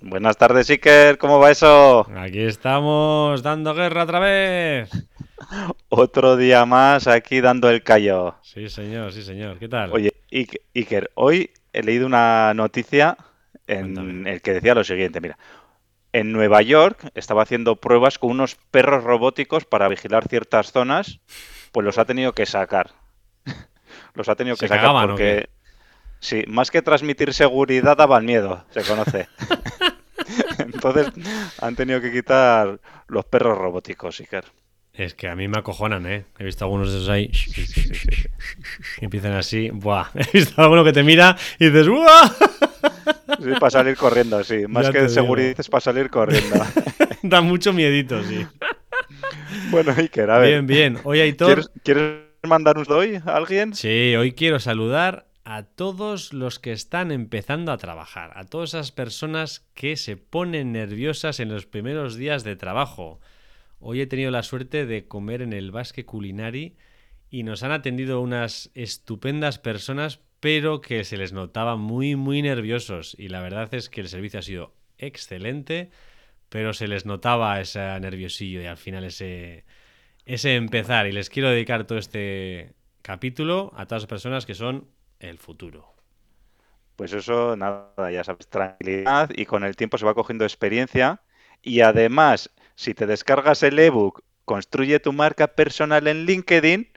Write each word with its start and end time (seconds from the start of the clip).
Buenas 0.00 0.36
tardes, 0.36 0.70
Iker, 0.70 1.18
¿cómo 1.18 1.38
va 1.40 1.50
eso? 1.50 2.06
Aquí 2.16 2.40
estamos 2.40 3.42
dando 3.42 3.74
guerra 3.74 4.04
otra 4.04 4.20
vez. 4.20 4.90
Otro 5.88 6.36
día 6.36 6.64
más 6.66 7.06
aquí 7.06 7.40
dando 7.40 7.70
el 7.70 7.82
callo. 7.82 8.36
Sí, 8.42 8.68
señor, 8.68 9.12
sí, 9.12 9.22
señor. 9.22 9.58
¿Qué 9.58 9.68
tal? 9.68 9.92
Oye, 9.92 10.12
Ik- 10.30 10.60
Iker, 10.74 11.10
hoy 11.14 11.50
he 11.72 11.82
leído 11.82 12.06
una 12.06 12.52
noticia 12.54 13.16
en 13.66 13.94
Cuéntame. 13.94 14.32
el 14.32 14.42
que 14.42 14.52
decía 14.54 14.74
lo 14.74 14.84
siguiente, 14.84 15.20
mira. 15.20 15.38
En 16.12 16.32
Nueva 16.32 16.62
York 16.62 17.10
estaba 17.14 17.42
haciendo 17.42 17.76
pruebas 17.76 18.18
con 18.18 18.30
unos 18.30 18.56
perros 18.70 19.04
robóticos 19.04 19.64
para 19.64 19.88
vigilar 19.88 20.26
ciertas 20.28 20.72
zonas, 20.72 21.20
pues 21.72 21.84
los 21.84 21.98
ha 21.98 22.04
tenido 22.04 22.32
que 22.32 22.46
sacar. 22.46 22.90
Los 24.14 24.28
ha 24.28 24.34
tenido 24.36 24.56
¿Se 24.56 24.64
que 24.64 24.68
sacar 24.68 24.86
cagaban 24.86 25.10
porque 25.10 25.48
sí, 26.20 26.44
más 26.46 26.70
que 26.70 26.82
transmitir 26.82 27.32
seguridad 27.34 27.96
daban 27.96 28.24
miedo, 28.24 28.64
se 28.70 28.82
conoce. 28.82 29.28
Entonces 30.58 31.12
han 31.60 31.76
tenido 31.76 32.00
que 32.00 32.12
quitar 32.12 32.80
los 33.08 33.24
perros 33.24 33.56
robóticos, 33.56 34.20
Iker. 34.20 34.44
Es 34.92 35.14
que 35.14 35.28
a 35.28 35.36
mí 35.36 35.46
me 35.46 35.58
acojonan, 35.58 36.06
¿eh? 36.06 36.24
He 36.40 36.44
visto 36.44 36.64
algunos 36.64 36.90
de 36.90 36.98
esos 36.98 37.08
ahí. 37.08 37.30
que 38.98 39.04
empiezan 39.04 39.32
así. 39.34 39.70
Buah. 39.70 40.08
He 40.14 40.38
visto 40.38 40.60
alguno 40.60 40.82
que 40.82 40.92
te 40.92 41.04
mira 41.04 41.36
y 41.60 41.66
dices 41.66 41.88
¡Buah! 41.88 42.28
Sí, 43.40 43.50
para 43.60 43.70
salir 43.70 43.96
corriendo, 43.96 44.42
sí. 44.42 44.66
Más 44.66 44.86
Ya 44.86 44.92
que 44.92 45.02
de 45.02 45.08
seguridad 45.08 45.48
digo. 45.50 45.60
es 45.60 45.68
para 45.68 45.80
salir 45.80 46.10
corriendo. 46.10 46.56
da 47.22 47.40
mucho 47.40 47.72
miedito, 47.72 48.22
sí. 48.24 48.44
Bueno, 49.70 49.94
Iker, 49.96 50.30
a 50.30 50.38
ver. 50.38 50.48
Bien, 50.50 50.66
bien. 50.66 50.98
Hoy, 51.04 51.20
Aitor. 51.20 51.46
¿Quieres, 51.46 51.70
¿Quieres 51.84 52.14
mandar 52.42 52.76
un 52.76 52.84
doy 52.84 53.20
a 53.24 53.36
alguien? 53.36 53.74
Sí, 53.74 54.16
hoy 54.16 54.32
quiero 54.32 54.58
saludar 54.58 55.27
a 55.50 55.62
todos 55.62 56.34
los 56.34 56.58
que 56.58 56.72
están 56.72 57.10
empezando 57.10 57.72
a 57.72 57.78
trabajar, 57.78 58.32
a 58.34 58.44
todas 58.44 58.74
esas 58.74 58.92
personas 58.92 59.66
que 59.72 59.96
se 59.96 60.18
ponen 60.18 60.72
nerviosas 60.72 61.40
en 61.40 61.48
los 61.48 61.64
primeros 61.64 62.16
días 62.16 62.44
de 62.44 62.54
trabajo. 62.54 63.18
Hoy 63.80 64.02
he 64.02 64.06
tenido 64.06 64.30
la 64.30 64.42
suerte 64.42 64.84
de 64.84 65.08
comer 65.08 65.40
en 65.40 65.54
el 65.54 65.70
Basque 65.70 66.04
Culinari 66.04 66.76
y 67.30 67.44
nos 67.44 67.62
han 67.62 67.72
atendido 67.72 68.20
unas 68.20 68.70
estupendas 68.74 69.58
personas, 69.58 70.20
pero 70.38 70.82
que 70.82 71.02
se 71.04 71.16
les 71.16 71.32
notaba 71.32 71.76
muy, 71.76 72.14
muy 72.14 72.42
nerviosos. 72.42 73.16
Y 73.18 73.28
la 73.28 73.40
verdad 73.40 73.72
es 73.72 73.88
que 73.88 74.02
el 74.02 74.10
servicio 74.10 74.40
ha 74.40 74.42
sido 74.42 74.74
excelente, 74.98 75.88
pero 76.50 76.74
se 76.74 76.88
les 76.88 77.06
notaba 77.06 77.58
ese 77.58 77.98
nerviosillo 78.00 78.60
y 78.60 78.66
al 78.66 78.76
final 78.76 79.02
ese, 79.04 79.64
ese 80.26 80.56
empezar. 80.56 81.06
Y 81.06 81.12
les 81.12 81.30
quiero 81.30 81.48
dedicar 81.48 81.86
todo 81.86 81.96
este 81.96 82.74
capítulo 83.00 83.72
a 83.78 83.86
todas 83.86 84.02
las 84.02 84.10
personas 84.10 84.44
que 84.44 84.52
son 84.52 84.97
el 85.20 85.38
futuro. 85.38 85.94
Pues 86.96 87.12
eso, 87.12 87.56
nada, 87.56 88.10
ya 88.10 88.24
sabes, 88.24 88.48
tranquilidad 88.48 89.30
y 89.34 89.46
con 89.46 89.64
el 89.64 89.76
tiempo 89.76 89.98
se 89.98 90.06
va 90.06 90.14
cogiendo 90.14 90.44
experiencia. 90.44 91.22
Y 91.62 91.80
además, 91.80 92.50
si 92.74 92.94
te 92.94 93.06
descargas 93.06 93.62
el 93.62 93.78
ebook 93.78 94.22
Construye 94.48 94.98
tu 94.98 95.12
marca 95.12 95.46
personal 95.46 96.08
en 96.08 96.24
LinkedIn, 96.24 96.88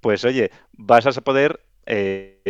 pues 0.00 0.24
oye, 0.24 0.50
vas 0.72 1.06
a 1.06 1.12
poder 1.20 1.60
eh, 1.86 2.42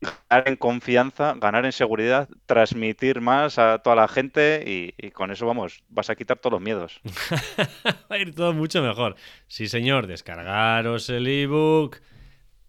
ganar 0.00 0.48
en 0.48 0.54
confianza, 0.54 1.34
ganar 1.36 1.64
en 1.64 1.72
seguridad, 1.72 2.28
transmitir 2.46 3.20
más 3.20 3.58
a 3.58 3.80
toda 3.80 3.96
la 3.96 4.06
gente 4.06 4.62
y, 4.64 4.94
y 5.04 5.10
con 5.10 5.32
eso, 5.32 5.46
vamos, 5.46 5.82
vas 5.88 6.10
a 6.10 6.14
quitar 6.14 6.38
todos 6.38 6.52
los 6.52 6.62
miedos. 6.62 7.00
Va 8.08 8.14
a 8.14 8.18
ir 8.18 8.32
todo 8.36 8.52
mucho 8.52 8.80
mejor. 8.82 9.16
Sí, 9.48 9.66
señor, 9.66 10.06
descargaros 10.06 11.10
el 11.10 11.26
ebook. 11.26 11.96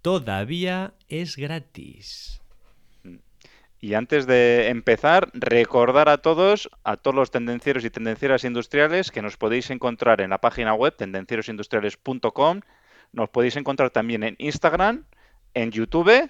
Todavía 0.02 0.94
es 1.08 1.36
gratis. 1.36 2.42
Y 3.82 3.94
antes 3.94 4.28
de 4.28 4.68
empezar, 4.68 5.30
recordar 5.34 6.10
a 6.10 6.18
todos, 6.18 6.70
a 6.84 6.98
todos 6.98 7.16
los 7.16 7.32
tendencieros 7.32 7.86
y 7.86 7.90
tendencieras 7.90 8.44
industriales, 8.44 9.10
que 9.10 9.22
nos 9.22 9.38
podéis 9.38 9.70
encontrar 9.70 10.20
en 10.20 10.32
la 10.32 10.40
página 10.40 10.74
web 10.74 10.96
tendencierosindustriales.com. 10.98 12.62
Nos 13.14 13.30
podéis 13.30 13.56
encontrar 13.56 13.90
también 13.90 14.24
en 14.24 14.36
Instagram, 14.38 15.06
en 15.54 15.72
YouTube, 15.72 16.30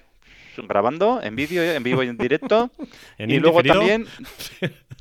grabando, 0.56 1.20
en 1.22 1.34
vídeo, 1.34 1.62
en 1.62 1.82
vivo 1.82 2.02
y 2.02 2.08
en 2.08 2.16
directo. 2.16 2.70
En 3.18 3.30
y 3.30 3.38
luego 3.38 3.62
también 3.62 4.06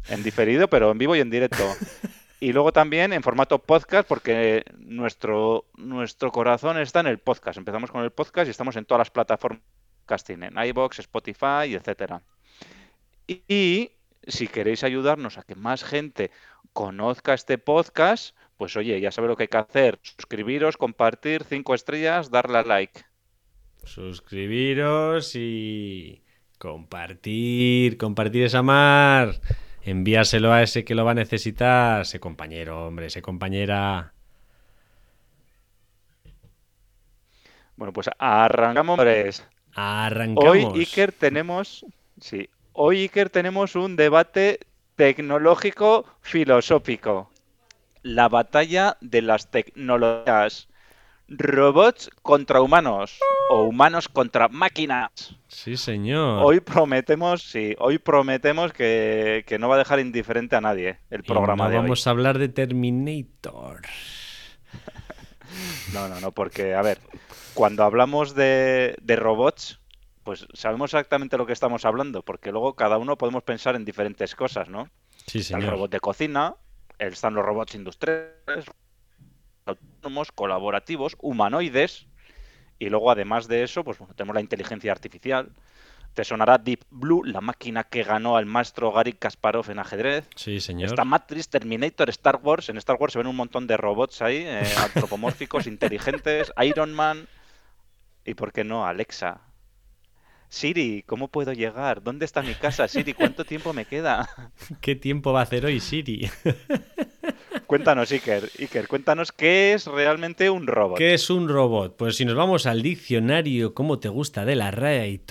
en 0.09 0.23
diferido, 0.23 0.67
pero 0.69 0.91
en 0.91 0.97
vivo 0.97 1.15
y 1.15 1.19
en 1.19 1.29
directo. 1.29 1.63
Y 2.41 2.53
luego 2.53 2.71
también 2.71 3.11
en 3.11 3.21
formato 3.21 3.59
podcast, 3.59 4.07
porque 4.07 4.63
nuestro, 4.77 5.65
nuestro 5.75 6.31
corazón 6.31 6.77
está 6.77 7.01
en 7.01 7.07
el 7.07 7.19
podcast. 7.19 7.57
Empezamos 7.57 7.91
con 7.91 8.03
el 8.03 8.11
podcast 8.11 8.47
y 8.47 8.51
estamos 8.51 8.77
en 8.77 8.85
todas 8.85 8.99
las 8.99 9.11
plataformas 9.11 9.61
de 9.61 9.99
podcasting, 10.05 10.43
en 10.43 10.57
iBox, 10.57 10.99
Spotify, 10.99 11.73
etcétera. 11.75 12.21
Y, 13.27 13.43
y 13.47 13.91
si 14.25 14.47
queréis 14.47 14.83
ayudarnos 14.85 15.37
a 15.37 15.43
que 15.43 15.55
más 15.55 15.83
gente 15.83 16.31
conozca 16.71 17.33
este 17.33 17.57
podcast, 17.57 18.35
pues 18.55 18.77
oye, 18.77 18.99
ya 19.01 19.11
sabéis 19.11 19.29
lo 19.29 19.35
que 19.35 19.43
hay 19.43 19.47
que 19.49 19.57
hacer. 19.57 19.99
Suscribiros, 20.01 20.77
compartir, 20.77 21.43
cinco 21.43 21.75
estrellas, 21.75 22.31
darle 22.31 22.59
a 22.59 22.63
like. 22.63 23.01
suscribiros 23.83 25.35
y 25.35 26.23
compartir, 26.57 27.97
compartir 27.97 28.43
esa 28.43 28.61
mar. 28.61 29.41
Envíaselo 29.83 30.51
a 30.51 30.61
ese 30.61 30.83
que 30.83 30.95
lo 30.95 31.05
va 31.05 31.11
a 31.11 31.15
necesitar, 31.15 32.01
ese 32.01 32.19
compañero, 32.19 32.87
hombre, 32.87 33.07
ese 33.07 33.21
compañera. 33.21 34.13
Bueno, 37.75 37.93
pues 37.93 38.09
arrancamos. 38.17 38.99
hombres. 38.99 39.47
Arrancamos. 39.73 40.45
Hoy, 40.45 40.81
Iker, 40.81 41.13
tenemos. 41.13 41.85
Sí, 42.19 42.49
hoy, 42.73 43.03
Iker, 43.03 43.29
tenemos 43.29 43.75
un 43.75 43.95
debate 43.95 44.59
tecnológico 44.95 46.05
filosófico. 46.21 47.31
La 48.01 48.27
batalla 48.27 48.97
de 48.99 49.21
las 49.21 49.49
tecnologías. 49.49 50.67
Robots 51.29 52.09
contra 52.21 52.61
humanos. 52.61 53.19
O 53.51 53.63
humanos 53.63 54.09
contra 54.09 54.47
máquinas. 54.47 55.35
Sí, 55.47 55.77
señor. 55.77 56.43
Hoy 56.43 56.59
prometemos, 56.59 57.43
sí, 57.43 57.75
hoy 57.79 57.97
prometemos 57.99 58.73
que, 58.73 59.43
que 59.47 59.57
no 59.59 59.69
va 59.69 59.75
a 59.75 59.79
dejar 59.79 59.99
indiferente 59.99 60.55
a 60.55 60.61
nadie 60.61 60.99
el 61.09 61.23
Y 61.23 61.23
programa 61.23 61.65
no 61.65 61.69
de 61.69 61.77
hoy. 61.77 61.83
vamos 61.83 62.05
a 62.05 62.09
hablar 62.11 62.37
de 62.37 62.49
Terminator. 62.49 63.81
No, 65.93 66.07
no, 66.07 66.19
no, 66.19 66.31
porque, 66.31 66.75
a 66.75 66.81
ver, 66.81 66.99
cuando 67.53 67.83
hablamos 67.83 68.35
de, 68.35 68.95
de 69.01 69.15
robots, 69.15 69.79
pues 70.23 70.47
sabemos 70.53 70.93
exactamente 70.93 71.37
lo 71.37 71.45
que 71.47 71.53
estamos 71.53 71.85
hablando, 71.85 72.21
porque 72.23 72.51
luego 72.51 72.75
cada 72.75 72.97
uno 72.97 73.17
podemos 73.17 73.43
pensar 73.43 73.75
en 73.75 73.85
diferentes 73.85 74.35
cosas, 74.35 74.69
¿no? 74.69 74.89
Sí, 75.25 75.39
Está 75.39 75.57
el 75.57 75.63
señor. 75.63 75.73
robot 75.73 75.91
de 75.91 75.99
cocina, 75.99 76.55
están 76.99 77.33
los 77.33 77.43
robots 77.45 77.73
industriales, 77.75 78.65
autónomos, 79.99 80.31
colaborativos, 80.31 81.15
humanoides, 81.19 82.07
y 82.79 82.89
luego 82.89 83.11
además 83.11 83.47
de 83.47 83.63
eso, 83.63 83.83
pues 83.83 83.99
bueno, 83.99 84.13
tenemos 84.13 84.33
la 84.33 84.41
inteligencia 84.41 84.91
artificial. 84.91 85.51
Te 86.13 86.23
sonará 86.23 86.57
Deep 86.57 86.85
Blue, 86.89 87.23
la 87.23 87.41
máquina 87.41 87.83
que 87.83 88.03
ganó 88.03 88.37
al 88.37 88.45
maestro 88.45 88.91
Gary 88.91 89.13
Kasparov 89.13 89.69
en 89.69 89.79
ajedrez. 89.79 90.27
Sí, 90.35 90.59
señor. 90.59 90.89
Está 90.89 91.03
Matrix, 91.03 91.49
Terminator, 91.49 92.09
Star 92.09 92.39
Wars. 92.41 92.69
En 92.69 92.77
Star 92.77 92.95
Wars 92.99 93.13
se 93.13 93.19
ven 93.19 93.27
un 93.27 93.35
montón 93.35 93.67
de 93.67 93.77
robots 93.77 94.21
ahí, 94.21 94.37
eh, 94.37 94.63
antropomórficos, 94.83 95.67
inteligentes, 95.67 96.51
Iron 96.63 96.93
Man. 96.93 97.27
¿Y 98.25 98.33
por 98.33 98.53
qué 98.53 98.63
no? 98.63 98.85
Alexa. 98.85 99.41
Siri, 100.47 101.03
¿cómo 101.05 101.27
puedo 101.27 101.53
llegar? 101.53 102.01
¿Dónde 102.01 102.25
está 102.25 102.41
mi 102.41 102.55
casa? 102.55 102.87
Siri, 102.87 103.13
¿cuánto 103.13 103.45
tiempo 103.45 103.71
me 103.71 103.85
queda? 103.85 104.27
¿Qué 104.81 104.95
tiempo 104.95 105.31
va 105.31 105.41
a 105.41 105.43
hacer 105.43 105.65
hoy 105.65 105.79
Siri? 105.79 106.29
Cuéntanos, 107.69 108.11
Iker. 108.11 108.49
Iker, 108.57 108.87
cuéntanos 108.87 109.31
qué 109.31 109.73
es 109.73 109.85
realmente 109.85 110.49
un 110.49 110.65
robot. 110.65 110.97
¿Qué 110.97 111.13
es 111.13 111.29
un 111.29 111.47
robot? 111.47 111.97
Pues 111.97 112.15
si 112.15 112.25
nos 112.25 112.33
vamos 112.33 112.65
al 112.65 112.81
diccionario, 112.81 113.75
como 113.75 113.99
te 113.99 114.09
gusta 114.09 114.43
de 114.43 114.55
la 114.55 114.71
RAE, 114.71 115.21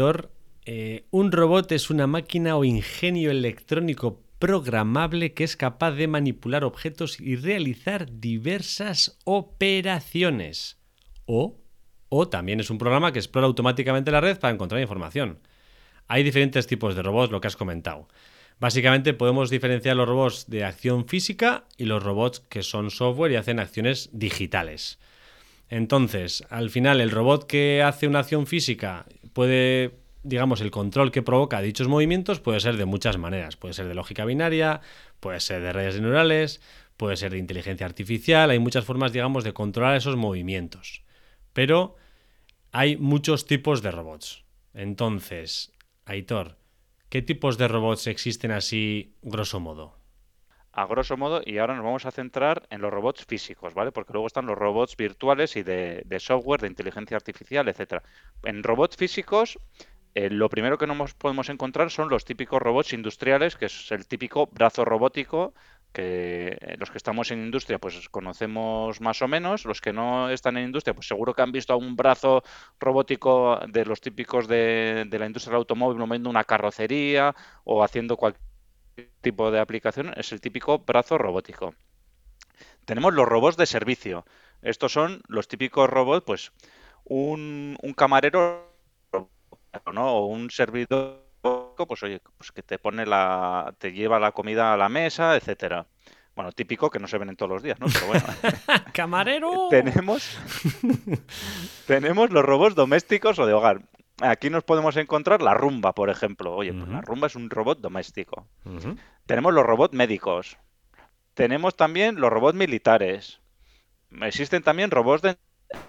eh, 0.65 1.07
un 1.11 1.33
robot 1.33 1.73
es 1.73 1.91
una 1.91 2.07
máquina 2.07 2.57
o 2.57 2.65
ingenio 2.65 3.33
electrónico 3.33 4.23
programable 4.39 5.35
que 5.35 5.43
es 5.43 5.57
capaz 5.57 5.91
de 5.97 6.07
manipular 6.07 6.63
objetos 6.63 7.19
y 7.19 7.35
realizar 7.35 8.07
diversas 8.21 9.19
operaciones. 9.25 10.79
O, 11.27 11.59
o 12.09 12.29
también 12.29 12.61
es 12.61 12.71
un 12.71 12.79
programa 12.79 13.13
que 13.13 13.19
explora 13.19 13.49
automáticamente 13.49 14.13
la 14.13 14.21
red 14.21 14.39
para 14.39 14.55
encontrar 14.55 14.81
información. 14.81 15.41
Hay 16.07 16.23
diferentes 16.23 16.69
tipos 16.69 16.95
de 16.95 17.03
robots, 17.03 17.33
lo 17.33 17.41
que 17.41 17.49
has 17.49 17.57
comentado. 17.57 18.07
Básicamente 18.61 19.15
podemos 19.15 19.51
diferenciar 19.51 19.97
los 19.97 20.09
robots 20.09 20.47
de 20.49 20.65
acción 20.65 21.07
física 21.07 21.65
y 21.77 21.85
los 21.85 22.03
robots 22.03 22.41
que 22.41 22.63
son 22.63 22.91
software 22.91 23.33
y 23.33 23.37
hacen 23.37 23.61
acciones 23.61 24.11
digitales. 24.13 24.99
Entonces, 25.69 26.45
al 26.51 26.71
final, 26.71 27.01
el 27.01 27.11
robot 27.11 27.47
que 27.47 27.83
hace 27.83 28.09
una 28.09 28.21
acción 28.21 28.47
física 28.47 29.07
puede, 29.33 29.99
digamos, 30.23 30.61
el 30.61 30.71
control 30.71 31.13
que 31.13 31.23
provoca 31.23 31.61
dichos 31.61 31.89
movimientos 31.89 32.41
puede 32.41 32.59
ser 32.59 32.77
de 32.77 32.85
muchas 32.85 33.17
maneras. 33.17 33.57
Puede 33.57 33.75
ser 33.75 33.87
de 33.87 33.95
lógica 33.95 34.25
binaria, 34.25 34.81
puede 35.21 35.41
ser 35.41 35.63
de 35.63 35.73
redes 35.73 36.01
neurales, 36.01 36.61
puede 36.97 37.17
ser 37.17 37.33
de 37.33 37.39
inteligencia 37.39 37.87
artificial. 37.87 38.51
Hay 38.51 38.59
muchas 38.59 38.85
formas, 38.85 39.13
digamos, 39.13 39.45
de 39.45 39.53
controlar 39.53 39.97
esos 39.97 40.17
movimientos. 40.17 41.03
Pero 41.53 41.97
hay 42.73 42.97
muchos 42.97 43.47
tipos 43.47 43.83
de 43.83 43.91
robots. 43.91 44.45
Entonces, 44.75 45.73
Aitor, 46.07 46.57
¿Qué 47.09 47.23
tipos 47.23 47.57
de 47.57 47.69
robots 47.69 48.07
existen 48.07 48.51
así, 48.51 49.15
grosso 49.23 49.61
modo? 49.61 49.97
A 50.73 50.85
grosso 50.85 51.17
modo, 51.17 51.41
y 51.45 51.57
ahora 51.57 51.75
nos 51.75 51.85
vamos 51.85 52.05
a 52.05 52.11
centrar 52.11 52.67
en 52.69 52.83
los 52.83 52.93
robots 52.93 53.25
físicos, 53.25 53.73
¿vale? 53.73 53.93
Porque 53.93 54.13
luego 54.13 54.27
están 54.27 54.45
los 54.45 54.59
robots 54.59 54.95
virtuales 54.95 55.57
y 55.57 55.63
de, 55.63 56.05
software, 56.21 56.61
de 56.61 56.69
inteligencia 56.69 57.17
artificial, 57.17 57.67
etcétera. 57.67 58.03
En 58.45 58.63
robots 58.63 58.97
físicos, 58.97 59.59
eh, 60.15 60.29
lo 60.29 60.51
primero 60.51 60.77
que 60.77 60.87
nos 60.87 61.15
podemos 61.15 61.49
encontrar 61.49 61.91
son 61.91 62.11
los 62.11 62.27
típicos 62.27 62.61
robots 62.61 62.93
industriales, 62.93 63.57
que 63.57 63.67
es 63.67 63.91
el 63.91 64.07
típico 64.07 64.47
brazo 64.47 64.85
robótico 64.85 65.55
que 65.99 66.57
eh, 66.61 66.77
los 66.79 66.93
que 66.93 66.99
estamos 66.99 67.33
en 67.33 67.43
industria 67.43 67.81
pues 67.81 68.09
conocemos 68.09 69.01
más 69.01 69.21
o 69.21 69.27
menos, 69.27 69.65
los 69.65 69.81
que 69.81 69.93
no 69.93 70.31
están 70.31 70.57
en 70.57 70.67
industria 70.67 70.95
pues 70.95 71.09
seguro 71.09 71.35
que 71.35 71.43
han 71.43 71.51
visto 71.51 71.73
a 71.73 71.77
un 71.77 71.97
brazo 71.97 72.45
robótico 72.79 73.59
de 73.67 73.85
los 73.85 74.01
típicos 74.01 74.47
de, 74.47 75.09
la 75.11 75.27
industria 75.27 75.51
del 75.51 75.59
automóvil 75.59 75.99
moviendo 75.99 76.31
una 76.31 76.45
carrocería 76.45 77.35
o 77.65 77.83
haciendo 77.83 78.17
cualquier 78.17 79.11
tipo 79.23 79.51
de 79.51 79.59
aplicación, 79.59 80.13
es 80.17 80.31
el 80.31 80.41
típico 80.41 80.79
brazo 80.79 81.19
robótico. 81.19 81.75
Tenemos 82.85 83.13
los 83.13 83.27
robots 83.27 83.57
de 83.57 83.67
servicio. 83.67 84.25
Estos 84.63 84.93
son 84.93 85.23
los 85.27 85.49
típicos 85.49 85.91
robots, 85.91 86.25
pues 86.25 86.53
un, 87.05 87.77
un 87.83 87.93
camarero 87.93 88.73
¿no? 89.93 90.13
o 90.15 90.27
un 90.27 90.49
servidor 90.51 91.28
pues 91.87 92.03
oye, 92.03 92.21
pues 92.37 92.53
que 92.53 92.63
te 92.63 92.79
pone 92.79 93.07
la, 93.07 93.75
te 93.79 93.93
lleva 93.93 94.19
la 94.19 94.33
comida 94.33 94.73
a 94.73 94.77
la 94.77 94.89
mesa, 94.89 95.37
etcétera. 95.37 95.87
Bueno, 96.35 96.53
típico 96.53 96.89
que 96.89 97.01
no 97.01 97.09
se 97.09 97.19
ven 97.19 97.31
en 97.31 97.37
todos 97.37 97.51
los 97.51 97.63
días, 97.65 97.81
¿no? 97.81 97.87
Pero 97.93 98.07
bueno. 98.07 98.25
¡Camarero! 98.93 99.67
tenemos, 99.71 100.39
tenemos 101.89 102.31
los 102.31 102.45
robots 102.45 102.77
domésticos 102.77 103.39
o 103.41 103.47
de 103.47 103.55
hogar. 103.55 103.83
Aquí 104.21 104.49
nos 104.49 104.63
podemos 104.63 104.97
encontrar 104.97 105.43
la 105.43 105.55
rumba, 105.55 105.95
por 105.95 106.11
ejemplo. 106.11 106.55
Oye, 106.55 106.73
pues 106.73 106.89
la 106.89 107.01
rumba 107.01 107.27
es 107.27 107.35
un 107.35 107.51
robot 107.51 107.81
doméstico. 107.81 108.47
Tenemos 109.27 109.53
los 109.53 109.65
robots 109.65 109.95
médicos. 109.95 110.59
Tenemos 111.35 111.77
también 111.77 112.21
los 112.21 112.31
robots 112.31 112.57
militares. 112.57 113.41
Existen 114.23 114.63
también 114.63 114.91
robots 114.91 115.23
de 115.23 115.39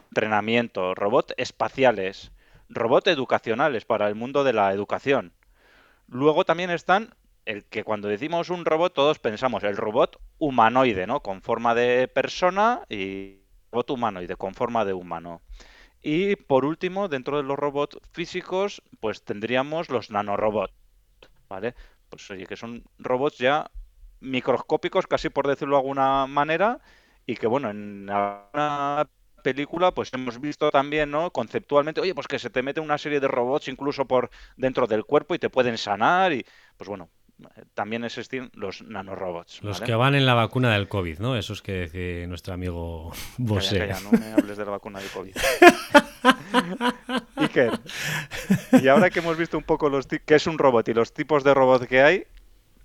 entrenamiento, 0.10 0.94
robots 0.94 1.34
espaciales, 1.38 2.32
robots 2.70 3.08
educacionales 3.08 3.86
para 3.86 4.08
el 4.08 4.16
mundo 4.16 4.44
de 4.44 4.54
la 4.54 4.72
educación. 4.74 5.34
Luego 6.10 6.44
también 6.44 6.70
están 6.72 7.14
el 7.46 7.66
que 7.66 7.84
cuando 7.84 8.08
decimos 8.08 8.50
un 8.50 8.66
robot 8.66 8.94
todos 8.94 9.20
pensamos 9.20 9.64
el 9.64 9.78
robot 9.78 10.20
humanoide, 10.38 11.08
¿no? 11.08 11.22
Con 11.22 11.42
forma 11.42 11.74
de 11.74 12.08
persona 12.08 12.82
y 12.90 13.40
robot 13.72 13.92
humanoide 13.92 14.36
con 14.36 14.54
forma 14.54 14.86
de 14.86 14.94
humano. 14.94 15.42
Y 16.02 16.36
por 16.36 16.66
último, 16.66 17.08
dentro 17.10 17.38
de 17.38 17.44
los 17.44 17.58
robots 17.58 17.98
físicos, 18.12 18.82
pues 19.00 19.24
tendríamos 19.24 19.90
los 19.90 20.12
nanorobots, 20.12 20.74
¿vale? 21.50 21.76
Pues 22.10 22.30
oye, 22.32 22.46
que 22.46 22.56
son 22.56 22.84
robots 22.98 23.38
ya 23.38 23.70
microscópicos, 24.22 25.08
casi 25.08 25.30
por 25.30 25.48
decirlo 25.48 25.76
de 25.76 25.82
alguna 25.82 26.26
manera, 26.28 26.80
y 27.26 27.36
que 27.36 27.48
bueno, 27.48 27.70
en 27.70 28.10
una 28.54 29.08
película, 29.42 29.92
pues 29.92 30.14
hemos 30.14 30.40
visto 30.40 30.72
también, 30.72 31.12
¿no? 31.12 31.32
Conceptualmente, 31.32 32.02
oye, 32.02 32.16
pues 32.16 32.28
que 32.28 32.40
se 32.40 32.50
te 32.50 32.64
mete 32.64 32.80
una 32.80 32.98
serie 32.98 33.20
de 33.20 33.28
robots 33.28 33.68
incluso 33.68 34.06
por 34.06 34.30
dentro 34.58 34.88
del 34.88 35.06
cuerpo 35.06 35.36
y 35.36 35.40
te 35.40 35.50
pueden 35.50 35.78
sanar 35.78 36.34
y, 36.34 36.46
pues 36.78 36.88
bueno, 36.88 37.10
también 37.74 38.04
existen 38.04 38.50
los 38.54 38.82
nanorobots. 38.82 39.64
Los 39.64 39.82
que 39.82 39.96
van 39.96 40.16
en 40.16 40.26
la 40.26 40.34
vacuna 40.34 40.74
del 40.74 40.88
COVID, 40.88 41.20
¿no? 41.20 41.38
Esos 41.38 41.62
que 41.62 41.82
dice 41.82 42.26
nuestro 42.28 42.54
amigo 42.54 43.12
Bosé. 43.38 43.88
no 44.04 44.12
me 44.12 44.34
hables 44.34 44.58
de 44.58 44.66
la 44.66 44.72
vacuna 44.72 45.00
del 45.00 45.10
COVID. 45.10 45.36
Iker, 47.38 47.80
y 48.82 48.88
ahora 48.90 49.10
que 49.10 49.20
hemos 49.20 49.38
visto 49.38 49.58
un 49.58 49.64
poco 49.64 49.90
los 49.90 50.08
qué 50.08 50.36
es 50.36 50.48
un 50.48 50.58
robot 50.58 50.88
y 50.90 50.94
los 50.94 51.14
tipos 51.14 51.44
de 51.44 51.54
robots 51.54 51.88
que 51.88 52.02
hay, 52.02 52.24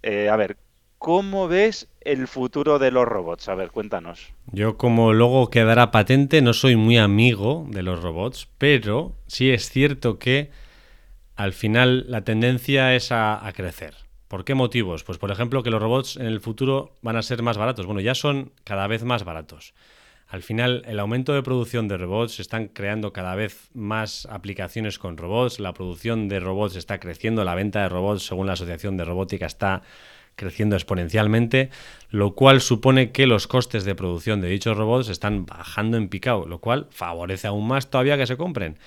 eh, 0.02 0.28
a 0.28 0.36
ver, 0.36 0.56
¿Cómo 1.04 1.48
ves 1.48 1.86
el 2.00 2.26
futuro 2.28 2.78
de 2.78 2.90
los 2.90 3.04
robots? 3.04 3.50
A 3.50 3.54
ver, 3.54 3.70
cuéntanos. 3.70 4.32
Yo, 4.52 4.78
como 4.78 5.12
luego 5.12 5.50
quedará 5.50 5.90
patente, 5.90 6.40
no 6.40 6.54
soy 6.54 6.76
muy 6.76 6.96
amigo 6.96 7.66
de 7.68 7.82
los 7.82 8.02
robots, 8.02 8.48
pero 8.56 9.12
sí 9.26 9.50
es 9.50 9.68
cierto 9.68 10.18
que 10.18 10.50
al 11.36 11.52
final 11.52 12.06
la 12.08 12.24
tendencia 12.24 12.94
es 12.94 13.12
a, 13.12 13.46
crecer. 13.54 13.94
¿Por 14.28 14.46
qué 14.46 14.54
motivos? 14.54 15.04
Pues 15.04 15.18
por 15.18 15.30
ejemplo 15.30 15.62
que 15.62 15.68
los 15.68 15.82
robots 15.82 16.16
en 16.16 16.24
el 16.24 16.40
futuro 16.40 16.94
van 17.02 17.16
a 17.16 17.22
ser 17.22 17.42
más 17.42 17.58
baratos. 17.58 17.84
Bueno, 17.84 18.00
ya 18.00 18.14
son 18.14 18.52
cada 18.64 18.86
vez 18.86 19.04
más 19.04 19.24
baratos. 19.24 19.74
Al 20.26 20.42
final, 20.42 20.84
el 20.86 20.98
aumento 20.98 21.34
de 21.34 21.42
producción 21.42 21.86
de 21.86 21.98
robots, 21.98 22.36
se 22.36 22.42
están 22.42 22.68
creando 22.68 23.12
cada 23.12 23.34
vez 23.34 23.68
más 23.74 24.26
aplicaciones 24.30 24.98
con 24.98 25.18
robots, 25.18 25.60
la 25.60 25.74
producción 25.74 26.28
de 26.28 26.40
robots 26.40 26.76
está 26.76 26.98
creciendo, 26.98 27.44
la 27.44 27.54
venta 27.54 27.82
de 27.82 27.90
robots, 27.90 28.24
según 28.24 28.46
la 28.46 28.54
Asociación 28.54 28.96
de 28.96 29.04
Robótica, 29.04 29.44
está 29.44 29.82
creciendo 30.36 30.76
exponencialmente, 30.76 31.70
lo 32.10 32.34
cual 32.34 32.60
supone 32.60 33.12
que 33.12 33.26
los 33.26 33.46
costes 33.46 33.84
de 33.84 33.94
producción 33.94 34.40
de 34.40 34.48
dichos 34.48 34.76
robots 34.76 35.08
están 35.08 35.46
bajando 35.46 35.96
en 35.96 36.08
picado, 36.08 36.46
lo 36.46 36.58
cual 36.58 36.88
favorece 36.90 37.46
aún 37.46 37.66
más 37.66 37.90
todavía 37.90 38.16
que 38.16 38.26
se 38.26 38.36
compren. 38.36 38.78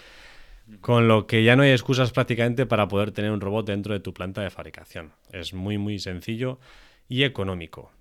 Con 0.81 1.07
lo 1.07 1.27
que 1.27 1.44
ya 1.44 1.55
no 1.55 1.63
hay 1.63 1.71
excusas 1.71 2.11
prácticamente 2.11 2.65
para 2.65 2.88
poder 2.88 3.11
tener 3.11 3.31
un 3.31 3.39
robot 3.39 3.65
dentro 3.65 3.94
de 3.94 4.01
tu 4.01 4.13
planta 4.13 4.41
de 4.41 4.49
fabricación. 4.49 5.13
Es 5.31 5.53
muy 5.53 5.77
muy 5.77 5.99
sencillo 5.99 6.59
y 7.07 7.23
económico. 7.23 7.91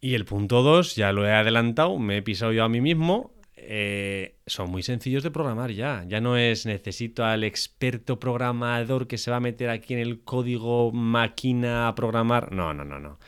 Y 0.00 0.14
el 0.14 0.24
punto 0.24 0.62
2, 0.62 0.96
ya 0.96 1.12
lo 1.12 1.26
he 1.26 1.32
adelantado, 1.32 1.98
me 1.98 2.16
he 2.16 2.22
pisado 2.22 2.52
yo 2.52 2.64
a 2.64 2.68
mí 2.68 2.80
mismo, 2.80 3.32
eh, 3.64 4.36
son 4.46 4.70
muy 4.70 4.82
sencillos 4.82 5.22
de 5.22 5.30
programar 5.30 5.70
ya. 5.70 6.04
Ya 6.06 6.20
no 6.20 6.36
es 6.36 6.66
necesito 6.66 7.24
al 7.24 7.44
experto 7.44 8.18
programador 8.18 9.06
que 9.06 9.18
se 9.18 9.30
va 9.30 9.38
a 9.38 9.40
meter 9.40 9.70
aquí 9.70 9.94
en 9.94 10.00
el 10.00 10.22
código 10.22 10.92
máquina 10.92 11.88
a 11.88 11.94
programar. 11.94 12.52
No, 12.52 12.74
no, 12.74 12.84
no, 12.84 12.98
no. 12.98 13.18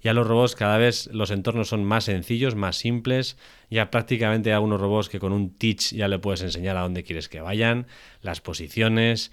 Ya 0.00 0.12
los 0.12 0.26
robots 0.26 0.54
cada 0.54 0.76
vez 0.76 1.08
los 1.12 1.30
entornos 1.30 1.68
son 1.68 1.82
más 1.84 2.04
sencillos, 2.04 2.54
más 2.54 2.76
simples. 2.76 3.38
Ya 3.70 3.90
prácticamente 3.90 4.50
hay 4.50 4.54
algunos 4.54 4.80
robots 4.80 5.08
que 5.08 5.18
con 5.18 5.32
un 5.32 5.54
teach 5.56 5.94
ya 5.94 6.08
le 6.08 6.18
puedes 6.18 6.42
enseñar 6.42 6.76
a 6.76 6.82
dónde 6.82 7.04
quieres 7.04 7.30
que 7.30 7.40
vayan, 7.40 7.86
las 8.20 8.42
posiciones. 8.42 9.32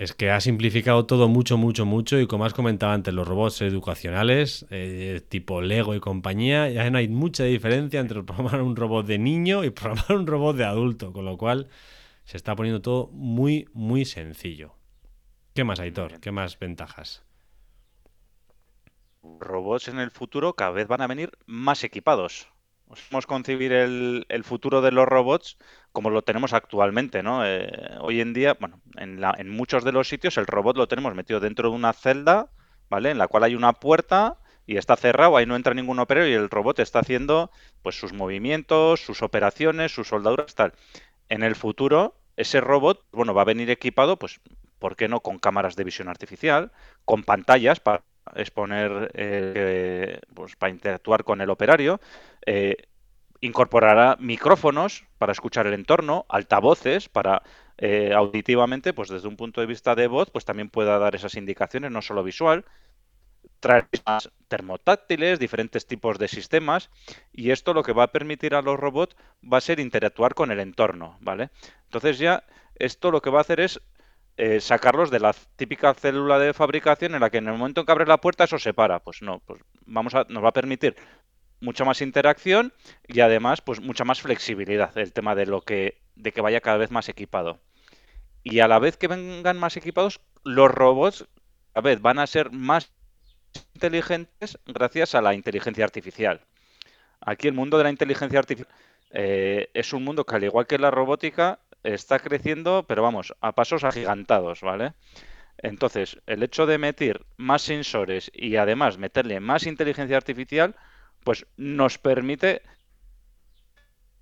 Es 0.00 0.14
que 0.14 0.30
ha 0.30 0.40
simplificado 0.40 1.04
todo 1.04 1.28
mucho, 1.28 1.58
mucho, 1.58 1.84
mucho 1.84 2.18
y 2.18 2.26
como 2.26 2.46
has 2.46 2.54
comentado 2.54 2.92
antes, 2.92 3.12
los 3.12 3.28
robots 3.28 3.60
educacionales, 3.60 4.64
eh, 4.70 5.20
tipo 5.28 5.60
Lego 5.60 5.94
y 5.94 6.00
compañía, 6.00 6.70
ya 6.70 6.88
no 6.88 6.96
hay 6.96 7.06
mucha 7.08 7.44
diferencia 7.44 8.00
entre 8.00 8.22
programar 8.24 8.62
un 8.62 8.76
robot 8.76 9.04
de 9.04 9.18
niño 9.18 9.62
y 9.62 9.68
programar 9.68 10.12
un 10.12 10.26
robot 10.26 10.56
de 10.56 10.64
adulto, 10.64 11.12
con 11.12 11.26
lo 11.26 11.36
cual 11.36 11.68
se 12.24 12.38
está 12.38 12.56
poniendo 12.56 12.80
todo 12.80 13.10
muy, 13.12 13.68
muy 13.74 14.06
sencillo. 14.06 14.74
¿Qué 15.52 15.64
más, 15.64 15.80
Aitor? 15.80 16.18
¿Qué 16.18 16.32
más 16.32 16.58
ventajas? 16.58 17.22
Robots 19.38 19.88
en 19.88 19.98
el 19.98 20.10
futuro 20.10 20.54
cada 20.54 20.70
vez 20.70 20.88
van 20.88 21.02
a 21.02 21.08
venir 21.08 21.32
más 21.44 21.84
equipados. 21.84 22.48
Podemos 22.90 23.26
concebir 23.28 23.72
el, 23.72 24.42
futuro 24.42 24.80
de 24.80 24.90
los 24.90 25.06
robots 25.06 25.58
como 25.92 26.10
lo 26.10 26.22
tenemos 26.22 26.52
actualmente, 26.52 27.22
¿no? 27.22 27.46
Eh, 27.46 27.70
hoy 28.00 28.20
en 28.20 28.32
día, 28.32 28.56
bueno, 28.58 28.80
en, 28.96 29.20
la, 29.20 29.32
en, 29.38 29.48
muchos 29.48 29.84
de 29.84 29.92
los 29.92 30.08
sitios 30.08 30.36
el 30.38 30.46
robot 30.48 30.76
lo 30.76 30.88
tenemos 30.88 31.14
metido 31.14 31.38
dentro 31.38 31.70
de 31.70 31.76
una 31.76 31.92
celda, 31.92 32.50
¿vale? 32.88 33.12
En 33.12 33.18
la 33.18 33.28
cual 33.28 33.44
hay 33.44 33.54
una 33.54 33.74
puerta 33.74 34.38
y 34.66 34.76
está 34.76 34.96
cerrado, 34.96 35.36
ahí 35.36 35.46
no 35.46 35.54
entra 35.54 35.72
ningún 35.72 36.00
operario 36.00 36.30
y 36.30 36.34
el 36.34 36.50
robot 36.50 36.80
está 36.80 36.98
haciendo 36.98 37.52
pues 37.82 37.96
sus 37.96 38.12
movimientos, 38.12 39.00
sus 39.00 39.22
operaciones, 39.22 39.94
sus 39.94 40.08
soldaduras, 40.08 40.56
tal. 40.56 40.72
En 41.28 41.44
el 41.44 41.54
futuro, 41.54 42.16
ese 42.36 42.60
robot, 42.60 43.06
bueno, 43.12 43.34
va 43.34 43.42
a 43.42 43.44
venir 43.44 43.70
equipado, 43.70 44.18
pues, 44.18 44.40
¿por 44.80 44.96
qué 44.96 45.06
no? 45.06 45.20
Con 45.20 45.38
cámaras 45.38 45.76
de 45.76 45.84
visión 45.84 46.08
artificial, 46.08 46.72
con 47.04 47.22
pantallas 47.22 47.78
para 47.78 48.02
exponer, 48.36 49.10
eh, 49.14 50.20
pues 50.34 50.56
para 50.56 50.70
interactuar 50.70 51.24
con 51.24 51.40
el 51.40 51.50
operario. 51.50 52.00
Eh, 52.46 52.76
incorporará 53.40 54.16
micrófonos 54.20 55.04
para 55.18 55.32
escuchar 55.32 55.66
el 55.66 55.74
entorno, 55.74 56.26
altavoces 56.28 57.08
para 57.08 57.42
eh, 57.78 58.12
auditivamente, 58.14 58.92
pues 58.92 59.08
desde 59.08 59.28
un 59.28 59.36
punto 59.36 59.60
de 59.60 59.66
vista 59.66 59.94
de 59.94 60.06
voz, 60.06 60.30
pues 60.30 60.44
también 60.44 60.68
pueda 60.68 60.98
dar 60.98 61.14
esas 61.14 61.34
indicaciones, 61.34 61.90
no 61.90 62.02
solo 62.02 62.22
visual. 62.22 62.64
Traer 63.60 63.86
más 64.06 64.30
termotáctiles, 64.48 65.38
diferentes 65.38 65.86
tipos 65.86 66.18
de 66.18 66.28
sistemas, 66.28 66.90
y 67.32 67.50
esto 67.50 67.74
lo 67.74 67.82
que 67.82 67.92
va 67.92 68.04
a 68.04 68.12
permitir 68.12 68.54
a 68.54 68.62
los 68.62 68.78
robots 68.78 69.16
va 69.42 69.58
a 69.58 69.62
ser 69.62 69.80
interactuar 69.80 70.34
con 70.34 70.50
el 70.50 70.60
entorno, 70.60 71.16
¿vale? 71.20 71.50
Entonces 71.84 72.18
ya 72.18 72.44
esto 72.74 73.10
lo 73.10 73.20
que 73.20 73.30
va 73.30 73.38
a 73.38 73.42
hacer 73.42 73.60
es 73.60 73.80
eh, 74.42 74.58
sacarlos 74.58 75.10
de 75.10 75.20
la 75.20 75.34
típica 75.56 75.92
célula 75.92 76.38
de 76.38 76.54
fabricación 76.54 77.14
en 77.14 77.20
la 77.20 77.28
que 77.28 77.36
en 77.36 77.48
el 77.48 77.58
momento 77.58 77.82
en 77.82 77.86
que 77.86 77.92
abres 77.92 78.08
la 78.08 78.22
puerta 78.22 78.44
eso 78.44 78.58
se 78.58 78.72
para. 78.72 78.98
Pues 78.98 79.20
no, 79.20 79.40
pues 79.40 79.60
vamos 79.84 80.14
a, 80.14 80.24
nos 80.30 80.42
va 80.42 80.48
a 80.48 80.54
permitir 80.54 80.96
mucha 81.60 81.84
más 81.84 82.00
interacción 82.00 82.72
y 83.06 83.20
además 83.20 83.60
pues 83.60 83.82
mucha 83.82 84.04
más 84.04 84.22
flexibilidad 84.22 84.96
el 84.96 85.12
tema 85.12 85.34
de 85.34 85.44
lo 85.44 85.60
que 85.60 86.00
de 86.16 86.32
que 86.32 86.40
vaya 86.40 86.62
cada 86.62 86.78
vez 86.78 86.90
más 86.90 87.10
equipado. 87.10 87.60
Y 88.42 88.60
a 88.60 88.68
la 88.68 88.78
vez 88.78 88.96
que 88.96 89.08
vengan 89.08 89.58
más 89.58 89.76
equipados, 89.76 90.22
los 90.42 90.70
robots 90.70 91.26
a 91.74 91.82
vez 91.82 92.00
van 92.00 92.18
a 92.18 92.26
ser 92.26 92.50
más 92.50 92.90
inteligentes 93.74 94.58
gracias 94.64 95.14
a 95.14 95.20
la 95.20 95.34
inteligencia 95.34 95.84
artificial. 95.84 96.40
Aquí 97.20 97.46
el 97.46 97.52
mundo 97.52 97.76
de 97.76 97.84
la 97.84 97.90
inteligencia 97.90 98.38
artificial 98.38 98.74
eh, 99.10 99.68
es 99.74 99.92
un 99.92 100.02
mundo 100.02 100.24
que 100.24 100.34
al 100.34 100.44
igual 100.44 100.66
que 100.66 100.78
la 100.78 100.90
robótica 100.90 101.58
está 101.82 102.18
creciendo, 102.18 102.84
pero 102.86 103.02
vamos, 103.02 103.34
a 103.40 103.52
pasos 103.52 103.84
agigantados, 103.84 104.60
¿vale? 104.60 104.94
Entonces, 105.58 106.18
el 106.26 106.42
hecho 106.42 106.66
de 106.66 106.78
meter 106.78 107.26
más 107.36 107.62
sensores 107.62 108.30
y 108.34 108.56
además 108.56 108.98
meterle 108.98 109.40
más 109.40 109.66
inteligencia 109.66 110.16
artificial, 110.16 110.74
pues 111.24 111.46
nos 111.56 111.98
permite 111.98 112.62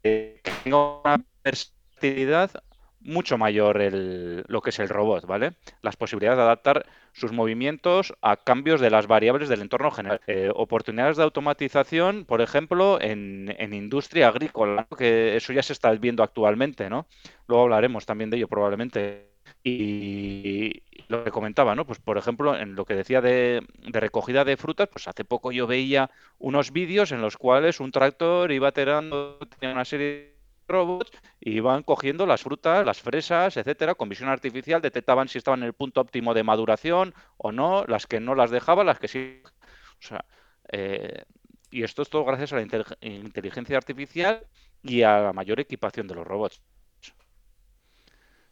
que 0.02 0.40
tenga 0.64 1.00
una 1.00 1.24
versatilidad 1.44 2.50
mucho 3.08 3.38
mayor 3.38 3.80
el, 3.80 4.44
lo 4.46 4.60
que 4.60 4.70
es 4.70 4.78
el 4.78 4.88
robot, 4.88 5.26
¿vale? 5.26 5.54
Las 5.82 5.96
posibilidades 5.96 6.36
de 6.36 6.42
adaptar 6.42 6.86
sus 7.12 7.32
movimientos 7.32 8.14
a 8.20 8.36
cambios 8.36 8.80
de 8.80 8.90
las 8.90 9.06
variables 9.06 9.48
del 9.48 9.62
entorno 9.62 9.90
general. 9.90 10.20
Eh, 10.26 10.50
oportunidades 10.54 11.16
de 11.16 11.22
automatización, 11.24 12.24
por 12.26 12.40
ejemplo, 12.40 13.00
en, 13.00 13.54
en, 13.58 13.72
industria 13.72 14.28
agrícola, 14.28 14.86
que 14.96 15.36
eso 15.36 15.52
ya 15.52 15.62
se 15.62 15.72
está 15.72 15.90
viendo 15.92 16.22
actualmente, 16.22 16.90
¿no? 16.90 17.06
Luego 17.46 17.64
hablaremos 17.64 18.06
también 18.06 18.30
de 18.30 18.36
ello 18.36 18.48
probablemente. 18.48 19.26
Y 19.64 20.82
lo 21.08 21.24
que 21.24 21.30
comentaba, 21.30 21.74
¿no? 21.74 21.86
Pues 21.86 21.98
por 21.98 22.18
ejemplo, 22.18 22.56
en 22.56 22.74
lo 22.74 22.84
que 22.84 22.94
decía 22.94 23.20
de, 23.20 23.62
de 23.78 24.00
recogida 24.00 24.44
de 24.44 24.56
frutas, 24.56 24.88
pues 24.92 25.08
hace 25.08 25.24
poco 25.24 25.50
yo 25.50 25.66
veía 25.66 26.10
unos 26.38 26.70
vídeos 26.70 27.10
en 27.12 27.22
los 27.22 27.36
cuales 27.38 27.80
un 27.80 27.90
tractor 27.90 28.52
iba 28.52 28.72
tirando, 28.72 29.38
tenía 29.58 29.74
una 29.74 29.84
serie 29.84 30.37
robots 30.68 31.10
y 31.40 31.60
van 31.60 31.82
cogiendo 31.82 32.26
las 32.26 32.42
frutas, 32.42 32.84
las 32.84 33.00
fresas, 33.00 33.56
etcétera, 33.56 33.94
con 33.94 34.08
visión 34.08 34.28
artificial, 34.28 34.82
detectaban 34.82 35.28
si 35.28 35.38
estaban 35.38 35.60
en 35.60 35.66
el 35.66 35.72
punto 35.72 36.00
óptimo 36.00 36.34
de 36.34 36.42
maduración 36.42 37.14
o 37.36 37.52
no, 37.52 37.84
las 37.86 38.06
que 38.06 38.20
no 38.20 38.34
las 38.34 38.50
dejaban, 38.50 38.86
las 38.86 38.98
que 38.98 39.08
sí. 39.08 39.42
O 40.00 40.06
sea, 40.06 40.24
eh, 40.70 41.24
y 41.70 41.82
esto 41.82 42.02
es 42.02 42.10
todo 42.10 42.24
gracias 42.24 42.52
a 42.52 42.56
la 42.56 42.62
inteligencia 43.00 43.76
artificial 43.76 44.46
y 44.82 45.02
a 45.02 45.20
la 45.20 45.32
mayor 45.32 45.60
equipación 45.60 46.06
de 46.06 46.14
los 46.14 46.26
robots. 46.26 46.60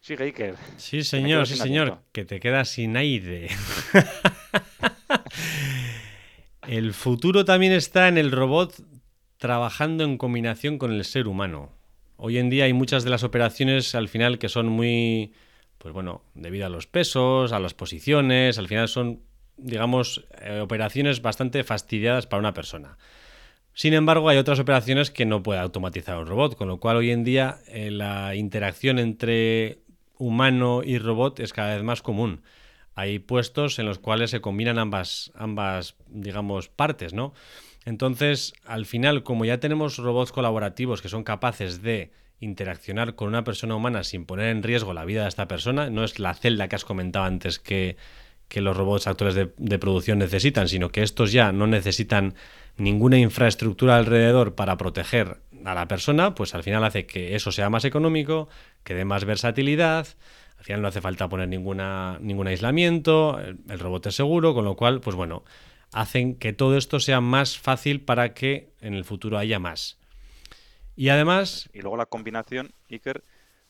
Sigue 0.00 0.24
Iker. 0.24 0.54
Sí, 0.76 1.02
señor, 1.02 1.48
sí, 1.48 1.56
señor, 1.56 2.02
que 2.12 2.24
te 2.24 2.38
quedas 2.38 2.68
sin 2.68 2.96
aire. 2.96 3.48
el 6.68 6.94
futuro 6.94 7.44
también 7.44 7.72
está 7.72 8.06
en 8.06 8.16
el 8.16 8.30
robot 8.30 8.72
trabajando 9.38 10.04
en 10.04 10.16
combinación 10.16 10.78
con 10.78 10.92
el 10.92 11.04
ser 11.04 11.26
humano. 11.26 11.75
Hoy 12.16 12.38
en 12.38 12.50
día 12.50 12.64
hay 12.64 12.72
muchas 12.72 13.04
de 13.04 13.10
las 13.10 13.24
operaciones 13.24 13.94
al 13.94 14.08
final 14.08 14.38
que 14.38 14.48
son 14.48 14.68
muy, 14.68 15.32
pues 15.78 15.92
bueno, 15.92 16.22
debido 16.34 16.66
a 16.66 16.70
los 16.70 16.86
pesos, 16.86 17.52
a 17.52 17.60
las 17.60 17.74
posiciones, 17.74 18.58
al 18.58 18.68
final 18.68 18.88
son, 18.88 19.20
digamos, 19.56 20.26
eh, 20.40 20.60
operaciones 20.60 21.20
bastante 21.20 21.62
fastidiadas 21.62 22.26
para 22.26 22.40
una 22.40 22.54
persona. 22.54 22.96
Sin 23.74 23.92
embargo, 23.92 24.30
hay 24.30 24.38
otras 24.38 24.58
operaciones 24.58 25.10
que 25.10 25.26
no 25.26 25.42
puede 25.42 25.60
automatizar 25.60 26.16
un 26.16 26.26
robot, 26.26 26.56
con 26.56 26.68
lo 26.68 26.78
cual 26.80 26.96
hoy 26.96 27.10
en 27.10 27.24
día 27.24 27.58
eh, 27.68 27.90
la 27.90 28.34
interacción 28.34 28.98
entre 28.98 29.80
humano 30.16 30.80
y 30.82 30.96
robot 30.96 31.40
es 31.40 31.52
cada 31.52 31.74
vez 31.74 31.82
más 31.82 32.00
común. 32.00 32.40
Hay 32.94 33.18
puestos 33.18 33.78
en 33.78 33.84
los 33.84 33.98
cuales 33.98 34.30
se 34.30 34.40
combinan 34.40 34.78
ambas, 34.78 35.30
ambas 35.34 35.96
digamos, 36.08 36.70
partes, 36.70 37.12
¿no? 37.12 37.34
Entonces, 37.86 38.52
al 38.66 38.84
final, 38.84 39.22
como 39.22 39.44
ya 39.44 39.60
tenemos 39.60 39.96
robots 39.96 40.32
colaborativos 40.32 41.00
que 41.00 41.08
son 41.08 41.22
capaces 41.22 41.82
de 41.82 42.10
interaccionar 42.40 43.14
con 43.14 43.28
una 43.28 43.44
persona 43.44 43.76
humana 43.76 44.02
sin 44.02 44.26
poner 44.26 44.48
en 44.48 44.64
riesgo 44.64 44.92
la 44.92 45.04
vida 45.04 45.22
de 45.22 45.28
esta 45.28 45.46
persona, 45.46 45.88
no 45.88 46.02
es 46.02 46.18
la 46.18 46.34
celda 46.34 46.68
que 46.68 46.74
has 46.74 46.84
comentado 46.84 47.24
antes 47.24 47.60
que, 47.60 47.96
los 48.54 48.76
robots 48.76 49.06
actuales 49.06 49.34
de, 49.36 49.52
de, 49.56 49.78
producción 49.78 50.18
necesitan, 50.18 50.68
sino 50.68 50.90
que 50.90 51.02
estos 51.02 51.32
ya 51.32 51.52
no 51.52 51.66
necesitan 51.66 52.34
ninguna 52.76 53.18
infraestructura 53.18 53.96
alrededor 53.96 54.54
para 54.54 54.76
proteger 54.76 55.38
a 55.64 55.74
la 55.74 55.88
persona, 55.88 56.34
pues 56.34 56.54
al 56.54 56.62
final 56.62 56.84
hace 56.84 57.06
que 57.06 57.36
eso 57.36 57.52
sea 57.52 57.70
más 57.70 57.84
económico, 57.84 58.48
que 58.82 58.94
dé 58.94 59.04
más 59.04 59.24
versatilidad, 59.24 60.08
al 60.58 60.64
final 60.64 60.82
no 60.82 60.88
hace 60.88 61.00
falta 61.00 61.28
poner 61.28 61.48
ninguna, 61.48 62.18
ningún 62.20 62.48
aislamiento, 62.48 63.38
el 63.40 63.78
robot 63.78 64.06
es 64.06 64.16
seguro, 64.16 64.54
con 64.54 64.64
lo 64.64 64.74
cual, 64.74 65.00
pues 65.00 65.16
bueno, 65.16 65.44
hacen 65.92 66.36
que 66.36 66.52
todo 66.52 66.76
esto 66.76 67.00
sea 67.00 67.20
más 67.20 67.58
fácil 67.58 68.00
para 68.00 68.34
que 68.34 68.72
en 68.80 68.94
el 68.94 69.04
futuro 69.04 69.38
haya 69.38 69.58
más. 69.58 69.98
Y 70.94 71.10
además... 71.10 71.68
Y 71.72 71.80
luego 71.80 71.96
la 71.96 72.06
combinación, 72.06 72.72
Iker, 72.90 73.22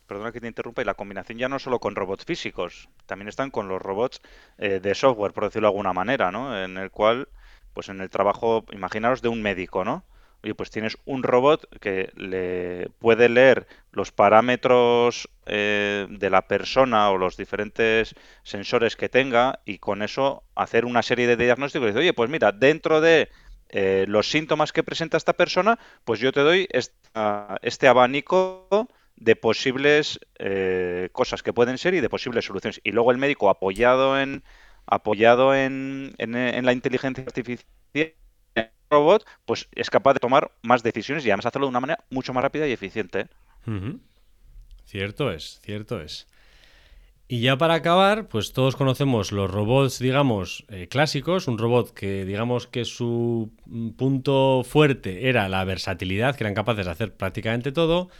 perdona 0.06 0.32
que 0.32 0.40
te 0.40 0.46
interrumpa, 0.46 0.82
y 0.82 0.84
la 0.84 0.94
combinación 0.94 1.38
ya 1.38 1.48
no 1.48 1.58
solo 1.58 1.80
con 1.80 1.96
robots 1.96 2.24
físicos, 2.24 2.88
también 3.06 3.28
están 3.28 3.50
con 3.50 3.68
los 3.68 3.82
robots 3.82 4.20
eh, 4.58 4.80
de 4.80 4.94
software, 4.94 5.32
por 5.32 5.44
decirlo 5.44 5.68
de 5.68 5.72
alguna 5.72 5.92
manera, 5.92 6.30
¿no? 6.30 6.56
En 6.62 6.78
el 6.78 6.90
cual, 6.90 7.28
pues 7.74 7.88
en 7.88 8.00
el 8.00 8.10
trabajo, 8.10 8.64
imaginaros 8.72 9.22
de 9.22 9.28
un 9.28 9.42
médico, 9.42 9.84
¿no? 9.84 10.04
Oye, 10.46 10.54
pues 10.54 10.70
tienes 10.70 10.96
un 11.06 11.24
robot 11.24 11.66
que 11.80 12.12
le 12.14 12.88
puede 13.00 13.28
leer 13.28 13.66
los 13.90 14.12
parámetros 14.12 15.28
eh, 15.44 16.06
de 16.08 16.30
la 16.30 16.46
persona 16.46 17.10
o 17.10 17.18
los 17.18 17.36
diferentes 17.36 18.14
sensores 18.44 18.94
que 18.94 19.08
tenga 19.08 19.58
y 19.64 19.78
con 19.78 20.02
eso 20.02 20.44
hacer 20.54 20.84
una 20.84 21.02
serie 21.02 21.26
de 21.26 21.36
diagnósticos 21.36 21.86
y 21.86 21.88
dice, 21.88 21.98
oye, 21.98 22.12
pues 22.12 22.30
mira, 22.30 22.52
dentro 22.52 23.00
de 23.00 23.28
eh, 23.70 24.04
los 24.06 24.30
síntomas 24.30 24.72
que 24.72 24.84
presenta 24.84 25.16
esta 25.16 25.32
persona, 25.32 25.80
pues 26.04 26.20
yo 26.20 26.30
te 26.30 26.42
doy 26.42 26.68
esta, 26.70 27.58
este 27.62 27.88
abanico 27.88 28.88
de 29.16 29.34
posibles 29.34 30.20
eh, 30.38 31.08
cosas 31.10 31.42
que 31.42 31.52
pueden 31.52 31.76
ser 31.76 31.94
y 31.94 32.00
de 32.00 32.08
posibles 32.08 32.44
soluciones. 32.44 32.80
Y 32.84 32.92
luego 32.92 33.10
el 33.10 33.18
médico 33.18 33.50
apoyado 33.50 34.16
en 34.16 34.44
apoyado 34.86 35.56
en, 35.56 36.14
en, 36.18 36.36
en 36.36 36.64
la 36.64 36.72
inteligencia 36.72 37.24
artificial 37.24 37.66
robot, 38.90 39.26
pues 39.44 39.68
es 39.72 39.90
capaz 39.90 40.14
de 40.14 40.20
tomar 40.20 40.50
más 40.62 40.82
decisiones 40.82 41.24
y 41.24 41.30
además 41.30 41.46
hacerlo 41.46 41.66
de 41.66 41.70
una 41.70 41.80
manera 41.80 42.04
mucho 42.10 42.32
más 42.32 42.42
rápida 42.42 42.66
y 42.66 42.72
eficiente. 42.72 43.28
Cierto 44.86 45.32
es, 45.32 45.60
cierto 45.62 46.00
es. 46.00 46.26
Y 47.28 47.40
ya 47.40 47.58
para 47.58 47.74
acabar, 47.74 48.28
pues 48.28 48.52
todos 48.52 48.76
conocemos 48.76 49.32
los 49.32 49.50
robots, 49.50 49.98
digamos, 49.98 50.64
eh, 50.68 50.86
clásicos. 50.86 51.48
Un 51.48 51.58
robot 51.58 51.92
que, 51.92 52.24
digamos, 52.24 52.68
que 52.68 52.84
su 52.84 53.50
punto 53.96 54.62
fuerte 54.64 55.28
era 55.28 55.48
la 55.48 55.64
versatilidad, 55.64 56.36
que 56.36 56.44
eran 56.44 56.54
capaces 56.54 56.86
de 56.86 56.92
hacer 56.92 57.14
prácticamente 57.14 57.72
todo. 57.72 58.10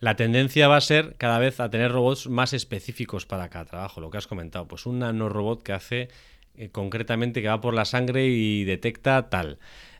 La 0.00 0.16
tendencia 0.16 0.66
va 0.66 0.76
a 0.76 0.80
ser 0.80 1.14
cada 1.18 1.38
vez 1.38 1.60
a 1.60 1.70
tener 1.70 1.92
robots 1.92 2.28
más 2.28 2.52
específicos 2.52 3.26
para 3.26 3.48
cada 3.48 3.64
trabajo, 3.64 4.00
lo 4.00 4.10
que 4.10 4.18
has 4.18 4.26
comentado. 4.26 4.66
Pues 4.66 4.86
un 4.86 4.98
nanorobot 4.98 5.62
que 5.62 5.72
hace 5.72 6.08
eh, 6.56 6.70
concretamente 6.70 7.42
que 7.42 7.48
va 7.48 7.60
por 7.60 7.74
la 7.74 7.84
sangre 7.84 8.26
y 8.26 8.64
detecta 8.64 9.30
tal 9.30 9.58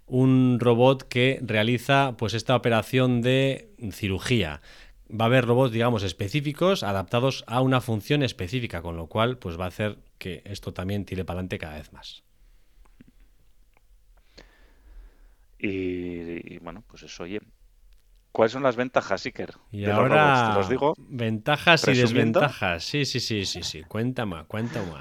un 0.09 0.59
robot 0.61 1.07
que 1.09 1.39
realiza 1.43 2.15
pues 2.17 2.35
esta 2.35 2.57
operación 2.57 3.23
de 3.23 3.71
cirugía. 3.93 4.61
Va 5.11 5.25
a 5.25 5.27
haber 5.27 5.47
robots, 5.47 5.73
digamos, 5.73 6.03
específicos 6.03 6.83
adaptados 6.83 7.45
a 7.47 7.61
una 7.61 7.81
función 7.81 8.23
específica, 8.23 8.83
con 8.83 8.97
lo 8.97 9.07
cual 9.07 9.39
pues 9.39 9.59
va 9.59 9.65
a 9.65 9.69
hacer 9.69 9.99
que 10.19 10.43
esto 10.45 10.73
también 10.73 11.05
tire 11.05 11.25
para 11.25 11.39
adelante 11.39 11.59
cada 11.59 11.77
vez 11.77 11.93
más. 11.93 12.23
Y, 15.59 16.55
y, 16.55 16.59
bueno, 16.59 16.85
pues 16.87 17.03
eso, 17.03 17.25
oye. 17.25 17.41
¿Cuáles 18.31 18.53
son 18.53 18.63
las 18.63 18.77
ventajas, 18.77 19.25
Iker? 19.27 19.55
Y 19.73 19.81
de 19.81 19.91
ahora, 19.91 20.09
los 20.09 20.11
robots? 20.11 20.53
Te 20.53 20.59
los 20.59 20.69
digo. 20.69 20.95
Ventajas 20.99 21.89
y 21.89 21.95
desventajas. 21.95 22.85
Sí, 22.85 23.05
sí, 23.05 23.19
sí, 23.19 23.45
sí, 23.47 23.63
sí. 23.63 23.83
Cuéntame, 23.83 24.45
cuéntame. 24.47 24.93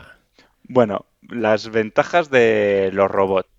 Bueno, 0.64 1.06
las 1.22 1.70
ventajas 1.70 2.32
de 2.32 2.90
los 2.94 3.12
robots 3.12 3.50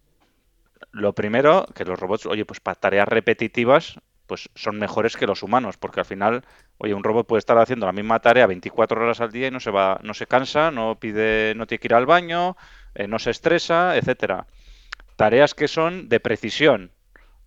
lo 0.99 1.15
primero, 1.15 1.67
que 1.75 1.85
los 1.85 1.99
robots, 1.99 2.27
oye, 2.27 2.45
pues 2.45 2.61
para 2.61 2.75
tareas 2.75 3.09
repetitivas, 3.09 3.99
pues 4.27 4.51
son 4.55 4.79
mejores 4.79 5.17
que 5.17 5.27
los 5.27 5.43
humanos, 5.43 5.77
porque 5.79 6.01
al 6.01 6.07
final, 6.07 6.45
oye, 6.77 6.95
un 6.95 7.03
robot 7.03 7.27
puede 7.27 7.39
estar 7.39 7.59
haciendo 7.59 7.87
la 7.87 7.93
misma 7.93 8.21
tarea 8.21 8.47
24 8.47 9.03
horas 9.03 9.21
al 9.21 9.33
día 9.33 9.49
y 9.49 9.51
no 9.51 9.59
se 9.59 9.71
va, 9.71 9.99
no 10.03 10.15
se 10.15 10.27
cansa, 10.27 10.71
no 10.71 11.01
pide, 11.01 11.55
no 11.57 11.67
tiene 11.67 11.81
que 11.81 11.89
ir 11.89 11.95
al 11.95 12.07
baño, 12.07 12.57
eh, 12.95 13.09
no 13.09 13.19
se 13.19 13.31
estresa, 13.31 13.97
etcétera. 13.97 14.47
Tareas 15.17 15.55
que 15.55 15.67
son 15.67 16.09
de 16.09 16.21
precisión. 16.21 16.93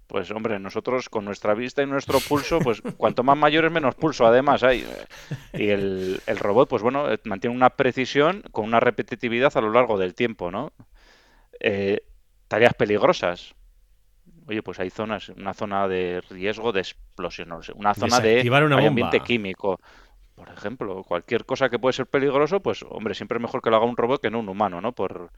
Pues 0.07 0.29
hombre, 0.31 0.59
nosotros 0.59 1.07
con 1.07 1.23
nuestra 1.23 1.53
vista 1.53 1.83
y 1.83 1.85
nuestro 1.85 2.19
pulso, 2.19 2.59
pues 2.59 2.81
cuanto 2.97 3.23
más 3.23 3.37
mayores 3.37 3.71
menos 3.71 3.95
pulso 3.95 4.25
además 4.25 4.63
hay. 4.63 4.85
Y 5.53 5.69
el, 5.69 6.19
el 6.25 6.37
robot, 6.37 6.67
pues 6.67 6.81
bueno, 6.81 7.09
eh, 7.11 7.19
mantiene 7.25 7.55
una 7.55 7.69
precisión 7.69 8.43
con 8.51 8.65
una 8.65 8.79
repetitividad 8.79 9.55
a 9.55 9.61
lo 9.61 9.71
largo 9.71 9.97
del 9.97 10.15
tiempo, 10.15 10.51
¿no? 10.51 10.73
Eh, 11.59 12.01
tareas 12.51 12.73
peligrosas. 12.73 13.55
Oye, 14.45 14.61
pues 14.61 14.77
hay 14.81 14.89
zonas, 14.89 15.29
una 15.29 15.53
zona 15.53 15.87
de 15.87 16.21
riesgo 16.29 16.73
de 16.73 16.81
explosión, 16.81 17.47
no 17.47 17.63
sé, 17.63 17.71
una 17.71 17.93
zona 17.93 18.19
de 18.19 18.41
una 18.45 18.87
ambiente 18.87 19.21
químico. 19.21 19.79
por 20.35 20.49
ejemplo, 20.49 21.01
cualquier 21.05 21.45
cosa 21.45 21.69
que 21.69 21.79
puede 21.79 21.93
ser 21.93 22.07
peligroso, 22.07 22.59
pues 22.59 22.83
hombre, 22.89 23.13
siempre 23.13 23.37
es 23.37 23.41
mejor 23.41 23.61
que 23.61 23.69
lo 23.69 23.77
haga 23.77 23.85
un 23.85 23.95
robot 23.95 24.21
que 24.21 24.29
no 24.29 24.39
un 24.39 24.49
humano, 24.49 24.81
¿no? 24.81 24.91
Por 24.91 25.31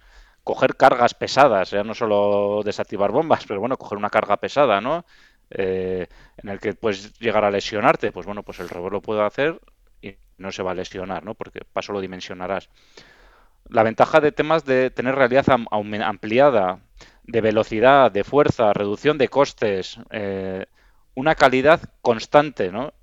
coger 0.43 0.75
cargas 0.75 1.13
pesadas, 1.13 1.69
ya 1.69 1.83
no 1.83 1.93
solo 1.93 2.63
desactivar 2.65 3.11
bombas, 3.11 3.45
pero 3.45 3.59
bueno, 3.59 3.77
coger 3.77 3.99
una 3.99 4.09
carga 4.09 4.37
pesada, 4.37 4.81
¿no? 4.81 5.05
Eh, 5.51 6.07
en 6.37 6.49
el 6.49 6.59
que 6.59 6.73
puedes 6.73 7.13
llegar 7.19 7.43
a 7.43 7.51
lesionarte, 7.51 8.11
pues 8.11 8.25
bueno, 8.25 8.41
pues 8.41 8.59
el 8.59 8.69
robot 8.69 8.91
lo 8.91 9.01
puede 9.01 9.21
hacer 9.21 9.59
y 10.01 10.15
no 10.39 10.51
se 10.51 10.63
va 10.63 10.71
a 10.71 10.75
lesionar, 10.75 11.23
¿no? 11.23 11.35
Porque 11.35 11.59
paso 11.73 11.93
lo 11.93 12.01
dimensionarás. 12.01 12.69
La 13.69 13.83
ventaja 13.83 14.19
de 14.19 14.31
temas 14.31 14.65
de 14.65 14.89
tener 14.91 15.15
realidad 15.15 15.45
ampliada, 15.49 16.79
de 17.23 17.41
velocidad, 17.41 18.11
de 18.11 18.23
fuerza, 18.23 18.73
reducción 18.73 19.17
de 19.17 19.29
costes, 19.29 19.97
eh, 20.11 20.65
una 21.15 21.35
calidad 21.35 21.81
constante, 22.01 22.71
¿no? 22.71 22.93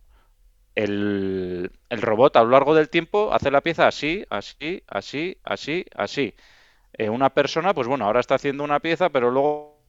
El, 0.75 1.73
el, 1.89 2.03
robot 2.03 2.37
a 2.37 2.45
lo 2.45 2.51
largo 2.51 2.75
del 2.75 2.89
tiempo 2.89 3.33
hace 3.33 3.51
la 3.51 3.61
pieza 3.61 3.87
así, 3.89 4.25
así, 4.31 4.83
así, 4.87 5.37
así, 5.45 5.85
así. 5.95 6.35
Eh, 6.95 7.09
una 7.11 7.31
persona, 7.31 7.75
pues 7.75 7.89
bueno, 7.89 8.05
ahora 8.05 8.21
está 8.21 8.37
haciendo 8.37 8.65
una 8.65 8.81
pieza, 8.81 9.11
pero 9.11 9.31
luego 9.31 9.81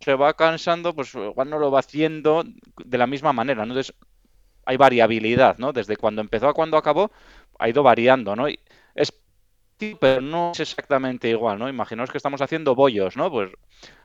se 0.00 0.14
va 0.14 0.34
cansando, 0.34 0.94
pues 0.94 1.14
igual 1.14 1.50
no 1.50 1.58
lo 1.58 1.70
va 1.70 1.80
haciendo 1.80 2.44
de 2.84 2.98
la 2.98 3.06
misma 3.06 3.32
manera. 3.32 3.64
¿no? 3.64 3.72
Entonces, 3.72 3.94
hay 4.64 4.76
variabilidad, 4.76 5.58
¿no? 5.58 5.72
Desde 5.72 5.96
cuando 5.96 6.20
empezó 6.22 6.48
a 6.48 6.54
cuando 6.54 6.76
acabó, 6.76 7.10
ha 7.58 7.68
ido 7.68 7.82
variando, 7.82 8.36
¿no? 8.36 8.46
es 8.46 8.58
pero 10.00 10.20
no 10.20 10.52
es 10.52 10.60
exactamente 10.60 11.28
igual, 11.28 11.58
¿no? 11.58 11.68
Imaginaos 11.68 12.10
que 12.10 12.18
estamos 12.18 12.40
haciendo 12.40 12.74
bollos, 12.74 13.16
¿no? 13.16 13.30
Pues 13.30 13.50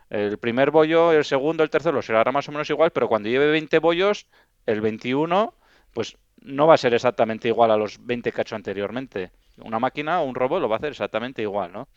el 0.10 0.38
primer 0.38 0.72
bollo, 0.72 1.12
el 1.12 1.26
segundo, 1.26 1.64
el 1.64 1.70
tercero 1.70 2.02
será 2.02 2.32
más 2.32 2.48
o 2.48 2.52
menos 2.52 2.70
igual, 2.70 2.92
pero 2.92 3.08
cuando 3.08 3.30
lleve 3.30 3.50
20 3.52 3.80
bollos, 3.80 4.28
el 4.66 4.82
21, 4.82 5.54
pues 5.94 6.18
no 6.42 6.68
va 6.68 6.76
a 6.76 6.78
ser 6.78 6.94
exactamente 6.94 7.48
igual 7.48 7.72
a 7.72 7.78
los 7.78 8.06
20 8.06 8.32
que 8.32 8.42
ha 8.42 8.44
hecho 8.44 8.56
anteriormente. 8.56 9.32
Una 9.58 9.80
máquina 9.80 10.22
o 10.22 10.26
un 10.26 10.36
robot 10.36 10.62
lo 10.62 10.70
va 10.70 10.76
a 10.76 10.80
hacer 10.80 10.92
exactamente 10.92 11.42
igual, 11.42 11.72
¿no? 11.72 11.88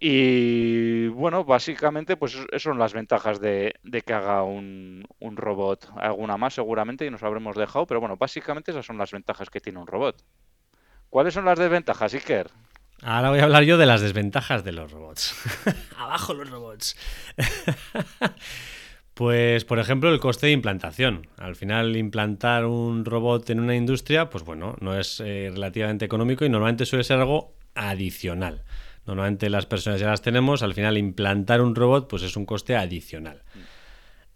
Y 0.00 1.08
bueno, 1.08 1.44
básicamente, 1.44 2.16
pues 2.16 2.34
esas 2.34 2.62
son 2.62 2.78
las 2.78 2.92
ventajas 2.92 3.40
de, 3.40 3.74
que 4.06 4.12
haga 4.12 4.44
un, 4.44 5.04
un, 5.18 5.36
robot. 5.36 5.90
Alguna 5.96 6.36
más 6.36 6.54
seguramente 6.54 7.04
y 7.04 7.10
nos 7.10 7.24
habremos 7.24 7.56
dejado, 7.56 7.84
pero 7.86 7.98
bueno, 7.98 8.16
básicamente 8.16 8.70
esas 8.70 8.86
son 8.86 8.96
las 8.96 9.10
ventajas 9.10 9.50
que 9.50 9.60
tiene 9.60 9.80
un 9.80 9.88
robot. 9.88 10.22
¿Cuáles 11.10 11.34
son 11.34 11.44
las 11.44 11.58
desventajas, 11.58 12.14
Iker? 12.14 12.50
Ahora 13.02 13.30
voy 13.30 13.38
a 13.38 13.44
hablar 13.44 13.62
yo 13.62 13.78
de 13.78 13.86
las 13.86 14.00
desventajas 14.00 14.64
de 14.64 14.72
los 14.72 14.90
robots. 14.90 15.34
Abajo 15.96 16.34
los 16.34 16.50
robots. 16.50 16.96
pues, 19.14 19.64
por 19.64 19.78
ejemplo, 19.78 20.12
el 20.12 20.18
coste 20.18 20.46
de 20.46 20.52
implantación. 20.52 21.28
Al 21.36 21.54
final, 21.54 21.96
implantar 21.96 22.66
un 22.66 23.04
robot 23.04 23.48
en 23.50 23.60
una 23.60 23.76
industria, 23.76 24.28
pues 24.30 24.44
bueno, 24.44 24.76
no 24.80 24.98
es 24.98 25.20
eh, 25.20 25.50
relativamente 25.52 26.04
económico 26.04 26.44
y 26.44 26.48
normalmente 26.48 26.86
suele 26.86 27.04
ser 27.04 27.18
algo 27.18 27.54
adicional. 27.74 28.64
Normalmente 29.06 29.48
las 29.48 29.64
personas 29.64 30.00
ya 30.00 30.08
las 30.08 30.20
tenemos, 30.20 30.62
al 30.62 30.74
final 30.74 30.98
implantar 30.98 31.62
un 31.62 31.74
robot 31.74 32.08
pues 32.08 32.22
es 32.22 32.36
un 32.36 32.44
coste 32.44 32.76
adicional. 32.76 33.42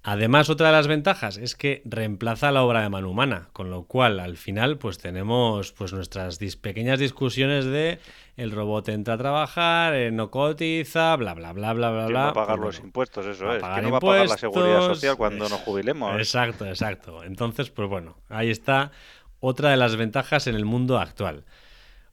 Además, 0.05 0.51
otra 0.51 0.67
de 0.67 0.73
las 0.73 0.89
ventajas 0.89 1.37
es 1.37 1.55
que 1.55 1.81
reemplaza 1.85 2.51
la 2.51 2.65
obra 2.65 2.83
de 2.83 2.89
mano 2.89 3.09
humana, 3.09 3.51
con 3.53 3.71
lo 3.71 3.85
cual 3.85 4.19
al 4.19 4.37
final 4.37 4.77
pues 4.77 4.99
tenemos 4.99 5.71
pues 5.71 5.93
nuestras 5.93 6.39
pequeñas 6.61 6.99
discusiones 6.99 7.67
de 7.67 8.01
el 8.37 8.51
robot 8.51 8.89
entra 8.89 9.15
a 9.15 9.19
trabajar, 9.19 9.95
eh, 9.95 10.11
no 10.11 10.33
cotiza, 10.33 11.15
bla 11.15 11.35
bla 11.35 11.53
bla 11.53 11.73
bla 11.73 11.91
bla 11.93 12.07
bla. 12.07 12.21
Va 12.25 12.29
a 12.31 12.33
pagar 12.33 12.59
los 12.59 12.81
impuestos, 12.81 13.27
eso 13.27 13.53
es. 13.53 13.63
Que 13.63 13.83
no 13.83 13.93
va 13.93 13.99
a 13.99 14.01
pagar 14.01 14.29
la 14.29 14.39
seguridad 14.39 14.81
social 14.81 15.17
cuando 15.17 15.49
nos 15.49 15.61
jubilemos. 15.61 16.17
Exacto, 16.17 16.67
exacto. 16.67 17.23
Entonces, 17.23 17.71
pues 17.71 17.89
bueno, 17.89 18.17
ahí 18.29 18.51
está 18.51 18.91
otra 19.39 19.71
de 19.71 19.77
las 19.77 19.95
ventajas 19.95 20.49
en 20.49 20.57
el 20.57 20.65
mundo 20.65 20.99
actual. 20.99 21.45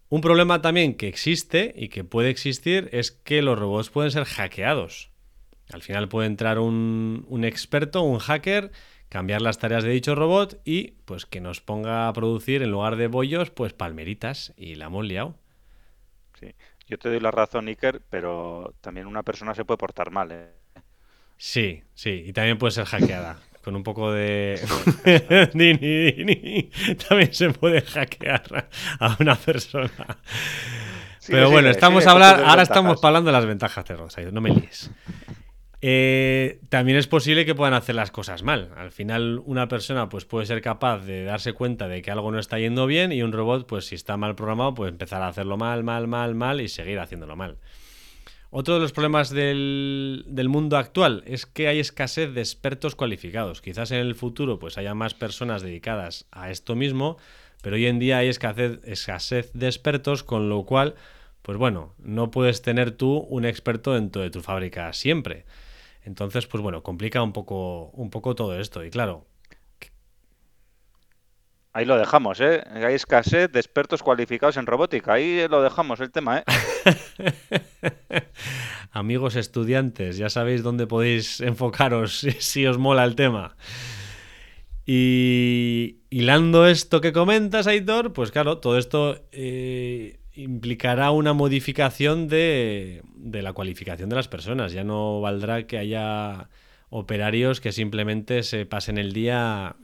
Un 0.10 0.22
problema 0.22 0.62
también 0.62 0.96
que 0.96 1.08
existe 1.08 1.74
y 1.76 1.90
que 1.90 2.04
puede 2.04 2.30
existir 2.30 2.90
es 2.92 3.12
que 3.12 3.42
los 3.42 3.58
robots 3.58 3.90
pueden 3.90 4.12
ser 4.12 4.26
hackeados. 4.26 5.09
Al 5.72 5.82
final 5.82 6.10
puede 6.10 6.28
entrar 6.28 6.60
un, 6.60 7.42
experto, 7.44 8.02
un 8.02 8.20
hacker, 8.20 8.72
cambiar 9.08 9.42
las 9.42 9.60
tareas 9.60 9.84
de 9.84 9.92
dicho 9.92 10.16
robot 10.16 10.60
y 10.66 10.92
pues 11.06 11.26
que 11.26 11.42
nos 11.42 11.62
ponga 11.62 12.08
a 12.08 12.14
producir 12.14 12.64
en 12.64 12.72
lugar 12.72 12.96
de 12.96 13.08
bollos, 13.08 13.52
pues 13.52 13.74
palmeritas 13.74 14.54
y 14.58 14.76
la 14.76 14.86
hemos 14.86 15.06
liado. 15.06 15.36
Sí, 16.40 16.54
yo 16.88 16.98
te 16.98 17.10
doy 17.10 17.20
la 17.20 17.32
razón, 17.32 17.68
Iker, 17.68 18.02
pero 18.10 18.74
también 18.82 19.06
una 19.06 19.24
persona 19.24 19.54
se 19.54 19.66
puede 19.66 19.78
portar 19.78 20.10
mal. 20.10 20.32
¿eh? 20.32 20.50
Sí, 21.38 21.84
sí, 21.94 22.24
y 22.26 22.34
también 22.34 22.58
puede 22.58 22.72
ser 22.72 22.86
hackeada 22.86 23.40
con 23.64 23.76
un 23.76 23.84
poco 23.84 24.12
de 24.12 24.60
también 27.10 27.34
se 27.34 27.50
puede 27.52 27.82
hackear 27.82 28.70
a 29.00 29.18
una 29.20 29.36
persona. 29.36 30.18
Pero 31.28 31.52
bueno, 31.52 31.70
estamos 31.70 32.08
hablar, 32.08 32.44
ahora 32.44 32.64
estamos 32.64 33.04
hablando 33.04 33.28
de 33.30 33.34
las 33.34 33.46
ventajas 33.46 33.86
de 33.86 33.96
Rosa, 33.96 34.22
no 34.22 34.42
me 34.42 34.50
líes. 34.50 34.90
Eh, 35.82 36.60
también 36.68 36.98
es 36.98 37.08
posible 37.08 37.46
que 37.46 37.56
puedan 37.56 37.74
hacer 37.74 37.96
las 37.96 38.12
cosas 38.12 38.44
mal. 38.44 38.72
Al 38.76 38.92
final, 38.92 39.42
una 39.46 39.68
persona 39.68 40.10
pues, 40.10 40.26
puede 40.26 40.46
ser 40.46 40.62
capaz 40.62 41.00
de 41.06 41.24
darse 41.24 41.54
cuenta 41.54 41.88
de 41.88 42.02
que 42.02 42.12
algo 42.12 42.32
no 42.32 42.40
está 42.40 42.60
yendo 42.60 42.86
bien 42.86 43.12
y 43.12 43.22
un 43.22 43.32
robot, 43.32 43.66
pues 43.66 43.86
si 43.86 43.96
está 43.96 44.18
mal 44.18 44.36
programado, 44.36 44.74
puede 44.74 44.92
empezar 44.92 45.22
a 45.22 45.30
hacerlo 45.30 45.58
mal, 45.58 45.84
mal, 45.84 46.08
mal, 46.08 46.36
mal 46.36 46.60
y 46.62 46.68
seguir 46.68 47.00
haciéndolo 47.00 47.36
mal. 47.36 47.58
Otro 48.52 48.74
de 48.74 48.80
los 48.80 48.94
problemas 48.94 49.30
del, 49.30 50.26
mundo 50.50 50.78
actual 50.78 51.24
es 51.28 51.46
que 51.46 51.68
hay 51.68 51.80
escasez 51.80 52.34
de 52.34 52.42
expertos 52.42 52.96
cualificados. 52.96 53.62
Quizás 53.62 53.92
en 53.92 54.00
el 54.00 54.16
futuro 54.16 54.58
pues 54.58 54.80
haya 54.80 54.96
más 54.96 55.14
personas 55.14 55.62
dedicadas 55.62 56.26
a 56.32 56.50
esto 56.50 56.76
mismo, 56.76 57.18
pero 57.62 57.76
hoy 57.76 57.86
en 57.86 58.00
día 58.00 58.18
hay 58.18 58.28
escasez, 58.28 58.80
escasez 58.86 59.52
de 59.54 59.68
expertos, 59.68 60.24
con 60.24 60.50
lo 60.50 60.64
cual, 60.64 60.96
pues 61.44 61.60
bueno, 61.60 61.94
no 62.00 62.32
puedes 62.32 62.64
tener 62.64 62.90
tú 62.90 63.20
un 63.30 63.46
experto 63.46 63.94
dentro 63.94 64.24
de 64.24 64.32
tu 64.32 64.42
fábrica 64.42 64.92
siempre. 64.94 65.46
Entonces, 66.04 66.48
pues 66.48 66.64
bueno, 66.64 66.84
complica 66.84 67.22
un 67.22 67.34
poco, 67.34 67.90
un 67.92 68.10
poco 68.10 68.36
todo 68.36 68.60
esto. 68.60 68.84
Y 68.84 68.90
claro, 68.90 69.28
Ahí 71.72 71.86
lo 71.86 71.98
dejamos, 71.98 72.42
¿eh? 72.42 72.64
Hay 72.74 72.96
escasez 72.96 73.52
de 73.52 73.60
expertos 73.60 74.02
cualificados 74.02 74.58
en 74.58 74.66
robótica. 74.66 75.14
Ahí 75.14 75.48
lo 75.48 75.62
dejamos 75.62 76.00
el 76.00 76.12
tema, 76.12 76.40
¿eh? 76.40 76.44
Amigos 78.92 79.36
estudiantes, 79.36 80.18
ya 80.18 80.30
sabéis 80.30 80.64
dónde 80.64 80.88
podéis 80.88 81.42
enfocaros 81.42 82.26
si, 82.40 82.66
os 82.66 82.80
mola 82.80 83.04
el 83.06 83.16
tema. 83.16 83.56
Y 84.84 86.00
hilando 86.10 86.66
esto 86.66 87.02
que 87.02 87.14
comentas, 87.14 87.68
Aitor, 87.68 88.14
pues 88.14 88.32
claro, 88.32 88.58
todo 88.58 88.80
esto 88.80 89.24
eh, 89.32 90.19
implicará 90.44 91.12
una 91.12 91.34
modificación 91.34 92.28
de, 92.28 93.02
de 93.16 93.42
la 93.42 93.54
cualificación 93.54 94.10
de 94.10 94.16
las 94.16 94.28
personas. 94.28 94.72
Ya 94.72 94.84
no 94.84 95.22
valdrá 95.22 95.68
que 95.68 95.78
haya 95.78 96.50
operarios 96.90 97.62
que 97.62 97.72
simplemente 97.72 98.44
se 98.44 98.66
pasen 98.66 98.98
el 98.98 99.14
día 99.14 99.76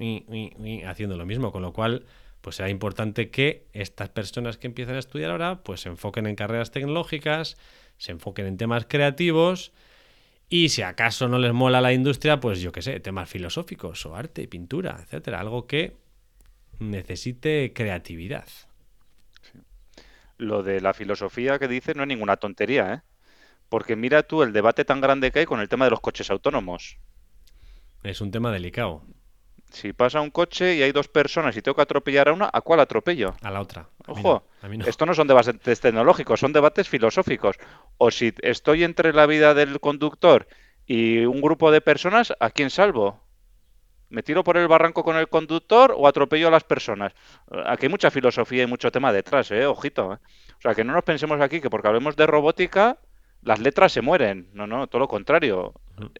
haciendo 0.87 1.17
lo 1.17 1.25
mismo, 1.25 1.51
con 1.51 1.61
lo 1.61 1.73
cual 1.73 2.05
pues 2.41 2.57
será 2.57 2.69
importante 2.69 3.29
que 3.29 3.67
estas 3.73 4.09
personas 4.09 4.57
que 4.57 4.67
empiezan 4.67 4.95
a 4.95 4.99
estudiar 4.99 5.31
ahora 5.31 5.63
pues 5.63 5.81
se 5.81 5.89
enfoquen 5.89 6.27
en 6.27 6.35
carreras 6.35 6.71
tecnológicas, 6.71 7.57
se 7.97 8.11
enfoquen 8.11 8.45
en 8.47 8.57
temas 8.57 8.85
creativos 8.87 9.71
y 10.47 10.69
si 10.69 10.81
acaso 10.83 11.27
no 11.27 11.39
les 11.39 11.53
mola 11.53 11.81
la 11.81 11.93
industria, 11.93 12.39
pues 12.39 12.61
yo 12.61 12.71
qué 12.71 12.81
sé, 12.81 12.99
temas 12.99 13.29
filosóficos 13.29 14.05
o 14.05 14.15
arte, 14.15 14.47
pintura, 14.47 14.99
etcétera, 15.03 15.39
algo 15.39 15.65
que 15.65 15.95
necesite 16.79 17.73
creatividad. 17.73 18.47
Lo 20.37 20.63
de 20.63 20.81
la 20.81 20.93
filosofía 20.93 21.59
que 21.59 21.67
dices 21.67 21.95
no 21.95 22.03
es 22.03 22.07
ninguna 22.07 22.37
tontería, 22.37 22.93
¿eh? 22.93 23.01
Porque 23.69 23.95
mira 23.95 24.23
tú 24.23 24.43
el 24.43 24.53
debate 24.53 24.85
tan 24.85 25.01
grande 25.01 25.31
que 25.31 25.39
hay 25.39 25.45
con 25.45 25.59
el 25.59 25.69
tema 25.69 25.85
de 25.85 25.91
los 25.91 26.01
coches 26.01 26.29
autónomos. 26.29 26.97
Es 28.03 28.21
un 28.21 28.31
tema 28.31 28.51
delicado. 28.51 29.03
Si 29.71 29.93
pasa 29.93 30.21
un 30.21 30.29
coche 30.29 30.75
y 30.75 30.83
hay 30.83 30.91
dos 30.91 31.07
personas 31.07 31.57
y 31.57 31.61
tengo 31.61 31.75
que 31.75 31.81
atropellar 31.81 32.29
a 32.29 32.33
una, 32.33 32.49
¿a 32.53 32.61
cuál 32.61 32.79
atropello? 32.79 33.35
A 33.41 33.49
la 33.49 33.61
otra. 33.61 33.89
Ojo, 34.07 34.47
esto 34.85 35.05
no 35.05 35.13
son 35.13 35.27
debates 35.27 35.81
tecnológicos, 35.81 36.39
son 36.39 36.53
debates 36.53 36.87
filosóficos. 36.87 37.57
O 37.97 38.11
si 38.11 38.33
estoy 38.41 38.83
entre 38.83 39.11
la 39.11 39.25
vida 39.25 39.53
del 39.53 39.79
conductor 39.79 40.47
y 40.85 41.25
un 41.25 41.41
grupo 41.41 41.71
de 41.71 41.81
personas, 41.81 42.33
¿a 42.39 42.51
quién 42.51 42.69
salvo? 42.69 43.24
¿Me 44.15 44.23
tiro 44.23 44.45
por 44.45 44.55
el 44.55 44.69
barranco 44.69 45.03
con 45.03 45.17
el 45.17 45.27
conductor 45.27 45.93
o 45.93 46.07
atropello 46.07 46.47
a 46.47 46.51
las 46.51 46.63
personas? 46.63 47.11
Aquí 47.65 47.87
hay 47.87 47.89
mucha 47.89 48.09
filosofía 48.09 48.63
y 48.63 48.65
mucho 48.65 48.89
tema 48.89 49.11
detrás, 49.11 49.51
¿eh? 49.51 49.65
Ojito. 49.65 50.13
¿eh? 50.13 50.17
O 50.57 50.61
sea, 50.61 50.73
que 50.73 50.85
no 50.85 50.93
nos 50.93 51.03
pensemos 51.03 51.41
aquí 51.41 51.59
que 51.59 51.69
porque 51.69 51.89
hablemos 51.89 52.15
de 52.15 52.25
robótica 52.25 52.97
las 53.45 53.59
letras 53.59 53.91
se 53.91 54.01
mueren. 54.01 54.47
No, 54.53 54.67
no, 54.67 54.87
todo 54.87 54.99
lo 54.99 55.07
contrario. 55.09 55.73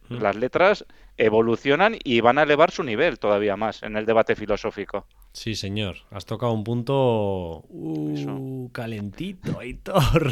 Las 0.10 0.36
letras 0.36 0.86
evolucionan 1.18 1.98
y 2.04 2.20
van 2.20 2.38
a 2.38 2.44
elevar 2.44 2.72
su 2.72 2.84
nivel 2.84 3.18
todavía 3.18 3.56
más 3.56 3.82
en 3.82 3.96
el 3.96 4.06
debate 4.06 4.36
filosófico. 4.36 5.08
Sí, 5.32 5.56
señor. 5.56 5.96
Has 6.12 6.26
tocado 6.26 6.52
un 6.52 6.64
punto 6.64 7.64
uh, 7.68 8.70
calentito, 8.74 9.60
Aitor. 9.60 10.32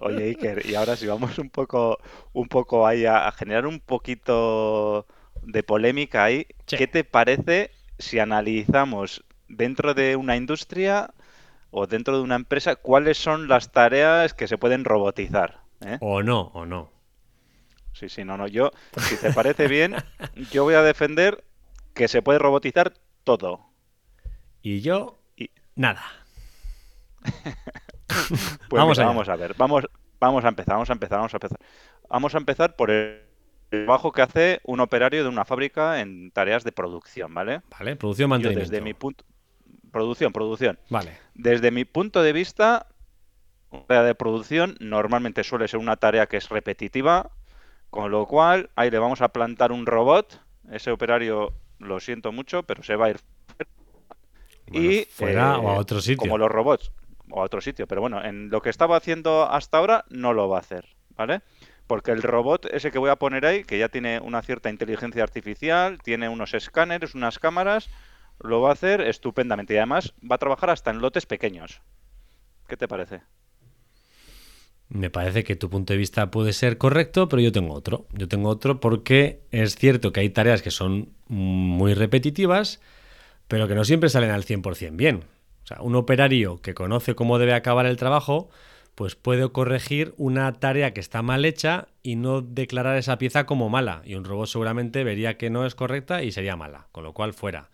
Oye, 0.00 0.24
Iker, 0.24 0.64
y 0.66 0.74
ahora 0.74 0.96
si 0.96 1.06
vamos 1.06 1.38
un 1.38 1.50
poco, 1.50 1.98
un 2.32 2.48
poco 2.48 2.86
ahí 2.86 3.04
a, 3.04 3.30
generar 3.32 3.66
un 3.66 3.80
poquito 3.80 5.06
de 5.42 5.62
polémica 5.62 6.24
ahí, 6.24 6.46
¿qué 6.66 6.86
te 6.86 7.04
parece 7.04 7.70
si 7.98 8.18
analizamos 8.18 9.24
dentro 9.48 9.94
de 9.94 10.16
una 10.16 10.36
industria 10.36 11.12
o 11.70 11.86
dentro 11.86 12.16
de 12.16 12.22
una 12.22 12.36
empresa, 12.36 12.76
cuáles 12.76 13.18
son 13.18 13.48
las 13.48 13.72
tareas 13.72 14.34
que 14.34 14.48
se 14.48 14.58
pueden 14.58 14.84
robotizar. 14.84 15.60
¿eh? 15.84 15.98
O 16.00 16.22
no, 16.22 16.50
o 16.54 16.66
no. 16.66 16.90
Sí, 17.92 18.08
sí, 18.08 18.24
no, 18.24 18.36
no. 18.36 18.46
Yo, 18.46 18.70
si 18.96 19.16
te 19.16 19.32
parece 19.32 19.68
bien, 19.68 19.94
yo 20.52 20.64
voy 20.64 20.74
a 20.74 20.82
defender 20.82 21.44
que 21.94 22.08
se 22.08 22.22
puede 22.22 22.38
robotizar 22.38 22.92
todo. 23.24 23.66
Y 24.62 24.80
yo, 24.80 25.18
Y- 25.36 25.50
nada. 25.74 26.02
Pues 28.68 28.80
Vamos 28.80 28.98
mira, 28.98 29.08
vamos 29.08 29.28
a 29.28 29.36
ver, 29.36 29.54
vamos, 29.58 29.84
vamos 30.20 30.44
a 30.44 30.48
empezar, 30.48 30.74
vamos 30.74 30.90
a 30.90 30.92
empezar, 30.92 31.18
vamos 31.18 31.34
a 31.34 31.36
empezar. 31.36 31.58
Vamos 32.08 32.34
a 32.34 32.38
empezar 32.38 32.76
por 32.76 32.90
el 32.90 33.29
trabajo 33.70 34.12
que 34.12 34.22
hace 34.22 34.60
un 34.64 34.80
operario 34.80 35.22
de 35.22 35.28
una 35.28 35.44
fábrica 35.44 36.00
en 36.00 36.30
tareas 36.32 36.64
de 36.64 36.72
producción, 36.72 37.32
¿vale? 37.32 37.62
Vale, 37.78 37.96
producción, 37.96 38.26
Yo 38.26 38.28
mantenimiento. 38.28 38.70
desde 38.70 38.82
mi 38.82 38.94
punto... 38.94 39.24
Producción, 39.90 40.32
producción. 40.32 40.78
Vale. 40.88 41.16
Desde 41.34 41.70
mi 41.70 41.84
punto 41.84 42.22
de 42.22 42.32
vista, 42.32 42.86
una 43.70 43.86
tarea 43.86 44.02
de 44.04 44.14
producción 44.14 44.76
normalmente 44.80 45.42
suele 45.42 45.66
ser 45.68 45.80
una 45.80 45.96
tarea 45.96 46.26
que 46.26 46.36
es 46.36 46.48
repetitiva, 46.48 47.30
con 47.90 48.10
lo 48.10 48.26
cual 48.26 48.70
ahí 48.76 48.90
le 48.90 48.98
vamos 48.98 49.20
a 49.20 49.28
plantar 49.28 49.72
un 49.72 49.86
robot. 49.86 50.40
Ese 50.70 50.92
operario, 50.92 51.52
lo 51.78 51.98
siento 51.98 52.30
mucho, 52.30 52.62
pero 52.62 52.82
se 52.84 52.94
va 52.94 53.06
a 53.06 53.10
ir 53.10 53.20
Bueno, 54.68 54.90
y 54.90 55.04
fuera 55.10 55.54
eh, 55.54 55.58
o 55.60 55.70
a 55.70 55.74
otro 55.74 56.00
sitio. 56.00 56.18
Como 56.18 56.38
los 56.38 56.50
robots, 56.50 56.92
o 57.30 57.40
a 57.40 57.44
otro 57.44 57.60
sitio. 57.60 57.88
Pero 57.88 58.00
bueno, 58.00 58.22
en 58.24 58.50
lo 58.50 58.62
que 58.62 58.70
estaba 58.70 58.96
haciendo 58.96 59.50
hasta 59.50 59.78
ahora 59.78 60.04
no 60.10 60.32
lo 60.32 60.48
va 60.48 60.58
a 60.58 60.60
hacer, 60.60 60.86
¿vale? 61.16 61.40
Porque 61.90 62.12
el 62.12 62.22
robot 62.22 62.66
ese 62.66 62.92
que 62.92 63.00
voy 63.00 63.10
a 63.10 63.16
poner 63.16 63.44
ahí, 63.44 63.64
que 63.64 63.76
ya 63.76 63.88
tiene 63.88 64.20
una 64.20 64.42
cierta 64.42 64.70
inteligencia 64.70 65.24
artificial, 65.24 65.98
tiene 66.00 66.28
unos 66.28 66.54
escáneres, 66.54 67.16
unas 67.16 67.40
cámaras, 67.40 67.90
lo 68.38 68.60
va 68.60 68.70
a 68.70 68.74
hacer 68.74 69.00
estupendamente. 69.00 69.74
Y 69.74 69.78
además 69.78 70.14
va 70.22 70.36
a 70.36 70.38
trabajar 70.38 70.70
hasta 70.70 70.92
en 70.92 71.00
lotes 71.00 71.26
pequeños. 71.26 71.80
¿Qué 72.68 72.76
te 72.76 72.86
parece? 72.86 73.22
Me 74.88 75.10
parece 75.10 75.42
que 75.42 75.56
tu 75.56 75.68
punto 75.68 75.92
de 75.92 75.96
vista 75.96 76.30
puede 76.30 76.52
ser 76.52 76.78
correcto, 76.78 77.28
pero 77.28 77.42
yo 77.42 77.50
tengo 77.50 77.74
otro. 77.74 78.06
Yo 78.12 78.28
tengo 78.28 78.50
otro 78.50 78.78
porque 78.78 79.40
es 79.50 79.74
cierto 79.74 80.12
que 80.12 80.20
hay 80.20 80.30
tareas 80.30 80.62
que 80.62 80.70
son 80.70 81.08
muy 81.26 81.94
repetitivas, 81.94 82.80
pero 83.48 83.66
que 83.66 83.74
no 83.74 83.84
siempre 83.84 84.10
salen 84.10 84.30
al 84.30 84.44
100% 84.44 84.94
bien. 84.94 85.24
O 85.64 85.66
sea, 85.66 85.82
un 85.82 85.96
operario 85.96 86.62
que 86.62 86.72
conoce 86.72 87.16
cómo 87.16 87.40
debe 87.40 87.52
acabar 87.52 87.86
el 87.86 87.96
trabajo, 87.96 88.48
pues 88.94 89.14
puede 89.14 89.48
corregir 89.50 90.14
una 90.16 90.52
tarea 90.52 90.92
que 90.92 91.00
está 91.00 91.22
mal 91.22 91.44
hecha 91.44 91.88
y 92.02 92.16
no 92.16 92.42
declarar 92.42 92.96
esa 92.96 93.18
pieza 93.18 93.46
como 93.46 93.68
mala. 93.68 94.02
Y 94.04 94.14
un 94.14 94.24
robot 94.24 94.48
seguramente 94.48 95.04
vería 95.04 95.38
que 95.38 95.50
no 95.50 95.64
es 95.64 95.74
correcta 95.74 96.22
y 96.22 96.32
sería 96.32 96.56
mala, 96.56 96.88
con 96.92 97.04
lo 97.04 97.12
cual 97.12 97.32
fuera. 97.32 97.70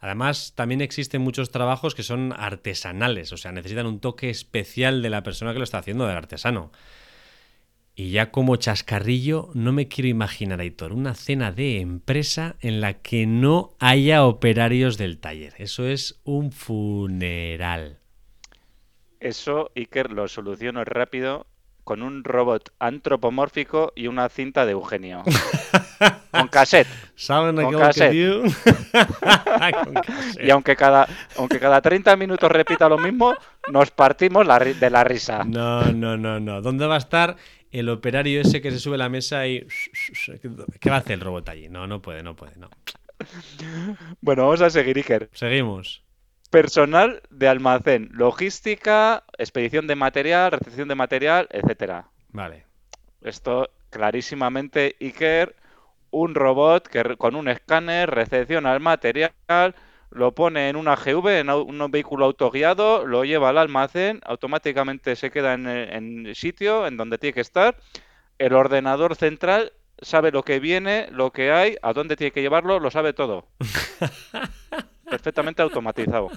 Además, 0.00 0.54
también 0.54 0.80
existen 0.80 1.20
muchos 1.20 1.50
trabajos 1.50 1.94
que 1.94 2.02
son 2.02 2.32
artesanales, 2.32 3.32
o 3.32 3.36
sea, 3.36 3.52
necesitan 3.52 3.86
un 3.86 4.00
toque 4.00 4.30
especial 4.30 5.02
de 5.02 5.10
la 5.10 5.22
persona 5.22 5.52
que 5.52 5.58
lo 5.58 5.64
está 5.64 5.78
haciendo, 5.78 6.06
del 6.06 6.16
artesano. 6.16 6.72
Y 7.94 8.12
ya 8.12 8.30
como 8.30 8.56
chascarrillo, 8.56 9.50
no 9.52 9.72
me 9.72 9.88
quiero 9.88 10.08
imaginar, 10.08 10.60
Aitor, 10.60 10.94
una 10.94 11.14
cena 11.14 11.52
de 11.52 11.80
empresa 11.80 12.56
en 12.60 12.80
la 12.80 12.94
que 12.94 13.26
no 13.26 13.74
haya 13.78 14.24
operarios 14.24 14.96
del 14.96 15.18
taller. 15.18 15.54
Eso 15.58 15.86
es 15.86 16.18
un 16.24 16.50
funeral. 16.50 17.99
Eso, 19.20 19.70
Iker, 19.76 20.10
lo 20.10 20.28
soluciono 20.28 20.82
rápido 20.84 21.46
con 21.84 22.02
un 22.02 22.24
robot 22.24 22.72
antropomórfico 22.78 23.92
y 23.94 24.06
una 24.06 24.28
cinta 24.28 24.64
de 24.64 24.72
Eugenio. 24.72 25.22
con 26.30 26.48
cassette. 26.48 26.88
¿Saben 27.14 27.56
Con 27.56 27.78
cassette. 27.78 28.12
Con 29.84 29.94
cassette. 29.94 30.44
Y 30.44 30.50
aunque 30.50 30.76
cada, 30.76 31.06
aunque 31.36 31.58
cada 31.58 31.80
30 31.80 32.16
minutos 32.16 32.50
repita 32.50 32.88
lo 32.88 32.96
mismo, 32.96 33.34
nos 33.70 33.90
partimos 33.90 34.46
la 34.46 34.58
de 34.58 34.90
la 34.90 35.04
risa. 35.04 35.44
No, 35.44 35.84
no, 35.92 36.16
no, 36.16 36.40
no. 36.40 36.62
¿Dónde 36.62 36.86
va 36.86 36.94
a 36.94 36.98
estar 36.98 37.36
el 37.70 37.88
operario 37.88 38.40
ese 38.40 38.60
que 38.60 38.70
se 38.70 38.78
sube 38.78 38.94
a 38.94 38.98
la 38.98 39.08
mesa 39.08 39.46
y... 39.46 39.66
¿Qué 40.80 40.90
va 40.90 40.96
a 40.96 41.00
hacer 41.00 41.12
el 41.12 41.20
robot 41.20 41.48
allí? 41.48 41.68
No, 41.68 41.86
no 41.86 42.00
puede, 42.00 42.22
no 42.22 42.34
puede, 42.36 42.56
no. 42.56 42.70
Bueno, 44.20 44.44
vamos 44.44 44.62
a 44.62 44.70
seguir, 44.70 44.96
Iker. 44.96 45.28
Seguimos. 45.32 46.02
Personal 46.50 47.22
de 47.30 47.48
almacén, 47.48 48.08
logística, 48.12 49.24
expedición 49.38 49.86
de 49.86 49.94
material, 49.94 50.50
recepción 50.50 50.88
de 50.88 50.96
material, 50.96 51.48
etcétera. 51.50 52.08
Vale. 52.28 52.66
Esto 53.22 53.70
clarísimamente, 53.90 54.96
Iker, 55.00 55.54
un 56.10 56.34
robot 56.34 56.88
que 56.88 57.16
con 57.16 57.36
un 57.36 57.48
escáner 57.48 58.10
recepciona 58.10 58.74
el 58.74 58.80
material, 58.80 59.32
lo 60.10 60.34
pone 60.34 60.68
en 60.68 60.76
una 60.76 60.96
GV, 60.96 61.38
en 61.38 61.50
un 61.50 61.90
vehículo 61.90 62.26
autoguiado, 62.26 63.06
lo 63.06 63.24
lleva 63.24 63.50
al 63.50 63.58
almacén, 63.58 64.20
automáticamente 64.24 65.14
se 65.14 65.30
queda 65.30 65.54
en 65.54 65.68
el 65.68 66.26
en 66.26 66.34
sitio 66.34 66.86
en 66.86 66.96
donde 66.96 67.18
tiene 67.18 67.34
que 67.34 67.40
estar. 67.40 67.76
El 68.38 68.54
ordenador 68.54 69.14
central 69.14 69.72
sabe 70.02 70.32
lo 70.32 70.42
que 70.42 70.58
viene, 70.58 71.08
lo 71.12 71.30
que 71.30 71.52
hay, 71.52 71.76
a 71.82 71.92
dónde 71.92 72.16
tiene 72.16 72.32
que 72.32 72.42
llevarlo, 72.42 72.80
lo 72.80 72.90
sabe 72.90 73.12
todo. 73.12 73.46
Perfectamente 75.10 75.62
automatizado. 75.62 76.30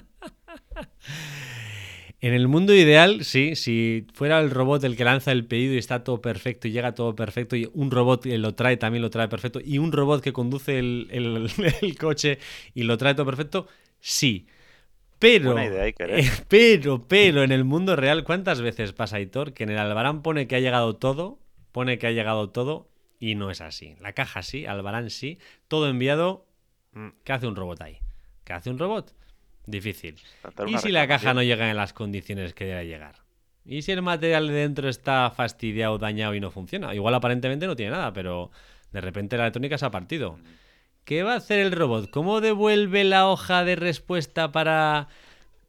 En 2.20 2.32
el 2.32 2.48
mundo 2.48 2.72
ideal, 2.74 3.22
sí, 3.24 3.54
si 3.54 4.06
fuera 4.14 4.40
el 4.40 4.50
robot 4.50 4.82
el 4.84 4.96
que 4.96 5.04
lanza 5.04 5.30
el 5.30 5.44
pedido 5.46 5.74
y 5.74 5.78
está 5.78 6.04
todo 6.04 6.22
perfecto 6.22 6.68
y 6.68 6.72
llega 6.72 6.94
todo 6.94 7.14
perfecto 7.14 7.54
y 7.54 7.68
un 7.74 7.90
robot 7.90 8.22
que 8.22 8.38
lo 8.38 8.54
trae 8.54 8.78
también 8.78 9.02
lo 9.02 9.10
trae 9.10 9.28
perfecto 9.28 9.60
y 9.62 9.76
un 9.78 9.92
robot 9.92 10.22
que 10.22 10.32
conduce 10.32 10.78
el, 10.78 11.08
el- 11.10 11.50
el 11.82 11.98
coche 11.98 12.38
y 12.72 12.84
lo 12.84 12.96
trae 12.96 13.14
todo 13.14 13.26
perfecto, 13.26 13.66
sí. 14.00 14.46
Pero, 15.18 15.58
idea, 15.58 15.86
¿eh? 15.88 15.94
eh, 15.98 16.30
pero, 16.48 17.06
pero 17.08 17.42
en 17.44 17.52
el 17.52 17.64
mundo 17.64 17.96
real, 17.96 18.24
¿cuántas 18.24 18.60
veces 18.62 18.92
pasa, 18.92 19.20
Hitor, 19.20 19.54
que 19.54 19.64
en 19.64 19.70
el 19.70 19.78
Albarán 19.78 20.22
pone 20.22 20.46
que 20.48 20.56
ha 20.56 20.60
llegado 20.60 20.96
todo, 20.96 21.38
pone 21.72 21.98
que 21.98 22.06
ha 22.08 22.12
llegado 22.12 22.50
todo 22.50 22.88
y 23.20 23.34
no 23.36 23.50
es 23.50 23.60
así? 23.62 23.96
La 24.00 24.12
caja 24.14 24.42
sí, 24.42 24.66
Albarán 24.66 25.10
sí, 25.10 25.38
todo 25.68 25.88
enviado. 25.88 26.46
mm, 26.92 27.08
¿Qué 27.24 27.32
hace 27.32 27.46
un 27.48 27.56
robot 27.56 27.82
ahí? 27.82 27.98
¿Qué 28.44 28.52
hace 28.52 28.70
un 28.70 28.78
robot? 28.78 29.14
Difícil. 29.66 30.16
¿Y 30.66 30.78
si 30.78 30.90
la 30.90 31.08
caja 31.08 31.32
no 31.34 31.42
llega 31.42 31.70
en 31.70 31.76
las 31.76 31.92
condiciones 31.92 32.52
que 32.54 32.66
debe 32.66 32.86
llegar? 32.86 33.16
¿Y 33.64 33.82
si 33.82 33.92
el 33.92 34.02
material 34.02 34.48
de 34.48 34.54
dentro 34.54 34.88
está 34.88 35.30
fastidiado, 35.30 35.96
dañado 35.96 36.34
y 36.34 36.40
no 36.40 36.50
funciona? 36.50 36.94
Igual 36.94 37.14
aparentemente 37.14 37.66
no 37.66 37.74
tiene 37.74 37.92
nada, 37.92 38.12
pero 38.12 38.50
de 38.92 39.00
repente 39.00 39.38
la 39.38 39.44
electrónica 39.44 39.78
se 39.78 39.86
ha 39.86 39.90
partido. 39.90 40.38
¿Qué 41.04 41.22
va 41.22 41.32
a 41.32 41.36
hacer 41.36 41.60
el 41.60 41.72
robot? 41.72 42.10
¿Cómo 42.10 42.42
devuelve 42.42 43.04
la 43.04 43.28
hoja 43.28 43.64
de 43.64 43.76
respuesta 43.76 44.52
para, 44.52 45.08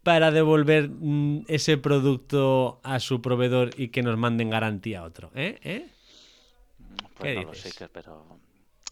para 0.04 0.32
devolver 0.32 0.90
mm, 0.90 1.46
ese 1.48 1.78
producto 1.78 2.82
a 2.84 3.00
su 3.00 3.22
proveedor 3.22 3.72
y 3.78 3.90
que 3.90 4.04
nos 4.04 4.18
manden 4.18 4.50
garantía 4.50 5.00
a 5.00 5.04
otro? 5.04 5.32
¿Eh? 5.34 5.60
¿Eh? 5.64 5.88
Pues 7.18 7.34
¿Qué 7.34 7.36
no 7.36 7.44
lo 7.44 7.54
sé, 7.54 7.90
pero... 7.90 8.40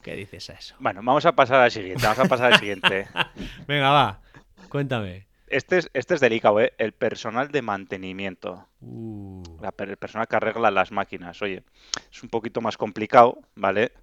¿Qué 0.03 0.15
dices 0.15 0.49
a 0.49 0.53
eso? 0.53 0.75
Bueno, 0.79 0.99
vamos 1.01 1.25
a 1.25 1.31
pasar 1.31 1.61
al 1.61 1.71
siguiente, 1.71 2.03
vamos 2.03 2.19
a 2.19 2.25
pasar 2.25 2.53
al 2.53 2.59
siguiente. 2.59 3.07
Venga, 3.67 3.89
va. 3.89 4.19
Cuéntame. 4.67 5.27
Este 5.47 5.77
es, 5.77 5.89
este 5.93 6.15
es 6.15 6.19
delicado, 6.19 6.59
¿eh? 6.59 6.73
El 6.77 6.91
personal 6.91 7.49
de 7.49 7.61
mantenimiento. 7.61 8.67
Uh, 8.81 9.43
La 9.61 9.73
el 9.77 9.97
personal 9.97 10.27
que 10.27 10.35
arregla 10.35 10.71
las 10.71 10.91
máquinas. 10.91 11.41
Oye, 11.41 11.63
es 12.11 12.21
un 12.21 12.29
poquito 12.29 12.59
más 12.59 12.75
complicado, 12.75 13.39
¿vale? 13.55 13.93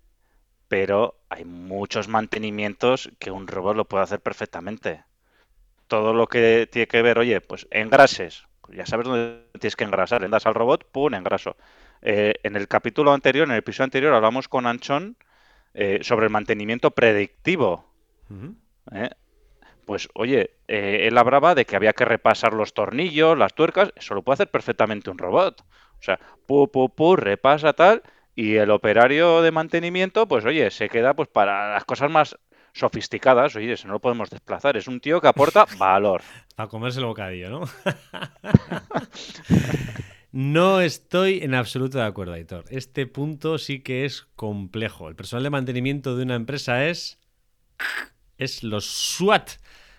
Pero 0.69 1.17
hay 1.29 1.45
muchos 1.45 2.09
mantenimientos 2.09 3.11
que 3.19 3.31
un 3.31 3.47
robot 3.47 3.77
lo 3.77 3.85
puede 3.85 4.05
hacer 4.05 4.21
perfectamente. 4.21 5.05
Todo 5.87 6.15
lo 6.15 6.29
que 6.29 6.67
tiene 6.71 6.87
que 6.87 7.03
ver, 7.03 7.19
oye, 7.19 7.43
pues 7.43 7.67
engrases. 7.71 8.45
Pues 8.63 8.79
ya 8.79 8.87
sabes 8.87 9.07
dónde 9.07 9.43
tienes 9.59 9.77
que 9.77 9.85
engrasar. 9.85 10.23
Le 10.23 10.29
das 10.29 10.47
al 10.47 10.55
robot, 10.55 10.87
¡pum! 10.91 11.13
engraso. 11.13 11.57
Eh, 12.01 12.35
en 12.43 12.57
el 12.57 12.69
capítulo 12.69 13.13
anterior, 13.13 13.47
en 13.47 13.53
el 13.53 13.59
episodio 13.59 13.85
anterior, 13.85 14.15
hablamos 14.15 14.49
con 14.49 14.67
Anchón 14.67 15.17
eh, 15.75 16.01
sobre 16.03 16.27
el 16.27 16.33
mantenimiento 16.33 16.91
predictivo. 16.91 17.85
¿eh? 18.93 19.11
Pues 19.85 20.09
oye, 20.15 20.51
eh, 20.69 21.09
él 21.09 21.19
hablaba 21.19 21.55
de 21.55 21.65
que 21.65 21.77
había 21.77 21.93
que 21.93 22.05
repasar 22.05 22.55
los 22.55 22.75
tornillos, 22.75 23.37
las 23.37 23.55
tuercas, 23.55 23.93
eso 23.97 24.15
lo 24.15 24.23
puede 24.23 24.35
hacer 24.35 24.51
perfectamente 24.51 25.11
un 25.11 25.19
robot. 25.19 25.63
O 25.63 26.03
sea, 26.03 26.19
pu, 26.47 26.71
pu, 26.71 26.95
pu, 26.95 27.17
repasa 27.17 27.73
tal, 27.73 28.03
y 28.35 28.57
el 28.57 28.71
operario 28.71 29.43
de 29.43 29.51
mantenimiento, 29.51 30.27
pues 30.27 30.45
oye, 30.45 30.71
se 30.71 30.89
queda 30.89 31.15
pues 31.15 31.29
para 31.29 31.75
las 31.75 31.85
cosas 31.85 32.11
más 32.11 32.37
sofisticadas, 32.73 33.57
oye, 33.57 33.73
eso 33.73 33.87
no 33.87 33.95
lo 33.95 34.01
podemos 34.01 34.31
desplazar, 34.31 34.77
es 34.77 34.87
un 34.87 35.01
tío 35.01 35.21
que 35.21 35.29
aporta 35.29 35.67
valor. 35.77 36.23
Para 36.57 36.69
comerse 36.69 37.01
el 37.01 37.07
bocadillo, 37.07 37.51
¿no? 37.51 37.61
no 40.33 40.81
estoy 40.81 41.41
en 41.43 41.55
absoluto 41.55 41.99
de 41.99 42.05
acuerdo, 42.05 42.35
Aitor. 42.35 42.65
Este 42.71 43.07
punto 43.07 43.59
sí 43.59 43.81
que 43.81 44.05
es 44.05 44.29
complejo. 44.37 45.09
El 45.09 45.17
personal 45.17 45.43
de 45.43 45.51
mantenimiento 45.51 46.17
de 46.17 46.23
una 46.23 46.37
empresa 46.37 46.87
es. 46.87 47.19
es 48.39 48.63
los 48.63 48.87
SWAT 48.87 49.51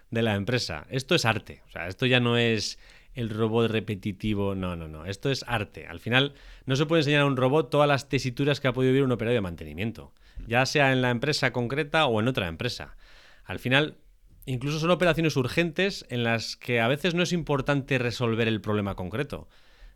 de 0.09 0.21
la 0.21 0.35
empresa. 0.35 0.85
Esto 0.89 1.15
es 1.15 1.25
arte. 1.25 1.63
O 1.67 1.71
sea, 1.71 1.87
esto 1.87 2.05
ya 2.05 2.19
no 2.19 2.37
es 2.37 2.79
el 3.13 3.29
robot 3.29 3.71
repetitivo. 3.71 4.55
No, 4.55 4.77
no, 4.77 4.87
no. 4.87 5.05
Esto 5.05 5.29
es 5.29 5.43
arte. 5.47 5.87
Al 5.87 5.99
final, 5.99 6.33
no 6.65 6.77
se 6.77 6.85
puede 6.85 7.01
enseñar 7.01 7.21
a 7.21 7.25
un 7.25 7.35
robot 7.35 7.69
todas 7.69 7.87
las 7.87 8.07
tesituras 8.07 8.61
que 8.61 8.69
ha 8.69 8.73
podido 8.73 8.93
vivir 8.93 9.03
un 9.03 9.11
operario 9.11 9.37
de 9.37 9.41
mantenimiento. 9.41 10.13
Ya 10.47 10.65
sea 10.65 10.93
en 10.93 11.01
la 11.01 11.09
empresa 11.09 11.51
concreta 11.51 12.05
o 12.05 12.21
en 12.21 12.29
otra 12.29 12.47
empresa. 12.47 12.95
Al 13.43 13.59
final, 13.59 13.97
incluso 14.45 14.79
son 14.79 14.91
operaciones 14.91 15.35
urgentes 15.35 16.05
en 16.09 16.23
las 16.23 16.55
que 16.55 16.79
a 16.79 16.87
veces 16.87 17.15
no 17.15 17.23
es 17.23 17.33
importante 17.33 17.97
resolver 17.97 18.47
el 18.47 18.61
problema 18.61 18.95
concreto. 18.95 19.49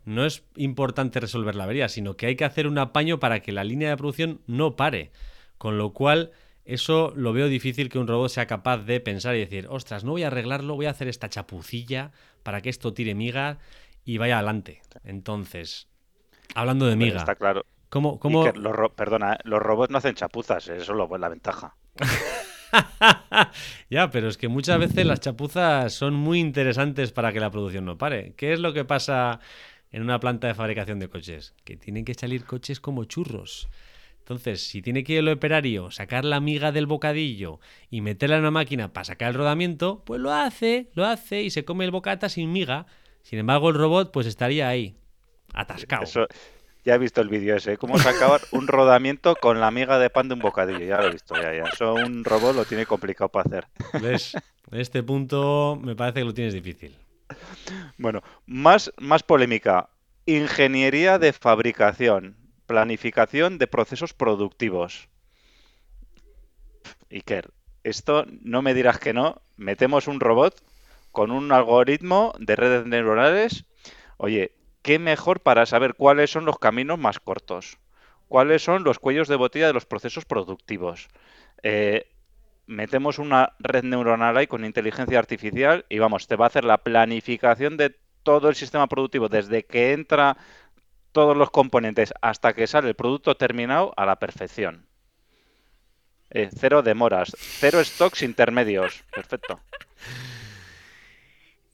No 0.06 0.24
es 0.24 0.44
importante 0.56 1.20
resolver 1.20 1.54
la 1.54 1.64
avería, 1.64 1.90
sino 1.90 2.16
que 2.16 2.26
hay 2.26 2.36
que 2.36 2.46
hacer 2.46 2.66
un 2.66 2.78
apaño 2.78 3.18
para 3.18 3.40
que 3.40 3.52
la 3.52 3.64
línea 3.64 3.90
de 3.90 3.96
producción 3.98 4.40
no 4.46 4.76
pare. 4.76 5.10
Con 5.58 5.76
lo 5.76 5.92
cual, 5.92 6.30
eso 6.64 7.12
lo 7.16 7.32
veo 7.32 7.48
difícil 7.48 7.88
que 7.88 7.98
un 7.98 8.06
robot 8.06 8.30
sea 8.30 8.46
capaz 8.46 8.78
de 8.78 9.00
pensar 9.00 9.34
y 9.36 9.40
decir, 9.40 9.66
ostras, 9.68 10.04
no 10.04 10.12
voy 10.12 10.22
a 10.22 10.28
arreglarlo, 10.28 10.76
voy 10.76 10.86
a 10.86 10.90
hacer 10.90 11.08
esta 11.08 11.28
chapucilla 11.28 12.12
para 12.42 12.60
que 12.60 12.70
esto 12.70 12.94
tire 12.94 13.14
miga 13.14 13.58
y 14.04 14.18
vaya 14.18 14.38
adelante. 14.38 14.80
Entonces, 15.04 15.88
hablando 16.54 16.86
de 16.86 16.96
miga. 16.96 17.18
Está 17.18 17.34
claro. 17.34 17.66
¿Cómo, 17.88 18.18
cómo... 18.20 18.46
los 18.52 18.90
perdona, 18.92 19.34
¿eh? 19.34 19.38
los 19.44 19.60
robots 19.60 19.90
no 19.90 19.98
hacen 19.98 20.14
chapuzas, 20.14 20.68
eso 20.68 20.92
es 20.92 21.20
la 21.20 21.28
ventaja. 21.28 21.76
ya, 23.90 24.10
pero 24.10 24.28
es 24.28 24.36
que 24.36 24.48
muchas 24.48 24.78
veces 24.78 25.06
las 25.06 25.20
chapuzas 25.20 25.92
son 25.92 26.14
muy 26.14 26.40
interesantes 26.40 27.12
para 27.12 27.32
que 27.32 27.40
la 27.40 27.50
producción 27.50 27.84
no 27.84 27.96
pare. 27.96 28.34
¿Qué 28.36 28.52
es 28.52 28.60
lo 28.60 28.72
que 28.72 28.84
pasa 28.84 29.40
en 29.96 30.02
una 30.02 30.20
planta 30.20 30.46
de 30.46 30.54
fabricación 30.54 30.98
de 30.98 31.08
coches? 31.08 31.54
Que 31.64 31.74
tienen 31.78 32.04
que 32.04 32.12
salir 32.12 32.44
coches 32.44 32.80
como 32.80 33.04
churros. 33.04 33.70
Entonces, 34.18 34.62
si 34.62 34.82
tiene 34.82 35.04
que 35.04 35.14
ir 35.14 35.18
el 35.20 35.28
operario 35.30 35.90
sacar 35.90 36.26
la 36.26 36.38
miga 36.38 36.70
del 36.70 36.86
bocadillo 36.86 37.60
y 37.90 38.02
meterla 38.02 38.36
en 38.36 38.42
una 38.42 38.50
máquina 38.50 38.92
para 38.92 39.04
sacar 39.04 39.28
el 39.28 39.34
rodamiento, 39.34 40.02
pues 40.04 40.20
lo 40.20 40.34
hace, 40.34 40.90
lo 40.92 41.06
hace 41.06 41.42
y 41.42 41.50
se 41.50 41.64
come 41.64 41.86
el 41.86 41.92
bocata 41.92 42.28
sin 42.28 42.52
miga. 42.52 42.84
Sin 43.22 43.38
embargo, 43.38 43.70
el 43.70 43.76
robot 43.76 44.12
pues 44.12 44.26
estaría 44.26 44.68
ahí, 44.68 44.96
atascado. 45.54 46.04
Ya 46.84 46.94
he 46.94 46.98
visto 46.98 47.22
el 47.22 47.28
vídeo 47.30 47.56
ese, 47.56 47.78
cómo 47.78 47.98
sacar 47.98 48.42
un 48.52 48.68
rodamiento 48.68 49.34
con 49.34 49.60
la 49.60 49.70
miga 49.70 49.98
de 49.98 50.10
pan 50.10 50.28
de 50.28 50.34
un 50.34 50.40
bocadillo. 50.40 50.84
Ya 50.84 51.00
lo 51.00 51.06
he 51.06 51.12
visto, 51.12 51.34
ya, 51.36 51.54
ya. 51.54 51.64
Eso 51.72 51.94
un 51.94 52.22
robot 52.22 52.54
lo 52.54 52.64
tiene 52.66 52.84
complicado 52.84 53.30
para 53.30 53.48
hacer. 53.48 53.66
¿Ves? 54.02 54.34
En 54.70 54.78
este 54.78 55.02
punto 55.02 55.80
me 55.82 55.96
parece 55.96 56.20
que 56.20 56.26
lo 56.26 56.34
tienes 56.34 56.52
difícil. 56.52 56.94
Bueno, 57.98 58.22
más, 58.46 58.92
más 58.98 59.22
polémica. 59.22 59.88
Ingeniería 60.26 61.18
de 61.18 61.32
fabricación. 61.32 62.36
Planificación 62.66 63.58
de 63.58 63.66
procesos 63.66 64.12
productivos. 64.12 65.08
Iker, 67.10 67.50
esto 67.84 68.24
no 68.42 68.62
me 68.62 68.74
dirás 68.74 68.98
que 68.98 69.12
no. 69.12 69.42
Metemos 69.56 70.08
un 70.08 70.20
robot 70.20 70.62
con 71.12 71.30
un 71.30 71.52
algoritmo 71.52 72.34
de 72.38 72.56
redes 72.56 72.86
neuronales. 72.86 73.64
Oye, 74.16 74.52
¿qué 74.82 74.98
mejor 74.98 75.40
para 75.40 75.66
saber 75.66 75.94
cuáles 75.94 76.30
son 76.30 76.44
los 76.44 76.58
caminos 76.58 76.98
más 76.98 77.20
cortos? 77.20 77.78
¿Cuáles 78.28 78.62
son 78.62 78.82
los 78.82 78.98
cuellos 78.98 79.28
de 79.28 79.36
botella 79.36 79.68
de 79.68 79.72
los 79.72 79.86
procesos 79.86 80.24
productivos? 80.24 81.08
Eh, 81.62 82.08
metemos 82.66 83.18
una 83.18 83.52
red 83.58 83.84
neuronal 83.84 84.36
ahí 84.36 84.46
con 84.46 84.64
inteligencia 84.64 85.18
artificial 85.18 85.84
y 85.88 85.98
vamos, 85.98 86.26
te 86.26 86.36
va 86.36 86.46
a 86.46 86.48
hacer 86.48 86.64
la 86.64 86.78
planificación 86.78 87.76
de 87.76 87.96
todo 88.22 88.48
el 88.48 88.56
sistema 88.56 88.88
productivo, 88.88 89.28
desde 89.28 89.64
que 89.64 89.92
entra 89.92 90.36
todos 91.12 91.36
los 91.36 91.50
componentes 91.50 92.12
hasta 92.20 92.52
que 92.52 92.66
sale 92.66 92.88
el 92.88 92.94
producto 92.94 93.36
terminado 93.36 93.94
a 93.96 94.04
la 94.04 94.16
perfección. 94.16 94.86
Eh, 96.30 96.50
cero 96.52 96.82
demoras, 96.82 97.36
cero 97.38 97.82
stocks 97.82 98.22
intermedios. 98.22 99.04
Perfecto. 99.14 99.60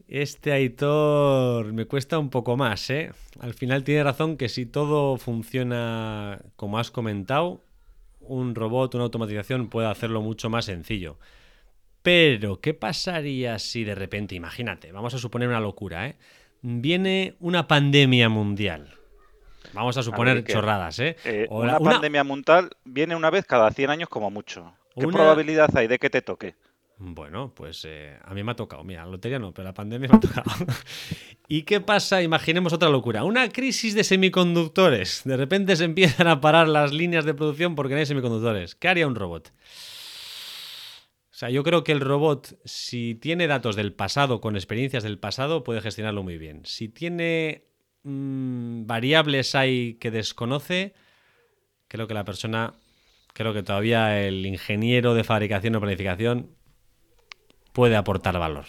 Este 0.06 0.52
Aitor 0.52 1.72
me 1.72 1.86
cuesta 1.86 2.18
un 2.18 2.28
poco 2.28 2.56
más, 2.58 2.90
¿eh? 2.90 3.12
Al 3.40 3.54
final 3.54 3.82
tiene 3.82 4.04
razón 4.04 4.36
que 4.36 4.50
si 4.50 4.66
todo 4.66 5.16
funciona 5.16 6.40
como 6.56 6.78
has 6.78 6.90
comentado, 6.90 7.64
un 8.32 8.54
robot, 8.54 8.94
una 8.94 9.04
automatización 9.04 9.68
puede 9.68 9.88
hacerlo 9.88 10.22
mucho 10.22 10.48
más 10.48 10.64
sencillo. 10.64 11.18
Pero, 12.02 12.60
¿qué 12.60 12.74
pasaría 12.74 13.58
si 13.58 13.84
de 13.84 13.94
repente, 13.94 14.34
imagínate, 14.34 14.90
vamos 14.90 15.14
a 15.14 15.18
suponer 15.18 15.48
una 15.48 15.60
locura, 15.60 16.06
¿eh? 16.08 16.16
Viene 16.62 17.34
una 17.40 17.68
pandemia 17.68 18.28
mundial. 18.28 18.94
Vamos 19.72 19.96
a 19.96 20.02
suponer 20.02 20.44
chorradas, 20.44 20.98
¿eh? 20.98 21.16
eh 21.24 21.46
una, 21.50 21.78
pandemia 21.78 22.24
mundial 22.24 22.70
viene 22.84 23.16
una 23.16 23.30
vez 23.30 23.46
cada 23.46 23.70
100 23.70 23.90
años 23.90 24.08
como 24.08 24.30
mucho. 24.30 24.72
¿Qué 24.94 25.06
probabilidad 25.06 25.74
hay 25.76 25.86
de 25.86 25.98
que 25.98 26.10
te 26.10 26.22
toque? 26.22 26.54
Bueno, 27.04 27.52
pues 27.52 27.84
eh, 27.84 28.16
a 28.22 28.32
mí 28.32 28.44
me 28.44 28.52
ha 28.52 28.56
tocado. 28.56 28.84
Mira, 28.84 29.04
la 29.04 29.10
lotería 29.10 29.40
no, 29.40 29.52
pero 29.52 29.64
la 29.64 29.74
pandemia 29.74 30.08
me 30.08 30.16
ha 30.16 30.20
tocado. 30.20 30.48
¿Y 31.48 31.62
qué 31.62 31.80
pasa? 31.80 32.22
Imaginemos 32.22 32.72
otra 32.72 32.90
locura. 32.90 33.24
Una 33.24 33.48
crisis 33.48 33.96
de 33.96 34.04
semiconductores. 34.04 35.22
De 35.24 35.36
repente 35.36 35.74
se 35.74 35.84
empiezan 35.84 36.28
a 36.28 36.40
parar 36.40 36.68
las 36.68 36.92
líneas 36.92 37.24
de 37.24 37.34
producción 37.34 37.74
porque 37.74 37.94
no 37.94 37.98
hay 37.98 38.06
semiconductores. 38.06 38.76
¿Qué 38.76 38.86
haría 38.86 39.08
un 39.08 39.16
robot? 39.16 39.48
O 39.48 41.34
sea, 41.34 41.50
yo 41.50 41.64
creo 41.64 41.82
que 41.82 41.90
el 41.90 42.00
robot, 42.00 42.56
si 42.64 43.16
tiene 43.16 43.48
datos 43.48 43.74
del 43.74 43.92
pasado, 43.92 44.40
con 44.40 44.54
experiencias 44.54 45.02
del 45.02 45.18
pasado, 45.18 45.64
puede 45.64 45.80
gestionarlo 45.80 46.22
muy 46.22 46.38
bien. 46.38 46.62
Si 46.64 46.88
tiene 46.88 47.64
mm, 48.04 48.86
variables 48.86 49.56
ahí 49.56 49.94
que 49.94 50.12
desconoce, 50.12 50.94
creo 51.88 52.06
que 52.06 52.14
la 52.14 52.24
persona, 52.24 52.74
creo 53.32 53.52
que 53.52 53.64
todavía 53.64 54.24
el 54.24 54.46
ingeniero 54.46 55.14
de 55.14 55.24
fabricación 55.24 55.74
o 55.74 55.80
planificación 55.80 56.61
puede 57.72 57.96
aportar 57.96 58.38
valor. 58.38 58.66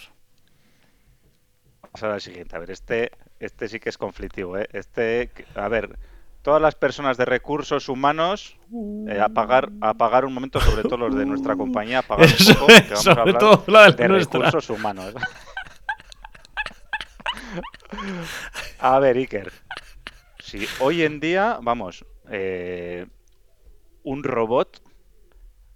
Vamos 1.81 2.03
a 2.03 2.07
ver 2.07 2.21
siguiente. 2.21 2.55
A 2.55 2.59
ver, 2.59 2.71
este, 2.71 3.11
este 3.39 3.67
sí 3.67 3.79
que 3.79 3.89
es 3.89 3.97
conflictivo. 3.97 4.57
¿eh? 4.57 4.67
Este, 4.73 5.29
a 5.55 5.67
ver, 5.67 5.97
todas 6.41 6.61
las 6.61 6.75
personas 6.75 7.17
de 7.17 7.25
recursos 7.25 7.89
humanos 7.89 8.57
eh, 9.07 9.19
apagar, 9.19 9.69
apagar 9.81 10.25
un 10.25 10.33
momento, 10.33 10.59
sobre 10.59 10.83
todo 10.83 10.97
los 10.97 11.15
de 11.15 11.25
nuestra 11.25 11.55
compañía, 11.55 11.99
apagar 11.99 12.27
un 12.27 12.55
poco, 12.55 12.67
que 12.67 12.89
vamos 12.89 13.07
a 13.07 13.11
hablar 13.11 13.95
de, 13.95 14.07
recursos 14.07 14.69
humanos. 14.69 15.13
a 18.79 18.99
ver, 18.99 19.17
Iker. 19.17 19.51
Si 20.39 20.67
hoy 20.79 21.03
en 21.03 21.19
día, 21.19 21.59
vamos, 21.61 22.05
eh, 22.29 23.05
un 24.03 24.23
robot 24.23 24.81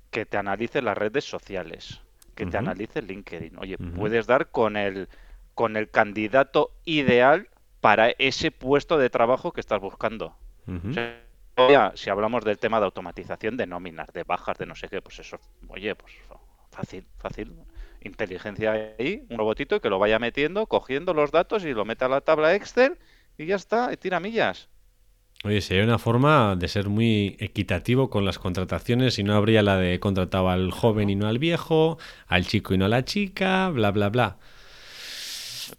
que 0.09 0.25
te 0.25 0.37
analice 0.37 0.81
las 0.81 0.97
redes 0.97 1.25
sociales, 1.25 2.01
que 2.38 2.45
te 2.45 2.58
analice 2.58 3.02
LinkedIn. 3.02 3.58
Oye, 3.58 3.78
puedes 3.78 4.28
dar 4.28 4.52
con 4.52 4.78
el, 4.78 5.10
con 5.56 5.76
el 5.76 5.89
candidato 5.89 6.71
ideal 6.86 7.50
para 7.82 8.12
ese 8.12 8.52
puesto 8.52 8.97
de 8.97 9.10
trabajo 9.10 9.52
que 9.52 9.60
estás 9.60 9.82
buscando. 9.82 10.38
si 11.95 12.10
hablamos 12.10 12.45
del 12.45 12.60
tema 12.60 12.80
de 12.80 12.86
automatización 12.86 13.58
de 13.58 13.65
nóminas, 13.65 14.13
de 14.13 14.23
bajas, 14.23 14.58
de 14.60 14.67
no 14.67 14.76
sé 14.76 14.88
qué, 14.88 15.02
pues 15.02 15.19
eso, 15.19 15.39
oye, 15.67 15.95
pues 15.95 16.13
fácil, 16.71 17.06
fácil. 17.17 17.54
Inteligencia 18.02 18.93
ahí, 19.00 19.26
un 19.30 19.39
robotito 19.39 19.82
que 19.82 19.89
lo 19.89 19.97
vaya 19.97 20.19
metiendo, 20.19 20.67
cogiendo 20.67 21.15
los 21.15 21.32
datos 21.32 21.65
y 21.65 21.73
lo 21.73 21.84
mete 21.84 22.06
a 22.06 22.10
la 22.10 22.21
tabla 22.21 22.54
Excel 22.54 23.00
y 23.38 23.47
ya 23.47 23.56
está, 23.56 23.91
y 23.91 23.97
tira 23.97 24.19
millas. 24.19 24.69
Oye, 25.43 25.62
sería 25.62 25.84
una 25.84 26.00
forma 26.00 26.56
de 26.56 26.67
ser 26.67 26.89
muy 26.89 27.38
equitativo 27.39 28.10
con 28.10 28.26
las 28.26 28.39
contrataciones 28.39 29.19
y 29.19 29.23
no 29.23 29.36
habría 29.36 29.62
la 29.62 29.78
de 29.78 30.00
contrataba 30.00 30.54
al 30.54 30.71
joven 30.71 31.10
y 31.10 31.15
no 31.15 31.28
al 31.28 31.38
viejo, 31.38 32.00
al 32.28 32.45
chico 32.47 32.73
y 32.73 32.78
no 32.78 32.86
a 32.86 32.89
la 32.89 33.06
chica, 33.06 33.69
bla, 33.69 33.91
bla, 33.91 34.10
bla. 34.10 34.38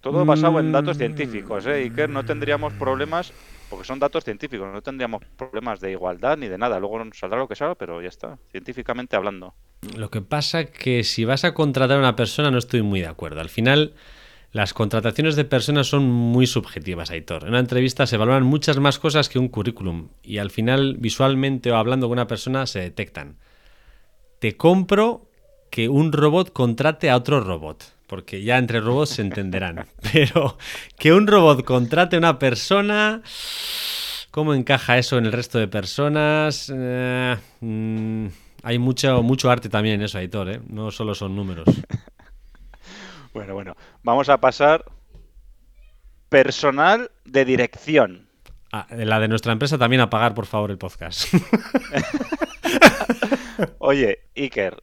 Todo 0.01 0.25
basado 0.25 0.61
en 0.61 0.71
datos 0.71 0.97
mm. 0.97 1.01
científicos, 1.01 1.67
¿eh? 1.67 1.91
Que 1.95 2.07
no 2.07 2.25
tendríamos 2.25 2.73
problemas, 2.75 3.33
porque 3.69 3.85
son 3.85 3.99
datos 3.99 4.23
científicos, 4.23 4.69
no 4.73 4.81
tendríamos 4.81 5.23
problemas 5.37 5.81
de 5.81 5.91
igualdad 5.91 6.37
ni 6.37 6.47
de 6.47 6.59
nada. 6.59 6.79
Luego 6.79 7.05
nos 7.05 7.19
saldrá 7.19 7.39
lo 7.39 7.49
que 7.49 7.57
salga, 7.57 7.75
pero 7.75 8.01
ya 8.01 8.09
está, 8.09 8.39
científicamente 8.53 9.17
hablando. 9.17 9.55
Lo 9.97 10.11
que 10.11 10.21
pasa 10.21 10.67
que 10.67 11.03
si 11.05 11.25
vas 11.25 11.45
a 11.45 11.55
contratar 11.55 11.97
a 11.97 12.01
una 12.01 12.17
persona 12.17 12.51
no 12.51 12.59
estoy 12.59 12.83
muy 12.83 13.01
de 13.01 13.07
acuerdo. 13.07 13.41
Al 13.41 13.49
final 13.49 13.95
las 14.51 14.73
contrataciones 14.73 15.37
de 15.37 15.45
personas 15.45 15.89
son 15.89 16.05
muy 16.05 16.47
subjetivas, 16.47 17.11
Aitor. 17.11 17.43
En 17.43 17.51
una 17.51 17.59
entrevista 17.59 18.07
se 18.07 18.17
valoran 18.17 18.45
muchas 18.45 18.79
más 18.79 18.99
cosas 18.99 19.29
que 19.29 19.39
un 19.39 19.49
currículum 19.49 20.09
y 20.23 20.39
al 20.39 20.51
final, 20.51 20.97
visualmente 20.99 21.71
o 21.71 21.77
hablando 21.77 22.09
con 22.09 22.15
una 22.15 22.27
persona, 22.27 22.67
se 22.67 22.81
detectan. 22.81 23.37
Te 24.39 24.57
compro 24.57 25.29
que 25.71 25.89
un 25.89 26.13
robot 26.13 26.53
contrate 26.53 27.11
a 27.11 27.17
otro 27.17 27.41
robot, 27.41 27.93
porque 28.07 28.43
ya 28.43 28.57
entre 28.57 28.81
robots 28.81 29.11
se 29.11 29.23
entenderán. 29.23 29.87
Pero 30.13 30.57
que 30.99 31.13
un 31.13 31.27
robot 31.27 31.65
contrate 31.65 32.17
a 32.17 32.21
una 32.21 32.39
persona... 32.39 33.23
¿Cómo 34.31 34.55
encaja 34.55 34.99
eso 34.99 35.19
en 35.19 35.27
el 35.27 35.33
resto 35.33 35.59
de 35.59 35.69
personas? 35.69 36.71
Eh, 36.73 37.37
mm, 37.61 38.27
hay 38.63 38.79
mucho, 38.79 39.23
mucho 39.23 39.51
arte 39.51 39.69
también 39.69 39.97
en 39.97 40.03
eso, 40.03 40.19
Aitor, 40.19 40.51
¿eh? 40.51 40.61
No 40.69 40.91
solo 40.91 41.15
son 41.15 41.35
números. 41.35 41.67
Bueno, 43.33 43.55
bueno. 43.55 43.77
Vamos 44.03 44.29
a 44.29 44.39
pasar. 44.39 44.85
Personal 46.29 47.11
de 47.25 47.45
dirección. 47.45 48.29
Ah, 48.73 48.87
la 48.91 49.19
de 49.19 49.29
nuestra 49.29 49.53
empresa 49.53 49.79
también 49.79 50.03
a 50.03 50.11
pagar, 50.11 50.35
por 50.35 50.45
favor, 50.45 50.71
el 50.71 50.77
podcast. 50.77 51.33
Oye, 53.79 54.29
Iker, 54.37 54.83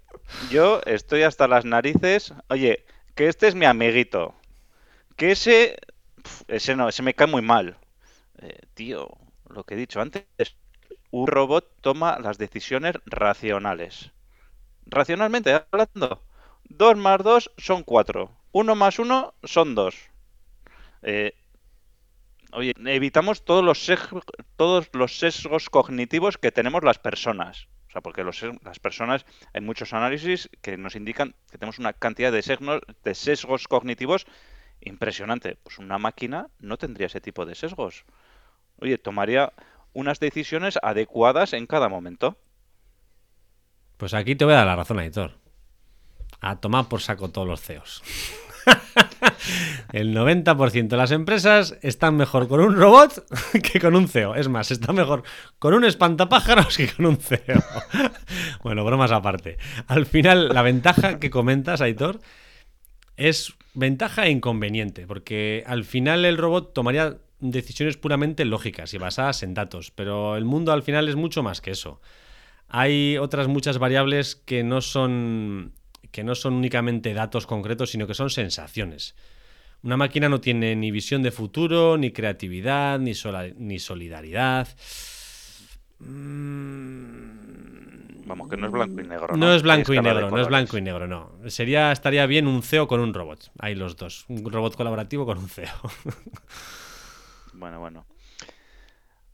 yo 0.49 0.81
estoy 0.85 1.21
hasta 1.21 1.47
las 1.47 1.65
narices. 1.65 2.33
Oye, 2.49 2.85
que 3.13 3.27
este 3.27 3.47
es 3.47 3.55
mi 3.55 3.65
amiguito. 3.65 4.33
Que 5.15 5.31
ese. 5.31 5.77
Ese 6.47 6.75
no, 6.75 6.89
ese 6.89 7.03
me 7.03 7.13
cae 7.13 7.27
muy 7.27 7.43
mal. 7.43 7.77
Eh, 8.41 8.61
tío, 8.73 9.09
lo 9.47 9.63
que 9.63 9.75
he 9.75 9.77
dicho 9.77 10.01
antes. 10.01 10.25
Un 11.11 11.27
robot 11.27 11.71
toma 11.81 12.17
las 12.19 12.39
decisiones 12.39 12.95
racionales. 13.05 14.11
Racionalmente 14.87 15.63
hablando 15.71 16.23
2 16.69 16.97
más 16.97 17.23
2 17.23 17.51
son 17.57 17.83
4. 17.83 18.31
1 18.51 18.75
más 18.75 18.99
1 18.99 19.33
son 19.43 19.75
2. 19.75 19.95
Eh, 21.03 21.33
oye, 22.51 22.73
evitamos 22.85 23.45
todos 23.45 23.63
los, 23.63 23.83
sesgos, 23.85 24.23
todos 24.55 24.89
los 24.93 25.19
sesgos 25.19 25.69
cognitivos 25.69 26.37
que 26.37 26.51
tenemos 26.51 26.83
las 26.83 26.99
personas. 26.99 27.67
O 27.87 27.91
sea, 27.91 28.01
porque 28.01 28.23
las 28.23 28.79
personas, 28.79 29.25
hay 29.53 29.61
muchos 29.61 29.93
análisis 29.93 30.49
que 30.61 30.77
nos 30.77 30.95
indican 30.95 31.33
que 31.49 31.57
tenemos 31.57 31.79
una 31.79 31.93
cantidad 31.93 32.31
de 32.31 32.41
sesgos, 32.41 32.81
de 33.03 33.15
sesgos 33.15 33.67
cognitivos 33.67 34.25
impresionante. 34.81 35.57
Pues 35.63 35.79
una 35.79 35.97
máquina 35.97 36.47
no 36.59 36.77
tendría 36.77 37.07
ese 37.07 37.21
tipo 37.21 37.45
de 37.45 37.55
sesgos. 37.55 38.05
Oye, 38.79 38.97
tomaría 38.97 39.53
unas 39.93 40.19
decisiones 40.19 40.77
adecuadas 40.81 41.53
en 41.53 41.67
cada 41.67 41.87
momento. 41.87 42.37
Pues 43.97 44.13
aquí 44.13 44.35
te 44.35 44.43
voy 44.43 44.53
a 44.53 44.57
dar 44.57 44.67
la 44.67 44.75
razón, 44.75 44.99
Editor. 44.99 45.44
A 46.45 46.57
tomar 46.57 46.87
por 46.87 47.01
saco 47.01 47.29
todos 47.29 47.47
los 47.47 47.59
CEOs. 47.59 48.03
El 49.93 50.15
90% 50.15 50.87
de 50.89 50.97
las 50.97 51.09
empresas 51.09 51.75
están 51.81 52.17
mejor 52.17 52.47
con 52.47 52.59
un 52.59 52.75
robot 52.75 53.25
que 53.63 53.79
con 53.79 53.95
un 53.95 54.07
CEO. 54.07 54.35
Es 54.35 54.47
más, 54.47 54.69
está 54.69 54.93
mejor 54.93 55.23
con 55.57 55.73
un 55.73 55.83
espantapájaros 55.85 56.77
que 56.77 56.87
con 56.87 57.07
un 57.07 57.17
CEO. 57.17 57.63
Bueno, 58.61 58.85
bromas 58.85 59.11
aparte. 59.11 59.57
Al 59.87 60.05
final, 60.05 60.49
la 60.49 60.61
ventaja 60.61 61.17
que 61.17 61.31
comentas, 61.31 61.81
Aitor, 61.81 62.19
es 63.17 63.55
ventaja 63.73 64.27
e 64.27 64.29
inconveniente, 64.29 65.07
porque 65.07 65.63
al 65.65 65.83
final 65.83 66.25
el 66.25 66.37
robot 66.37 66.73
tomaría 66.73 67.17
decisiones 67.39 67.97
puramente 67.97 68.45
lógicas 68.45 68.93
y 68.93 68.99
basadas 68.99 69.41
en 69.41 69.55
datos, 69.55 69.89
pero 69.89 70.37
el 70.37 70.45
mundo 70.45 70.71
al 70.71 70.83
final 70.83 71.09
es 71.09 71.15
mucho 71.15 71.41
más 71.41 71.59
que 71.59 71.71
eso. 71.71 72.01
Hay 72.67 73.17
otras 73.17 73.47
muchas 73.47 73.79
variables 73.79 74.35
que 74.35 74.63
no 74.63 74.81
son 74.81 75.73
que 76.15 76.23
no 76.23 76.33
son 76.33 76.53
únicamente 76.53 77.13
datos 77.13 77.45
concretos, 77.45 77.89
sino 77.89 78.07
que 78.07 78.13
son 78.13 78.29
sensaciones. 78.29 79.17
Una 79.83 79.97
máquina 79.97 80.29
no 80.29 80.39
tiene 80.39 80.73
ni 80.73 80.89
visión 80.89 81.21
de 81.21 81.29
futuro, 81.29 81.97
ni 81.97 82.11
creatividad, 82.11 82.99
ni, 82.99 83.11
ni 83.57 83.79
solidaridad. 83.79 84.69
Mm. 85.99 87.35
Vamos, 88.27 88.47
que 88.49 88.55
no 88.55 88.67
es 88.67 88.71
blanco 88.71 89.01
y 89.01 89.03
negro. 89.03 89.35
No, 89.35 89.53
es 89.53 89.61
blanco 89.61 89.93
y 89.93 89.99
negro, 89.99 90.31
no 90.31 90.39
es 90.39 90.47
blanco 90.47 90.77
y 90.77 90.81
negro, 90.81 91.05
no. 91.05 91.33
Sería, 91.47 91.91
estaría 91.91 92.25
bien 92.27 92.47
un 92.47 92.63
CEO 92.63 92.87
con 92.87 93.01
un 93.01 93.13
robot. 93.13 93.51
Hay 93.59 93.75
los 93.75 93.97
dos. 93.97 94.23
Un 94.29 94.49
robot 94.49 94.77
colaborativo 94.77 95.25
con 95.25 95.37
un 95.37 95.49
CEO. 95.49 95.67
bueno, 97.55 97.81
bueno. 97.81 98.05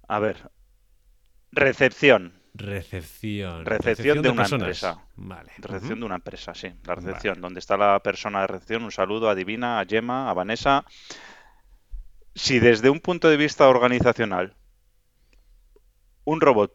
A 0.07 0.17
ver. 0.17 0.49
Recepción. 1.51 2.40
Recepción. 2.53 3.65
Recepción, 3.65 4.21
de, 4.21 4.29
una 4.29 4.45
empresa. 4.45 5.03
Vale. 5.15 5.51
Recepción 5.57 5.99
de 5.99 6.05
una 6.05 6.15
empresa, 6.15 6.53
sí. 6.53 6.71
La 6.85 6.95
recepción, 6.95 7.39
donde 7.39 7.59
está 7.59 7.77
la 7.77 7.99
persona 8.01 8.41
de 8.41 8.47
recepción. 8.47 8.83
Un 8.83 8.91
saludo 8.91 9.29
a 9.29 9.35
Divina, 9.35 9.79
a 9.79 9.85
Gemma, 9.85 10.29
a 10.29 10.33
Vanessa. 10.33 10.85
Si 12.35 12.59
desde 12.59 12.89
un 12.89 12.99
punto 12.99 13.29
de 13.29 13.37
vista 13.37 13.67
organizacional 13.67 14.55
un 16.23 16.41
robot 16.41 16.73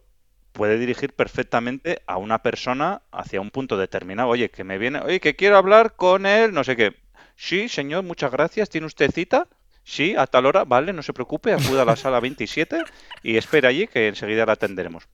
puede 0.51 0.79
dirigir 0.79 1.13
perfectamente 1.13 2.01
a 2.07 2.17
una 2.17 2.41
persona 2.41 3.03
hacia 3.11 3.41
un 3.41 3.51
punto 3.51 3.77
determinado. 3.77 4.29
Oye, 4.29 4.49
que 4.49 4.63
me 4.63 4.77
viene, 4.77 4.99
oye, 4.99 5.19
que 5.19 5.35
quiero 5.35 5.57
hablar 5.57 5.95
con 5.95 6.25
él, 6.25 6.53
no 6.53 6.63
sé 6.63 6.75
qué. 6.75 6.95
Sí, 7.35 7.69
señor, 7.69 8.03
muchas 8.03 8.31
gracias. 8.31 8.69
¿Tiene 8.69 8.87
usted 8.87 9.11
cita? 9.11 9.47
Sí, 9.89 10.15
a 10.17 10.27
tal 10.27 10.45
hora, 10.45 10.65
vale, 10.65 10.91
no 10.91 11.01
se 11.01 11.13
preocupe, 11.13 11.53
acuda 11.53 11.83
a 11.83 11.85
la 11.85 11.95
sala 11.95 12.19
27 12.19 12.83
y 13.23 13.37
espera 13.37 13.69
allí 13.69 13.87
que 13.87 14.09
enseguida 14.09 14.45
la 14.45 14.51
atenderemos. 14.51 15.07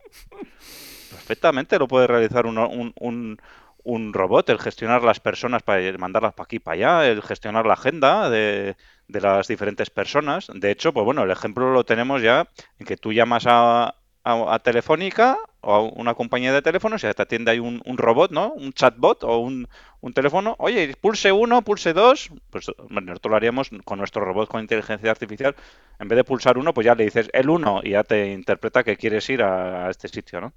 Perfectamente 1.12 1.78
lo 1.78 1.88
puede 1.88 2.08
realizar 2.08 2.48
un, 2.48 3.38
un, 3.84 4.14
robot, 4.14 4.50
el 4.50 4.58
gestionar 4.58 5.04
las 5.04 5.20
personas 5.20 5.62
para 5.62 5.96
mandarlas 6.00 6.34
para 6.34 6.46
aquí, 6.46 6.58
para 6.58 6.74
allá, 6.74 7.12
el 7.12 7.22
gestionar 7.22 7.68
la 7.68 7.74
agenda 7.74 8.32
de, 8.32 8.76
de 9.08 9.22
las 9.22 9.48
diferentes 9.48 9.92
personas. 9.92 10.48
De 10.52 10.72
hecho, 10.72 10.92
pues 10.92 11.06
bueno, 11.06 11.22
el 11.22 11.30
ejemplo 11.30 11.72
lo 11.72 11.84
tenemos 11.84 12.24
ya 12.24 12.48
en 12.80 12.88
que 12.88 12.98
tú 12.98 13.14
llamas 13.14 13.46
a, 13.46 13.94
a, 14.24 14.60
Telefónica 14.60 15.38
o 15.62 15.74
a 15.74 15.82
una 15.82 16.14
compañía 16.14 16.54
de 16.54 16.62
teléfonos 16.62 17.04
y 17.04 17.14
te 17.14 17.22
atiende 17.22 17.52
ahí 17.52 17.60
un, 17.60 17.82
robot, 17.98 18.32
¿no? 18.32 18.54
Un 18.54 18.74
chatbot 18.74 19.24
o 19.24 19.38
un, 19.40 19.68
teléfono. 20.14 20.56
Oye, 20.60 20.96
pulse 21.00 21.32
uno, 21.32 21.62
pulse 21.62 21.94
dos. 21.94 22.30
Pues 22.50 22.72
nosotros 22.90 23.30
lo 23.30 23.36
haríamos 23.36 23.70
con 23.86 24.00
nuestro 24.00 24.24
robot 24.26 24.50
con 24.50 24.62
inteligencia 24.62 25.12
artificial. 25.12 25.56
En 26.00 26.08
vez 26.08 26.18
de 26.18 26.24
pulsar 26.24 26.58
uno, 26.58 26.74
pues 26.74 26.86
ya 26.86 26.96
le 26.96 27.06
dices 27.06 27.30
el 27.34 27.50
uno 27.50 27.82
y 27.84 27.92
ya 27.92 28.04
te 28.04 28.32
interpreta 28.32 28.84
que 28.84 28.98
quieres 28.98 29.30
ir 29.30 29.44
a, 29.44 29.88
a 29.88 29.90
este 29.90 30.08
sitio, 30.08 30.42
¿no? 30.42 30.54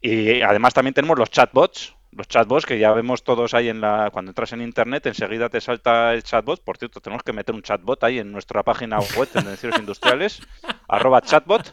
Y 0.00 0.42
además 0.42 0.74
también 0.74 0.92
tenemos 0.94 1.18
los 1.18 1.30
chatbots, 1.30 1.96
los 2.16 2.28
chatbots 2.28 2.66
que 2.66 2.78
ya 2.78 2.92
vemos 2.92 3.24
todos 3.24 3.54
ahí 3.54 3.68
en 3.68 3.80
la 3.80 4.10
cuando 4.12 4.30
entras 4.30 4.52
en 4.52 4.62
internet 4.62 5.06
enseguida 5.06 5.48
te 5.48 5.60
salta 5.60 6.14
el 6.14 6.22
chatbot. 6.22 6.62
Por 6.62 6.76
cierto 6.76 7.00
tenemos 7.00 7.22
que 7.22 7.32
meter 7.32 7.54
un 7.54 7.62
chatbot 7.62 8.02
ahí 8.04 8.18
en 8.18 8.32
nuestra 8.32 8.62
página 8.62 8.98
web 9.16 9.28
tendencias 9.28 9.78
industriales 9.78 10.40
arroba 10.88 11.20
chatbot 11.20 11.72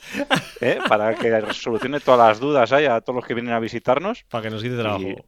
¿eh? 0.62 0.80
para 0.88 1.15
que 1.15 1.54
solucione 1.54 1.99
todas 1.99 2.27
las 2.27 2.39
dudas 2.39 2.71
ahí 2.71 2.86
a 2.86 3.01
todos 3.01 3.17
los 3.17 3.25
que 3.25 3.34
vienen 3.34 3.54
a 3.54 3.60
visitarnos. 3.60 4.23
Para 4.30 4.43
que 4.43 4.49
nos 4.49 4.62
quite 4.62 4.77
trabajo. 4.77 5.25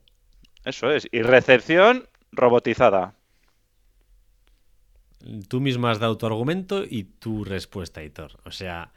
Eso 0.66 0.92
es. 0.92 1.08
Y 1.12 1.22
recepción 1.22 2.08
robotizada. 2.32 3.16
Tú 5.48 5.62
mismo 5.62 5.88
has 5.88 6.00
dado 6.00 6.18
tu 6.18 6.26
argumento 6.26 6.84
y 6.84 7.04
tu 7.04 7.46
respuesta 7.46 8.04
Hitor. 8.04 8.40
O 8.46 8.52
sea 8.52 8.92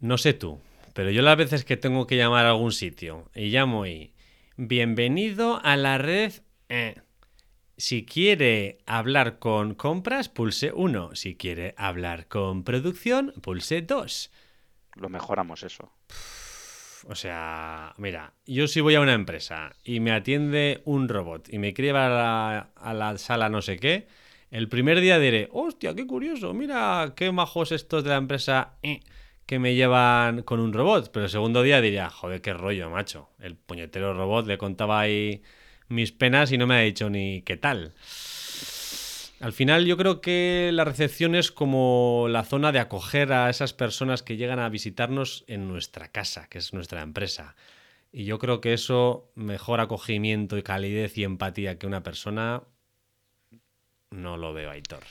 no 0.00 0.18
sé 0.18 0.34
tú 0.34 0.60
pero 0.92 1.10
yo 1.10 1.22
las 1.22 1.36
veces 1.36 1.64
que 1.64 1.76
tengo 1.76 2.06
que 2.06 2.16
llamar 2.16 2.46
a 2.46 2.50
algún 2.50 2.72
sitio 2.72 3.30
y 3.34 3.48
llamo 3.48 3.86
y 3.86 4.11
Bienvenido 4.56 5.60
a 5.64 5.76
la 5.76 5.96
red. 5.96 6.32
Eh. 6.68 6.96
Si 7.78 8.04
quiere 8.04 8.78
hablar 8.86 9.38
con 9.38 9.74
compras, 9.74 10.28
pulse 10.28 10.72
1. 10.74 11.14
Si 11.14 11.36
quiere 11.36 11.74
hablar 11.78 12.28
con 12.28 12.62
producción, 12.62 13.32
pulse 13.40 13.80
2. 13.80 14.30
Lo 14.96 15.08
mejoramos 15.08 15.62
eso. 15.62 15.90
O 17.08 17.14
sea, 17.14 17.94
mira, 17.96 18.34
yo 18.44 18.68
si 18.68 18.82
voy 18.82 18.94
a 18.94 19.00
una 19.00 19.14
empresa 19.14 19.74
y 19.84 20.00
me 20.00 20.12
atiende 20.12 20.82
un 20.84 21.08
robot 21.08 21.48
y 21.50 21.58
me 21.58 21.72
quiere 21.72 21.90
a 21.98 22.68
la, 22.76 23.14
sala 23.16 23.48
no 23.48 23.62
sé 23.62 23.78
qué, 23.78 24.06
el 24.50 24.68
primer 24.68 25.00
día 25.00 25.18
diré, 25.18 25.48
hostia, 25.50 25.94
qué 25.94 26.06
curioso, 26.06 26.52
mira 26.52 27.14
qué 27.16 27.32
majos 27.32 27.72
estos 27.72 28.04
de 28.04 28.10
la 28.10 28.16
empresa. 28.16 28.74
Eh 28.82 29.00
que 29.46 29.58
me 29.58 29.74
llevan 29.74 30.42
con 30.42 30.60
un 30.60 30.72
robot, 30.72 31.10
pero 31.12 31.24
el 31.26 31.30
segundo 31.30 31.62
día 31.62 31.80
diría, 31.80 32.10
joder, 32.10 32.40
qué 32.40 32.52
rollo, 32.52 32.90
macho. 32.90 33.28
El 33.40 33.56
puñetero 33.56 34.14
robot 34.14 34.46
le 34.46 34.58
contaba 34.58 35.00
ahí 35.00 35.42
mis 35.88 36.12
penas 36.12 36.52
y 36.52 36.58
no 36.58 36.66
me 36.66 36.76
ha 36.76 36.80
dicho 36.80 37.10
ni 37.10 37.42
qué 37.42 37.56
tal. 37.56 37.94
Al 39.40 39.52
final 39.52 39.86
yo 39.86 39.96
creo 39.96 40.20
que 40.20 40.70
la 40.72 40.84
recepción 40.84 41.34
es 41.34 41.50
como 41.50 42.26
la 42.28 42.44
zona 42.44 42.70
de 42.70 42.78
acoger 42.78 43.32
a 43.32 43.50
esas 43.50 43.72
personas 43.72 44.22
que 44.22 44.36
llegan 44.36 44.60
a 44.60 44.68
visitarnos 44.68 45.44
en 45.48 45.66
nuestra 45.66 46.12
casa, 46.12 46.46
que 46.48 46.58
es 46.58 46.72
nuestra 46.72 47.02
empresa. 47.02 47.56
Y 48.12 48.24
yo 48.24 48.38
creo 48.38 48.60
que 48.60 48.72
eso, 48.72 49.32
mejor 49.34 49.80
acogimiento 49.80 50.56
y 50.58 50.62
calidez 50.62 51.18
y 51.18 51.24
empatía 51.24 51.76
que 51.76 51.88
una 51.88 52.04
persona, 52.04 52.62
no 54.10 54.36
lo 54.36 54.52
veo, 54.52 54.70
Aitor. 54.70 55.02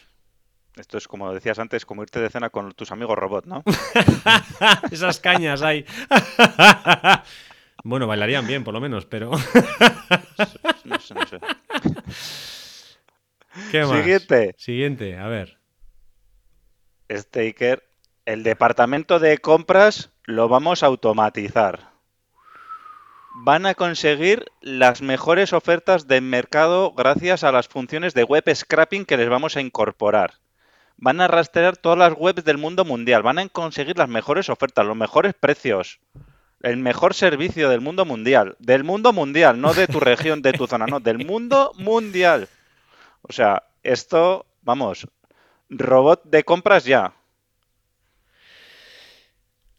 Esto 0.78 0.98
es 0.98 1.08
como 1.08 1.34
decías 1.34 1.60
antes, 1.60 1.86
como 1.86 2.02
irte 2.02 2.22
de 2.22 2.30
cena 2.30 2.50
con 2.50 2.72
tus 2.72 2.92
amigos 2.92 3.18
robot, 3.18 3.46
¿no? 3.46 3.64
Esas 4.92 5.20
cañas 5.20 5.62
hay. 5.62 5.86
bueno, 7.84 8.08
bailarían 8.08 8.48
bien, 8.48 8.64
por 8.64 8.74
lo 8.74 8.80
menos, 8.80 9.06
pero. 9.06 9.32
no 10.86 11.00
sé, 11.00 11.14
no 11.14 11.28
sé. 11.28 11.40
¿Qué 13.70 13.82
más? 13.82 13.98
Siguiente. 13.98 14.56
Siguiente, 14.58 15.18
a 15.18 15.28
ver. 15.28 15.58
Staker, 17.12 17.84
el 18.26 18.44
departamento 18.44 19.20
de 19.20 19.40
compras 19.40 20.12
lo 20.24 20.48
vamos 20.48 20.84
a 20.84 20.86
automatizar. 20.86 21.92
Van 23.44 23.66
a 23.66 23.76
conseguir 23.76 24.46
las 24.62 25.02
mejores 25.02 25.52
ofertas 25.52 26.08
del 26.08 26.22
mercado 26.22 26.94
gracias 26.94 27.44
a 27.44 27.52
las 27.52 27.68
funciones 27.68 28.14
de 28.14 28.24
web 28.24 28.44
scrapping 28.54 29.04
que 29.04 29.18
les 29.18 29.28
vamos 29.28 29.58
a 29.58 29.62
incorporar 29.62 30.42
van 31.02 31.20
a 31.20 31.28
rastrear 31.28 31.76
todas 31.76 31.98
las 31.98 32.14
webs 32.16 32.46
del 32.46 32.60
mundo 32.60 32.86
mundial, 32.86 33.24
van 33.24 33.40
a 33.40 33.50
conseguir 33.50 33.98
las 33.98 34.08
mejores 34.08 34.50
ofertas, 34.50 34.86
los 34.86 34.96
mejores 34.96 35.34
precios, 35.34 36.00
el 36.62 36.78
mejor 36.78 37.16
servicio 37.16 37.70
del 37.70 37.82
mundo 37.82 38.06
mundial, 38.06 38.56
del 38.60 38.84
mundo 38.84 39.12
mundial, 39.12 39.60
no 39.60 39.74
de 39.74 39.88
tu 39.88 40.00
región, 40.12 40.44
de 40.44 40.54
tu 40.54 40.68
zona, 40.68 40.86
no, 40.86 41.00
del 41.00 41.26
mundo 41.26 41.74
mundial. 41.78 42.48
O 43.24 43.34
sea, 43.34 43.64
esto, 43.82 44.46
vamos, 44.62 45.08
robot 45.70 46.24
de 46.26 46.44
compras 46.44 46.86
ya. 46.86 47.14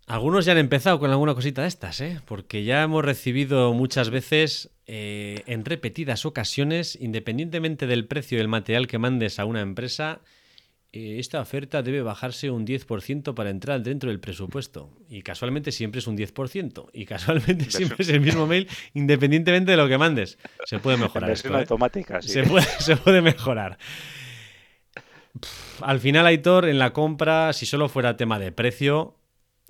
Algunos 0.09 0.45
ya 0.45 0.53
han 0.53 0.59
empezado 0.59 0.99
con 0.99 1.13
alguna 1.13 1.35
cosita 1.35 1.63
de 1.63 1.69
estas, 1.69 2.01
¿eh? 2.01 2.21
porque 2.27 2.65
ya 2.65 2.83
hemos 2.83 3.05
recibido 3.05 3.73
muchas 3.73 4.11
veces, 4.11 4.71
eh, 4.87 5.45
en 5.47 5.65
repetidas 5.65 6.27
ocasiones, 6.27 6.99
independientemente 7.01 7.87
del 7.87 8.07
precio 8.07 8.39
del 8.39 8.49
material 8.49 8.89
que 8.89 8.99
mandes 8.99 9.39
a 9.39 9.45
una 9.45 9.61
empresa, 9.61 10.21
esta 10.93 11.41
oferta 11.41 11.83
debe 11.83 12.03
bajarse 12.03 12.51
un 12.51 12.67
10% 12.67 13.35
para 13.35 13.49
entrar 13.49 13.83
dentro 13.83 14.11
del 14.11 14.21
presupuesto. 14.21 14.91
Y 15.09 15.23
casualmente 15.23 15.73
siempre 15.73 16.01
es 16.01 16.07
un 16.07 16.17
10%. 16.17 16.91
Y 16.93 17.07
casualmente 17.07 17.71
siempre 17.71 17.97
es 18.01 18.09
el 18.11 18.21
mismo 18.21 18.47
mail, 18.47 18.69
independientemente 18.93 19.71
de 19.71 19.77
lo 19.79 19.89
que 19.89 19.97
mandes. 19.97 20.39
Se 20.67 20.79
puede 20.79 20.99
mejorar. 20.99 21.31
Esto, 21.31 21.49
¿eh? 21.55 21.61
automática, 21.61 22.21
sí. 22.21 22.29
se, 22.29 22.43
puede, 22.43 22.67
se 22.79 22.97
puede 22.97 23.23
mejorar. 23.23 23.79
Pff, 25.41 25.83
Al 25.83 25.99
final, 25.99 26.27
Aitor, 26.27 26.69
en 26.69 26.79
la 26.79 26.93
compra, 26.93 27.55
si 27.55 27.65
solo 27.65 27.89
fuera 27.89 28.19
tema 28.19 28.39
de 28.39 28.53
precio, 28.53 29.17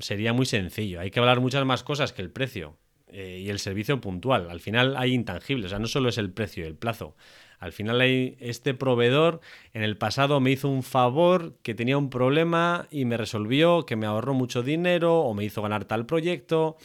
sería 0.01 0.33
muy 0.33 0.47
sencillo. 0.47 0.99
Hay 1.01 1.13
que 1.13 1.21
hablar 1.21 1.39
muchas 1.39 1.65
más 1.65 1.85
cosas 1.85 2.13
que 2.13 2.23
el 2.23 2.31
precio 2.31 2.79
eh, 3.07 3.41
y 3.45 3.49
el 3.49 3.61
servicio 3.61 4.01
puntual. 4.01 4.51
Al 4.51 4.59
final 4.59 4.97
hay 4.97 5.13
intangibles, 5.13 5.67
o 5.67 5.69
sea, 5.69 5.79
no 5.79 5.87
solo 5.87 6.09
es 6.09 6.19
el 6.19 6.33
precio 6.33 6.65
y 6.65 6.67
el 6.67 6.75
plazo. 6.75 7.15
Al 7.63 7.73
final 7.73 8.03
este 8.03 8.75
proveedor 8.75 9.41
en 9.73 9.85
el 9.85 9.97
pasado 9.97 10.41
me 10.41 10.51
hizo 10.51 10.69
un 10.69 10.83
favor 10.83 11.55
que 11.63 11.77
tenía 11.77 11.97
un 11.97 12.11
problema 12.11 12.89
y 12.91 13.05
me 13.05 13.17
resolvió, 13.17 13.87
que 13.87 13.95
me 13.95 14.05
ahorró 14.05 14.35
mucho 14.35 14.65
dinero 14.65 15.21
o 15.21 15.33
me 15.33 15.45
hizo 15.45 15.63
ganar 15.63 15.85
tal 15.85 16.05
proyecto. 16.05 16.77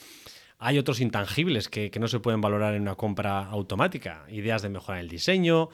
Hay 0.59 0.78
otros 0.78 1.01
intangibles 1.01 1.67
que, 1.67 1.89
no 1.99 2.07
se 2.07 2.19
pueden 2.19 2.41
valorar 2.41 2.75
en 2.75 2.84
una 2.84 2.93
compra 2.93 3.45
automática. 3.45 4.23
Ideas 4.30 4.61
de 4.61 4.69
mejorar 4.69 5.01
el 5.01 5.09
diseño, 5.09 5.69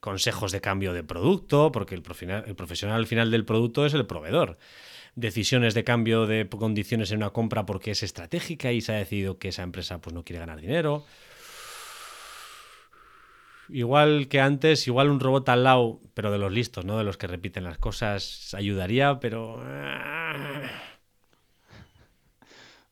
consejos 0.00 0.52
de 0.52 0.62
cambio 0.62 0.94
de 0.94 1.04
producto, 1.04 1.70
porque 1.70 1.94
el 1.94 2.02
el 2.46 2.56
profesional 2.56 2.96
al 2.96 3.06
final 3.06 3.30
del 3.30 3.44
producto 3.44 3.84
es 3.84 3.92
el 3.92 4.06
proveedor. 4.06 4.56
Decisiones 5.16 5.74
de 5.74 5.84
cambio 5.84 6.26
de 6.26 6.48
condiciones 6.48 7.10
en 7.10 7.18
una 7.18 7.28
compra 7.28 7.66
porque 7.66 7.90
es 7.90 8.02
estratégica 8.02 8.72
y 8.72 8.80
se 8.80 8.94
ha 8.94 8.96
decidido 8.96 9.38
que 9.38 9.48
esa 9.48 9.64
empresa 9.64 10.00
pues, 10.00 10.14
no 10.14 10.24
quiere 10.24 10.40
ganar 10.40 10.62
dinero. 10.62 11.04
Igual 13.68 14.28
que 14.28 14.40
antes, 14.40 14.86
igual 14.86 15.10
un 15.10 15.20
robot 15.20 15.48
al 15.48 15.64
lado, 15.64 16.00
pero 16.14 16.30
de 16.30 16.38
los 16.38 16.52
listos, 16.52 16.84
¿no? 16.84 16.98
De 16.98 17.04
los 17.04 17.16
que 17.16 17.26
repiten 17.26 17.64
las 17.64 17.78
cosas, 17.78 18.54
ayudaría, 18.54 19.18
pero... 19.20 19.62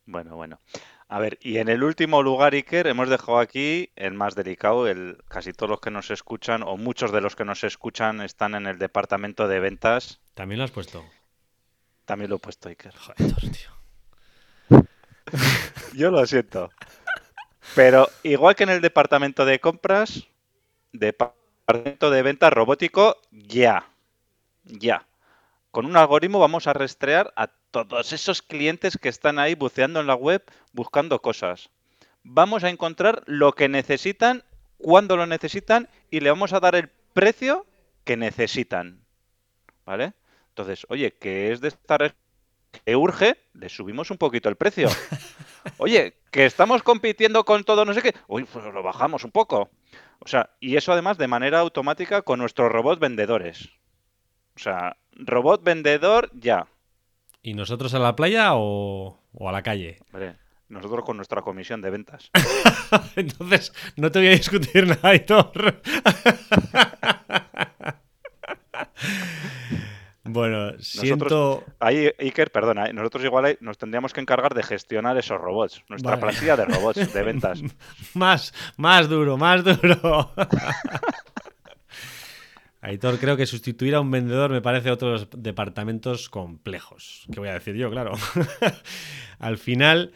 Bueno, 0.05 0.35
bueno. 0.35 0.59
A 1.07 1.19
ver, 1.19 1.37
y 1.41 1.57
en 1.57 1.69
el 1.69 1.83
último 1.83 2.23
lugar, 2.23 2.53
Iker, 2.53 2.87
hemos 2.87 3.09
dejado 3.09 3.39
aquí 3.39 3.91
el 3.95 4.13
más 4.13 4.35
delicado. 4.35 4.87
El, 4.87 5.17
casi 5.27 5.53
todos 5.53 5.69
los 5.69 5.79
que 5.79 5.91
nos 5.91 6.09
escuchan, 6.09 6.63
o 6.63 6.77
muchos 6.77 7.11
de 7.11 7.21
los 7.21 7.35
que 7.35 7.45
nos 7.45 7.63
escuchan, 7.63 8.21
están 8.21 8.55
en 8.55 8.65
el 8.65 8.79
departamento 8.79 9.47
de 9.47 9.59
ventas. 9.59 10.19
También 10.33 10.59
lo 10.59 10.65
has 10.65 10.71
puesto. 10.71 11.05
También 12.05 12.29
lo 12.29 12.37
he 12.37 12.39
puesto, 12.39 12.69
Iker. 12.69 12.93
Joder, 12.95 13.51
tío. 13.51 13.69
Yo 15.93 16.11
lo 16.11 16.25
siento. 16.25 16.71
Pero 17.75 18.09
igual 18.23 18.55
que 18.55 18.63
en 18.63 18.69
el 18.69 18.81
departamento 18.81 19.45
de 19.45 19.59
compras, 19.59 20.27
departamento 20.99 22.09
de 22.09 22.21
ventas 22.21 22.53
robótico, 22.53 23.17
ya. 23.31 23.87
Ya. 24.63 25.05
Con 25.71 25.85
un 25.85 25.97
algoritmo 25.97 26.39
vamos 26.39 26.67
a 26.67 26.73
rastrear 26.73 27.33
a 27.35 27.47
todos 27.47 28.13
esos 28.13 28.41
clientes 28.41 28.97
que 28.97 29.09
están 29.09 29.39
ahí 29.39 29.55
buceando 29.55 29.99
en 29.99 30.07
la 30.07 30.15
web 30.15 30.43
buscando 30.71 31.21
cosas. 31.21 31.69
Vamos 32.23 32.63
a 32.63 32.69
encontrar 32.69 33.23
lo 33.25 33.53
que 33.53 33.67
necesitan, 33.67 34.43
cuando 34.77 35.17
lo 35.17 35.25
necesitan 35.25 35.89
y 36.09 36.21
le 36.21 36.29
vamos 36.29 36.53
a 36.53 36.59
dar 36.59 36.75
el 36.75 36.89
precio 37.13 37.65
que 38.03 38.17
necesitan. 38.17 39.03
¿Vale? 39.85 40.13
Entonces, 40.49 40.85
oye, 40.89 41.13
que 41.13 41.51
es 41.51 41.61
de 41.61 41.67
esta 41.67 41.97
que 42.83 42.95
urge, 42.95 43.37
le 43.53 43.69
subimos 43.69 44.11
un 44.11 44.17
poquito 44.17 44.49
el 44.49 44.55
precio. 44.55 44.89
Oye, 45.77 46.17
que 46.31 46.45
estamos 46.45 46.83
compitiendo 46.83 47.43
con 47.43 47.63
todo 47.63 47.85
no 47.85 47.93
sé 47.93 48.01
qué, 48.01 48.13
uy, 48.27 48.43
pues 48.43 48.65
lo 48.65 48.83
bajamos 48.83 49.23
un 49.23 49.31
poco. 49.31 49.69
O 50.19 50.27
sea, 50.27 50.51
y 50.59 50.75
eso 50.75 50.91
además 50.91 51.17
de 51.17 51.27
manera 51.27 51.59
automática 51.59 52.21
con 52.21 52.39
nuestros 52.39 52.71
robots 52.71 52.99
vendedores. 52.99 53.69
O 54.55 54.59
sea, 54.59 54.97
robot 55.13 55.63
vendedor 55.63 56.31
ya. 56.33 56.67
¿Y 57.41 57.53
nosotros 57.53 57.93
a 57.93 57.99
la 57.99 58.15
playa 58.15 58.55
o, 58.55 59.19
o 59.33 59.49
a 59.49 59.51
la 59.51 59.61
calle? 59.61 59.99
Hombre, 60.11 60.35
nosotros 60.67 61.05
con 61.05 61.17
nuestra 61.17 61.41
comisión 61.41 61.81
de 61.81 61.89
ventas. 61.91 62.31
Entonces, 63.15 63.73
no 63.97 64.11
te 64.11 64.19
voy 64.19 64.29
a 64.29 64.31
discutir 64.31 64.87
nada, 64.87 65.09
Aitor. 65.09 65.81
Bueno, 70.35 70.73
siento... 70.79 71.63
Ahí, 71.79 72.11
Iker, 72.19 72.51
perdona, 72.51 72.87
¿eh? 72.87 72.93
nosotros 72.93 73.23
igual 73.23 73.57
nos 73.61 73.77
tendríamos 73.77 74.11
que 74.13 74.19
encargar 74.19 74.53
de 74.53 74.63
gestionar 74.63 75.17
esos 75.17 75.39
robots. 75.39 75.81
Nuestra 75.87 76.11
Vale. 76.11 76.21
plantilla 76.21 76.57
de 76.57 76.65
robots 76.65 77.13
de 77.13 77.23
ventas. 77.23 77.61
Más, 78.13 78.53
más 78.75 79.07
duro, 79.07 79.37
más 79.37 79.63
duro. 79.63 80.33
Aitor, 82.81 83.17
creo 83.17 83.37
que 83.37 83.45
sustituir 83.47 83.95
a 83.95 84.01
un 84.01 84.11
vendedor 84.11 84.51
me 84.51 84.61
parece 84.61 84.91
otros 84.91 85.27
departamentos 85.31 86.29
complejos. 86.29 87.25
¿Qué 87.31 87.39
voy 87.39 87.49
a 87.49 87.53
decir 87.53 87.75
yo? 87.75 87.89
Claro. 87.89 88.11
Al 89.39 89.57
final, 89.57 90.11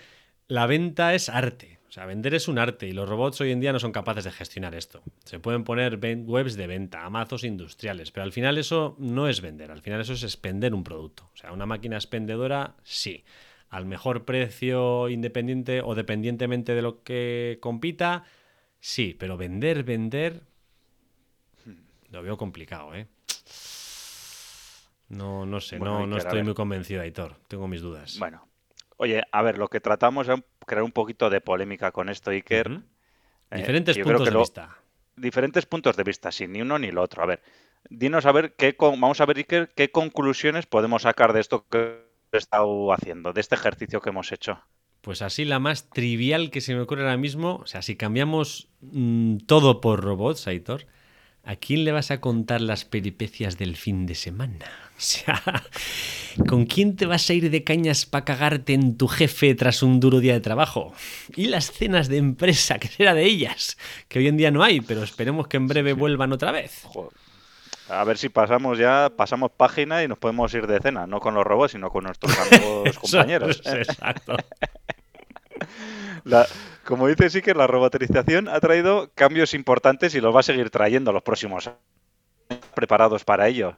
la 0.48 0.68
venta 0.68 1.16
es 1.16 1.30
arte. 1.30 1.79
O 1.90 1.92
sea, 1.92 2.06
vender 2.06 2.36
es 2.36 2.48
un 2.48 2.60
arte 2.60 2.88
y 2.88 2.92
los 2.92 3.10
robots 3.10 3.42
hoy 3.42 3.52
en 3.52 3.60
día 3.60 3.74
no 3.74 3.80
son 3.80 3.92
capaces 3.92 4.24
de 4.24 4.32
gestionar 4.32 4.76
esto. 4.76 5.02
Se 5.26 5.40
pueden 5.40 5.64
poner 5.64 6.00
webs 6.00 6.56
de 6.56 6.68
venta, 6.68 7.04
amazos 7.04 7.44
industriales, 7.44 8.12
pero 8.12 8.26
al 8.26 8.32
final 8.32 8.60
eso 8.60 8.96
no 9.00 9.28
es 9.28 9.42
vender, 9.42 9.72
al 9.72 9.82
final 9.82 10.00
eso 10.00 10.14
es 10.14 10.22
expender 10.22 10.76
un 10.76 10.84
producto. 10.84 11.32
O 11.34 11.36
sea, 11.36 11.52
una 11.52 11.66
máquina 11.66 11.96
expendedora, 11.96 12.76
sí. 12.84 13.26
Al 13.70 13.88
mejor 13.88 14.24
precio 14.24 15.10
independiente 15.10 15.82
o 15.82 15.96
dependientemente 15.96 16.76
de 16.76 16.84
lo 16.84 17.02
que 17.02 17.58
compita, 17.60 18.24
sí, 18.80 19.16
pero 19.18 19.36
vender, 19.36 19.84
vender, 19.84 20.44
lo 22.12 22.22
veo 22.22 22.38
complicado, 22.38 22.94
¿eh? 22.94 23.08
No, 25.08 25.48
no 25.48 25.60
sé, 25.60 25.80
Bueno, 25.80 26.02
no, 26.02 26.08
no 26.08 26.18
estoy 26.18 26.44
muy 26.44 26.54
convencido, 26.54 27.02
Aitor. 27.02 27.38
Tengo 27.48 27.68
mis 27.68 27.82
dudas. 27.82 28.20
Bueno, 28.20 28.48
oye, 28.98 29.24
a 29.32 29.42
ver, 29.42 29.58
lo 29.58 29.70
que 29.70 29.80
tratamos 29.80 30.28
es 30.28 30.40
crear 30.70 30.84
un 30.84 30.92
poquito 30.94 31.30
de 31.30 31.42
polémica 31.42 31.92
con 31.92 32.08
esto, 32.08 32.32
Iker. 32.32 32.82
Eh, 33.52 33.58
Diferentes 33.58 33.98
puntos 33.98 34.26
de 34.26 34.32
lo- 34.32 34.40
vista. 34.40 34.78
diferentes 35.18 35.66
puntos 35.66 35.98
de 35.98 36.04
vista, 36.04 36.32
sin 36.32 36.54
ni 36.54 36.62
uno 36.62 36.80
ni 36.80 36.92
lo 36.92 37.02
otro. 37.02 37.24
A 37.24 37.26
ver, 37.26 37.42
dinos 37.90 38.26
a 38.26 38.32
ver 38.32 38.54
qué 38.56 38.76
con- 38.78 39.02
vamos 39.02 39.20
a 39.20 39.26
ver 39.26 39.38
Iker, 39.38 39.74
qué 39.76 39.92
conclusiones 39.92 40.66
podemos 40.68 41.02
sacar 41.02 41.34
de 41.34 41.42
esto 41.42 41.66
que 41.70 42.06
he 42.32 42.38
estado 42.38 42.94
haciendo, 42.94 43.34
de 43.34 43.42
este 43.42 43.56
ejercicio 43.56 44.00
que 44.02 44.10
hemos 44.12 44.32
hecho. 44.32 44.62
Pues 45.02 45.22
así 45.22 45.46
la 45.46 45.60
más 45.60 45.90
trivial 45.90 46.52
que 46.52 46.62
se 46.62 46.76
me 46.76 46.82
ocurre 46.82 47.02
ahora 47.04 47.18
mismo, 47.18 47.56
o 47.56 47.66
sea, 47.68 47.82
si 47.82 47.96
cambiamos 47.96 48.70
mm, 48.82 49.38
todo 49.48 49.82
por 49.82 50.02
robots, 50.04 50.46
Aitor, 50.48 50.86
¿a 51.44 51.56
quién 51.56 51.84
le 51.86 51.92
vas 51.92 52.12
a 52.12 52.22
contar 52.22 52.62
las 52.62 52.86
peripecias 52.86 53.58
del 53.58 53.76
fin 53.76 54.06
de 54.06 54.16
semana? 54.16 54.66
O 55.00 55.02
sea, 55.02 55.42
¿con 56.46 56.66
quién 56.66 56.98
te 56.98 57.06
vas 57.06 57.30
a 57.30 57.34
ir 57.34 57.50
de 57.50 57.64
cañas 57.64 58.06
para 58.06 58.26
cagarte 58.26 58.74
en 58.74 58.98
tu 58.98 59.08
jefe 59.08 59.56
tras 59.56 59.82
un 59.82 60.02
duro 60.02 60.20
día 60.20 60.34
de 60.34 60.42
trabajo? 60.42 60.92
Y 61.38 61.46
las 61.46 61.72
cenas 61.72 62.10
de 62.10 62.18
empresa, 62.18 62.80
¿qué 62.80 62.90
será 62.90 63.14
de 63.14 63.24
ellas? 63.24 63.78
Que 64.10 64.20
hoy 64.20 64.28
en 64.28 64.36
día 64.36 64.52
no 64.52 64.62
hay, 64.62 64.82
pero 64.82 65.02
esperemos 65.02 65.48
que 65.48 65.56
en 65.56 65.68
breve 65.68 65.94
vuelvan 65.94 66.34
otra 66.34 66.52
vez. 66.52 66.86
A 67.88 68.04
ver 68.04 68.18
si 68.18 68.28
pasamos 68.28 68.78
ya, 68.78 69.10
pasamos 69.16 69.52
página 69.56 70.04
y 70.04 70.10
nos 70.10 70.18
podemos 70.18 70.54
ir 70.54 70.68
de 70.68 70.82
cena, 70.82 71.08
no 71.08 71.22
con 71.22 71.34
los 71.34 71.46
robots, 71.46 71.72
sino 71.72 71.90
con 71.90 72.04
nuestros 72.04 72.38
amigos 72.52 73.00
compañeros. 73.00 73.62
Exacto. 73.64 74.36
La- 76.24 76.48
como 76.86 77.08
dice 77.08 77.30
sí 77.30 77.42
que 77.42 77.54
la 77.54 77.68
robotización 77.68 78.48
ha 78.48 78.60
traído 78.60 79.12
cambios 79.14 79.54
importantes 79.54 80.16
y 80.16 80.22
los 80.22 80.36
va 80.36 80.40
a 80.40 80.44
seguir 80.44 80.70
trayendo 80.70 81.12
los 81.12 81.24
próximos 81.24 81.68
años 81.68 81.80
preparados 82.74 83.24
para 83.24 83.48
ello. 83.48 83.78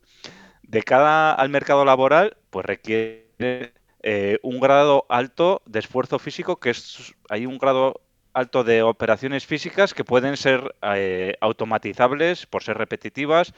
De 0.63 0.83
cara 0.83 1.33
al 1.33 1.49
mercado 1.49 1.83
laboral, 1.83 2.37
pues 2.49 2.65
requiere 2.65 3.73
eh, 4.03 4.39
un 4.43 4.59
grado 4.59 5.05
alto 5.09 5.61
de 5.65 5.79
esfuerzo 5.79 6.19
físico, 6.19 6.59
que 6.59 6.69
es 6.69 7.13
hay 7.29 7.45
un 7.45 7.57
grado 7.57 8.01
alto 8.33 8.63
de 8.63 8.81
operaciones 8.81 9.45
físicas 9.45 9.93
que 9.93 10.05
pueden 10.05 10.37
ser 10.37 10.75
eh, 10.81 11.35
automatizables 11.41 12.45
por 12.45 12.63
ser 12.63 12.77
repetitivas 12.77 13.53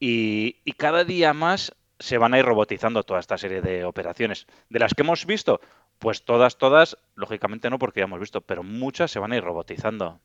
y, 0.00 0.56
y 0.64 0.72
cada 0.72 1.04
día 1.04 1.32
más 1.32 1.72
se 2.00 2.18
van 2.18 2.34
a 2.34 2.38
ir 2.40 2.44
robotizando 2.44 3.04
toda 3.04 3.20
esta 3.20 3.38
serie 3.38 3.62
de 3.62 3.84
operaciones. 3.84 4.48
De 4.68 4.80
las 4.80 4.92
que 4.92 5.02
hemos 5.02 5.24
visto, 5.24 5.60
pues 5.98 6.24
todas, 6.24 6.58
todas, 6.58 6.96
lógicamente 7.14 7.70
no 7.70 7.78
porque 7.78 8.00
ya 8.00 8.04
hemos 8.04 8.20
visto, 8.20 8.40
pero 8.40 8.62
muchas 8.62 9.10
se 9.10 9.18
van 9.18 9.32
a 9.32 9.36
ir 9.36 9.44
robotizando. 9.44 10.20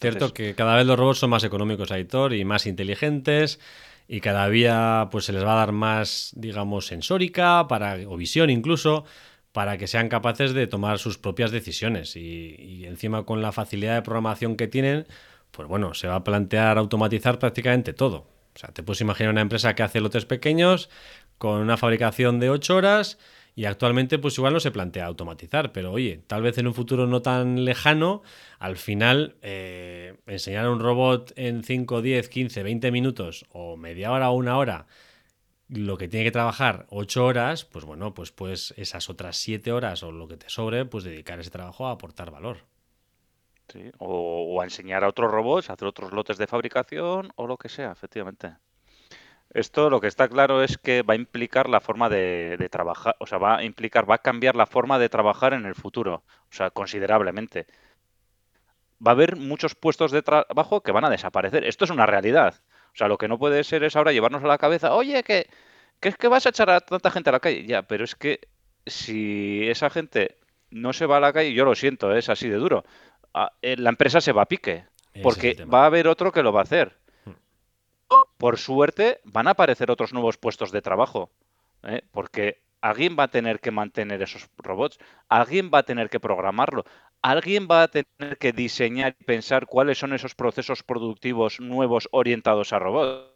Cierto 0.00 0.26
Entonces- 0.26 0.32
que 0.32 0.54
cada 0.56 0.76
vez 0.76 0.84
los 0.84 0.98
robots 0.98 1.18
son 1.20 1.30
más 1.30 1.44
económicos, 1.44 1.92
Aitor, 1.92 2.34
y 2.34 2.44
más 2.44 2.66
inteligentes, 2.66 3.60
y 4.08 4.20
cada 4.20 4.48
día 4.48 5.08
pues 5.12 5.24
se 5.26 5.32
les 5.32 5.44
va 5.44 5.52
a 5.54 5.56
dar 5.58 5.72
más, 5.72 6.32
digamos, 6.34 6.86
sensórica 6.86 7.66
para, 7.68 7.96
o 8.08 8.16
visión 8.16 8.50
incluso, 8.50 9.04
para 9.52 9.78
que 9.78 9.86
sean 9.86 10.08
capaces 10.08 10.52
de 10.54 10.66
tomar 10.66 10.98
sus 10.98 11.18
propias 11.18 11.52
decisiones. 11.52 12.16
Y, 12.16 12.56
y 12.58 12.84
encima 12.86 13.24
con 13.24 13.40
la 13.42 13.52
facilidad 13.52 13.94
de 13.94 14.02
programación 14.02 14.56
que 14.56 14.66
tienen, 14.68 15.06
pues 15.52 15.68
bueno, 15.68 15.94
se 15.94 16.08
va 16.08 16.16
a 16.16 16.24
plantear 16.24 16.76
automatizar 16.78 17.38
prácticamente 17.38 17.92
todo. 17.92 18.26
O 18.54 18.58
sea, 18.58 18.70
te 18.70 18.82
puedes 18.82 19.00
imaginar 19.00 19.30
una 19.32 19.40
empresa 19.40 19.74
que 19.74 19.82
hace 19.84 20.00
lotes 20.00 20.26
pequeños 20.26 20.90
con 21.38 21.60
una 21.60 21.76
fabricación 21.76 22.40
de 22.40 22.50
8 22.50 22.74
horas 22.76 23.18
y 23.56 23.64
actualmente 23.64 24.20
pues 24.20 24.38
igual 24.38 24.52
no 24.52 24.60
se 24.60 24.70
plantea 24.70 25.06
automatizar, 25.06 25.72
pero 25.72 25.90
oye, 25.90 26.22
tal 26.28 26.42
vez 26.42 26.58
en 26.58 26.68
un 26.68 26.74
futuro 26.74 27.08
no 27.08 27.22
tan 27.22 27.64
lejano, 27.64 28.22
al 28.60 28.76
final 28.76 29.36
eh, 29.42 30.14
enseñar 30.26 30.66
a 30.66 30.70
un 30.70 30.78
robot 30.78 31.32
en 31.34 31.64
5, 31.64 32.02
10, 32.02 32.28
15, 32.28 32.62
20 32.62 32.92
minutos 32.92 33.46
o 33.50 33.76
media 33.76 34.12
hora 34.12 34.30
o 34.30 34.34
una 34.36 34.58
hora 34.58 34.86
lo 35.68 35.96
que 35.96 36.08
tiene 36.08 36.24
que 36.24 36.30
trabajar 36.30 36.86
ocho 36.90 37.24
horas, 37.26 37.64
pues 37.64 37.84
bueno, 37.84 38.14
pues 38.14 38.30
pues 38.30 38.72
esas 38.76 39.10
otras 39.10 39.36
siete 39.36 39.72
horas 39.72 40.02
o 40.02 40.12
lo 40.12 40.28
que 40.28 40.36
te 40.36 40.48
sobre, 40.48 40.84
pues 40.84 41.04
dedicar 41.04 41.40
ese 41.40 41.50
trabajo 41.50 41.86
a 41.86 41.92
aportar 41.92 42.30
valor. 42.30 42.58
Sí, 43.68 43.90
o, 43.98 44.54
o 44.54 44.60
a 44.60 44.64
enseñar 44.64 45.04
a 45.04 45.08
otros 45.08 45.30
robots 45.30 45.70
a 45.70 45.74
hacer 45.74 45.88
otros 45.88 46.12
lotes 46.12 46.38
de 46.38 46.46
fabricación 46.46 47.32
o 47.36 47.46
lo 47.46 47.56
que 47.56 47.68
sea, 47.68 47.92
efectivamente. 47.92 48.56
Esto 49.56 49.88
lo 49.88 50.00
que 50.00 50.06
está 50.06 50.28
claro 50.28 50.62
es 50.62 50.76
que 50.76 51.02
va 51.02 51.14
a 51.14 51.16
implicar 51.16 51.68
la 51.68 51.80
forma 51.80 52.08
de, 52.08 52.56
de 52.58 52.68
trabajar, 52.68 53.16
o 53.20 53.26
sea, 53.26 53.38
va 53.38 53.56
a 53.56 53.64
implicar, 53.64 54.08
va 54.08 54.16
a 54.16 54.18
cambiar 54.18 54.54
la 54.54 54.66
forma 54.66 54.98
de 54.98 55.08
trabajar 55.08 55.54
en 55.54 55.64
el 55.64 55.74
futuro, 55.74 56.24
o 56.26 56.52
sea, 56.52 56.68
considerablemente. 56.70 57.66
Va 59.06 59.12
a 59.12 59.14
haber 59.14 59.36
muchos 59.36 59.74
puestos 59.74 60.10
de 60.10 60.22
trabajo 60.22 60.82
que 60.82 60.92
van 60.92 61.04
a 61.04 61.10
desaparecer. 61.10 61.64
Esto 61.64 61.84
es 61.84 61.90
una 61.90 62.06
realidad. 62.06 62.54
O 62.92 62.96
sea, 62.96 63.08
lo 63.08 63.18
que 63.18 63.28
no 63.28 63.38
puede 63.38 63.62
ser 63.64 63.82
es 63.84 63.94
ahora 63.96 64.12
llevarnos 64.12 64.42
a 64.42 64.46
la 64.46 64.58
cabeza, 64.58 64.94
oye, 64.94 65.22
que, 65.22 65.46
que 66.00 66.08
es 66.08 66.16
que 66.16 66.28
vas 66.28 66.46
a 66.46 66.50
echar 66.50 66.70
a 66.70 66.80
tanta 66.80 67.10
gente 67.10 67.28
a 67.30 67.32
la 67.32 67.40
calle. 67.40 67.64
Ya, 67.66 67.82
pero 67.82 68.04
es 68.04 68.14
que 68.14 68.40
si 68.86 69.68
esa 69.68 69.90
gente 69.90 70.36
no 70.70 70.92
se 70.92 71.06
va 71.06 71.18
a 71.18 71.20
la 71.20 71.32
calle, 71.32 71.52
yo 71.52 71.64
lo 71.64 71.74
siento, 71.74 72.14
es 72.14 72.28
así 72.28 72.48
de 72.48 72.56
duro. 72.56 72.84
a- 73.34 73.52
eh, 73.60 73.76
La 73.76 73.90
empresa 73.90 74.20
se 74.20 74.32
va 74.32 74.42
a 74.42 74.46
pique, 74.46 74.84
porque 75.22 75.54
va 75.74 75.82
a 75.82 75.86
haber 75.86 76.08
otro 76.08 76.32
que 76.32 76.42
lo 76.42 76.52
va 76.52 76.60
a 76.60 76.64
hacer. 76.64 76.96
Por 78.38 78.58
suerte, 78.58 79.20
van 79.24 79.48
a 79.48 79.52
aparecer 79.52 79.90
otros 79.90 80.12
nuevos 80.12 80.36
puestos 80.36 80.70
de 80.70 80.82
trabajo, 80.82 81.30
¿eh? 81.82 82.02
porque 82.12 82.62
alguien 82.80 83.16
va 83.18 83.24
a 83.24 83.30
tener 83.30 83.60
que 83.60 83.70
mantener 83.70 84.22
esos 84.22 84.48
robots, 84.58 84.98
alguien 85.28 85.70
va 85.72 85.78
a 85.78 85.82
tener 85.82 86.10
que 86.10 86.20
programarlo, 86.20 86.84
alguien 87.22 87.66
va 87.70 87.82
a 87.82 87.88
tener 87.88 88.38
que 88.38 88.52
diseñar 88.52 89.16
y 89.18 89.24
pensar 89.24 89.66
cuáles 89.66 89.98
son 89.98 90.12
esos 90.12 90.34
procesos 90.34 90.82
productivos 90.82 91.60
nuevos 91.60 92.08
orientados 92.12 92.72
a 92.72 92.78
robots. 92.78 93.32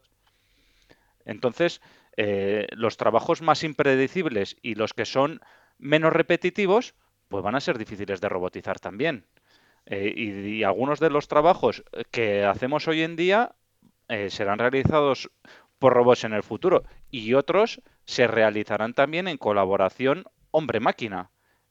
Entonces, 1.25 1.81
eh, 2.16 2.66
los 2.73 2.97
trabajos 2.97 3.43
más 3.43 3.64
impredecibles 3.64 4.57
y 4.62 4.75
los 4.75 4.93
que 4.95 5.07
son 5.07 5.41
menos 5.79 6.12
repetitivos, 6.12 6.95
pues 7.29 7.43
van 7.43 7.55
a 7.55 7.61
ser 7.61 7.79
difíciles 7.79 8.21
de 8.21 8.29
robotizar 8.29 8.79
también. 8.79 9.27
Eh, 9.87 10.12
y 10.14 10.62
algunos 10.62 11.01
de 11.01 11.11
los 11.11 11.27
trabajos 11.27 11.83
que 12.11 12.45
hacemos 12.45 12.87
hoy 12.87 13.03
en 13.03 13.16
día 13.16 13.55
eh, 14.11 14.29
serán 14.29 14.59
realizados 14.59 15.31
por 15.79 15.95
robots 15.95 16.25
en 16.25 16.33
el 16.33 16.43
futuro 16.43 16.83
y 17.11 17.35
otros 17.35 17.81
se 18.05 18.27
realizarán 18.27 18.93
también 18.93 19.29
en 19.29 19.39
colaboración 19.39 20.25
hombre-máquina. 20.51 21.31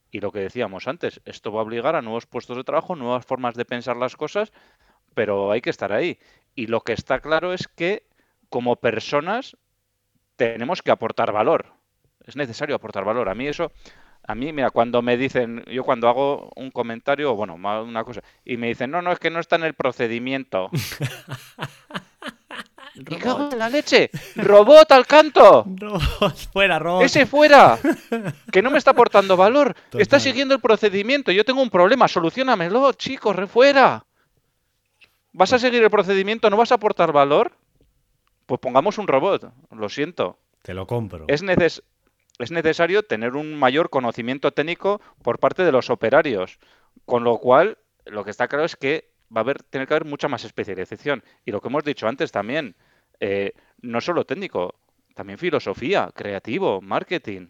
Y 0.09 0.21
lo 0.21 0.31
que 0.31 0.39
decíamos 0.39 0.87
antes, 0.87 1.21
esto 1.25 1.51
va 1.51 1.59
a 1.59 1.63
obligar 1.63 1.95
a 1.95 2.01
nuevos 2.01 2.25
puestos 2.25 2.55
de 2.55 2.63
trabajo, 2.63 2.95
nuevas 2.95 3.25
formas 3.25 3.55
de 3.55 3.65
pensar 3.65 3.97
las 3.97 4.15
cosas, 4.15 4.51
pero 5.13 5.51
hay 5.51 5.61
que 5.61 5.69
estar 5.69 5.91
ahí. 5.91 6.17
Y 6.55 6.67
lo 6.67 6.81
que 6.81 6.93
está 6.93 7.19
claro 7.19 7.53
es 7.53 7.67
que 7.67 8.03
como 8.49 8.77
personas 8.77 9.57
tenemos 10.37 10.81
que 10.81 10.91
aportar 10.91 11.33
valor. 11.33 11.73
Es 12.25 12.37
necesario 12.37 12.75
aportar 12.75 13.03
valor. 13.03 13.27
A 13.27 13.35
mí 13.35 13.47
eso, 13.47 13.71
a 14.23 14.33
mí, 14.33 14.53
mira, 14.53 14.71
cuando 14.71 15.01
me 15.01 15.17
dicen, 15.17 15.63
yo 15.65 15.83
cuando 15.83 16.07
hago 16.07 16.51
un 16.55 16.71
comentario, 16.71 17.35
bueno, 17.35 17.55
una 17.55 18.03
cosa, 18.05 18.21
y 18.45 18.57
me 18.57 18.67
dicen, 18.67 18.91
no, 18.91 19.01
no, 19.01 19.11
es 19.11 19.19
que 19.19 19.29
no 19.29 19.39
está 19.39 19.57
en 19.57 19.65
el 19.65 19.73
procedimiento. 19.73 20.69
¡Y 22.99 23.15
cago 23.15 23.49
en 23.51 23.59
la 23.59 23.69
leche! 23.69 24.09
¡Robot 24.35 24.91
al 24.91 25.05
canto! 25.07 25.65
Robot, 25.75 26.35
fuera, 26.51 26.79
robot. 26.79 27.03
¡Ese 27.03 27.25
fuera! 27.25 27.77
Que 28.51 28.61
no 28.61 28.71
me 28.71 28.77
está 28.77 28.91
aportando 28.91 29.37
valor. 29.37 29.75
Está 29.93 30.17
Total. 30.17 30.21
siguiendo 30.21 30.53
el 30.55 30.61
procedimiento. 30.61 31.31
Yo 31.31 31.45
tengo 31.45 31.61
un 31.61 31.69
problema. 31.69 32.07
Solucionamelo, 32.07 32.91
chico, 32.93 33.33
re 33.33 33.47
fuera. 33.47 34.05
¿Vas 35.31 35.53
a 35.53 35.59
seguir 35.59 35.83
el 35.83 35.89
procedimiento? 35.89 36.49
¿No 36.49 36.57
vas 36.57 36.71
a 36.71 36.75
aportar 36.75 37.11
valor? 37.11 37.51
Pues 38.45 38.59
pongamos 38.59 38.97
un 38.97 39.07
robot. 39.07 39.51
Lo 39.71 39.89
siento. 39.89 40.39
Te 40.63 40.73
lo 40.73 40.87
compro. 40.87 41.25
Es, 41.27 41.43
neces- 41.43 41.83
es 42.39 42.51
necesario 42.51 43.03
tener 43.03 43.35
un 43.35 43.57
mayor 43.57 43.89
conocimiento 43.89 44.51
técnico 44.51 45.01
por 45.21 45.39
parte 45.39 45.63
de 45.63 45.71
los 45.71 45.89
operarios. 45.89 46.57
Con 47.05 47.23
lo 47.23 47.37
cual, 47.37 47.77
lo 48.05 48.23
que 48.25 48.31
está 48.31 48.47
claro 48.47 48.65
es 48.65 48.75
que 48.75 49.11
va 49.35 49.41
a 49.41 49.43
haber, 49.43 49.61
tener 49.61 49.87
que 49.87 49.93
haber 49.93 50.05
mucha 50.05 50.27
más 50.27 50.43
especialización. 50.43 51.23
Y 51.45 51.51
lo 51.51 51.61
que 51.61 51.67
hemos 51.67 51.83
dicho 51.83 52.07
antes 52.07 52.31
también, 52.31 52.75
eh, 53.19 53.53
no 53.81 54.01
solo 54.01 54.25
técnico, 54.25 54.75
también 55.15 55.37
filosofía, 55.39 56.09
creativo, 56.15 56.81
marketing. 56.81 57.47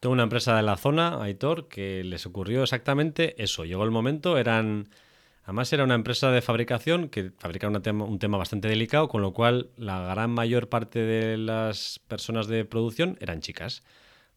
Tengo 0.00 0.14
una 0.14 0.22
empresa 0.22 0.56
de 0.56 0.62
la 0.62 0.76
zona, 0.76 1.22
Aitor, 1.22 1.68
que 1.68 2.02
les 2.04 2.24
ocurrió 2.24 2.62
exactamente 2.62 3.42
eso. 3.42 3.64
Llegó 3.64 3.84
el 3.84 3.90
momento, 3.90 4.38
eran. 4.38 4.88
Además, 5.44 5.72
era 5.72 5.84
una 5.84 5.94
empresa 5.94 6.30
de 6.30 6.42
fabricación 6.42 7.08
que 7.08 7.32
fabricaba 7.38 7.80
tema- 7.80 8.04
un 8.04 8.18
tema 8.18 8.38
bastante 8.38 8.68
delicado, 8.68 9.08
con 9.08 9.20
lo 9.20 9.32
cual 9.32 9.70
la 9.76 10.00
gran 10.14 10.30
mayor 10.30 10.68
parte 10.68 11.00
de 11.00 11.36
las 11.36 12.00
personas 12.08 12.46
de 12.46 12.64
producción 12.64 13.18
eran 13.20 13.40
chicas. 13.40 13.82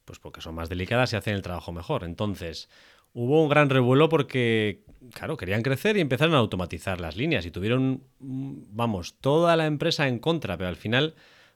Pues 0.05 0.19
porque 0.19 0.41
son 0.41 0.55
más 0.55 0.69
delicadas 0.69 1.13
y 1.13 1.15
hacen 1.15 1.35
el 1.35 1.41
trabajo 1.43 1.71
mejor. 1.71 2.03
Entonces, 2.03 2.67
hubo 3.13 3.41
un 3.43 3.49
gran 3.49 3.69
revuelo 3.69 4.09
porque, 4.09 4.83
claro, 5.11 5.37
querían 5.37 5.61
crecer 5.61 5.97
y 5.97 6.01
empezaron 6.01 6.35
a 6.35 6.39
automatizar 6.39 7.01
las 7.01 7.15
líneas 7.15 7.45
y 7.45 7.51
tuvieron, 7.51 8.03
mm, 8.19 8.53
vamos, 8.69 9.15
toda 9.19 9.55
la 9.55 9.65
empresa 9.65 10.07
en 10.07 10.19
contra, 10.19 10.57
pero 10.57 10.69
al 10.69 10.75
final, 10.75 11.15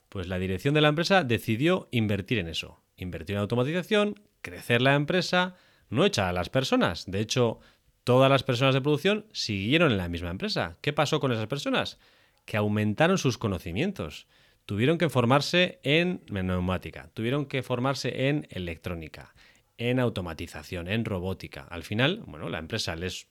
pues 0.10 0.28
la 0.28 0.40
dirección 0.40 0.74
de 0.74 0.82
la 0.82 0.90
empresa 0.90 1.24
decidió 1.24 1.88
invertir 1.92 2.40
en 2.40 2.48
eso. 2.48 2.82
Invertir 2.96 3.36
en 3.36 3.42
automatización, 3.42 4.20
crecer 4.42 4.82
la 4.82 4.96
empresa, 4.96 5.56
no 5.90 6.06
echar 6.06 6.28
a 6.28 6.34
las 6.34 6.50
personas. 6.50 7.06
De 7.06 7.20
hecho, 7.20 7.60
todas 8.04 8.30
las 8.30 8.44
personas 8.44 8.74
de 8.74 8.82
producción 8.82 9.26
siguieron 9.32 9.92
en 9.92 9.98
la 9.98 10.10
misma 10.10 10.30
empresa. 10.30 10.78
¿Qué 10.82 10.94
pasó 10.94 11.20
con 11.20 11.32
esas 11.32 11.48
personas? 11.48 12.00
Que 12.46 12.58
aumentaron 12.58 13.18
sus 13.18 13.38
conocimientos. 13.38 14.28
Tuvieron 14.66 14.98
que 14.98 15.10
formarse 15.10 15.80
en 15.84 16.22
neumática, 16.30 17.10
tuvieron 17.14 17.46
que 17.46 17.64
formarse 17.64 18.28
en 18.28 18.48
electrónica, 18.50 19.34
en 19.78 19.98
automatización, 20.00 20.90
en 20.90 21.06
robótica. 21.06 21.66
Al 21.70 21.84
final, 21.84 22.24
bueno, 22.26 22.50
la 22.50 22.60
empresa 22.60 22.98
les, 22.98 23.30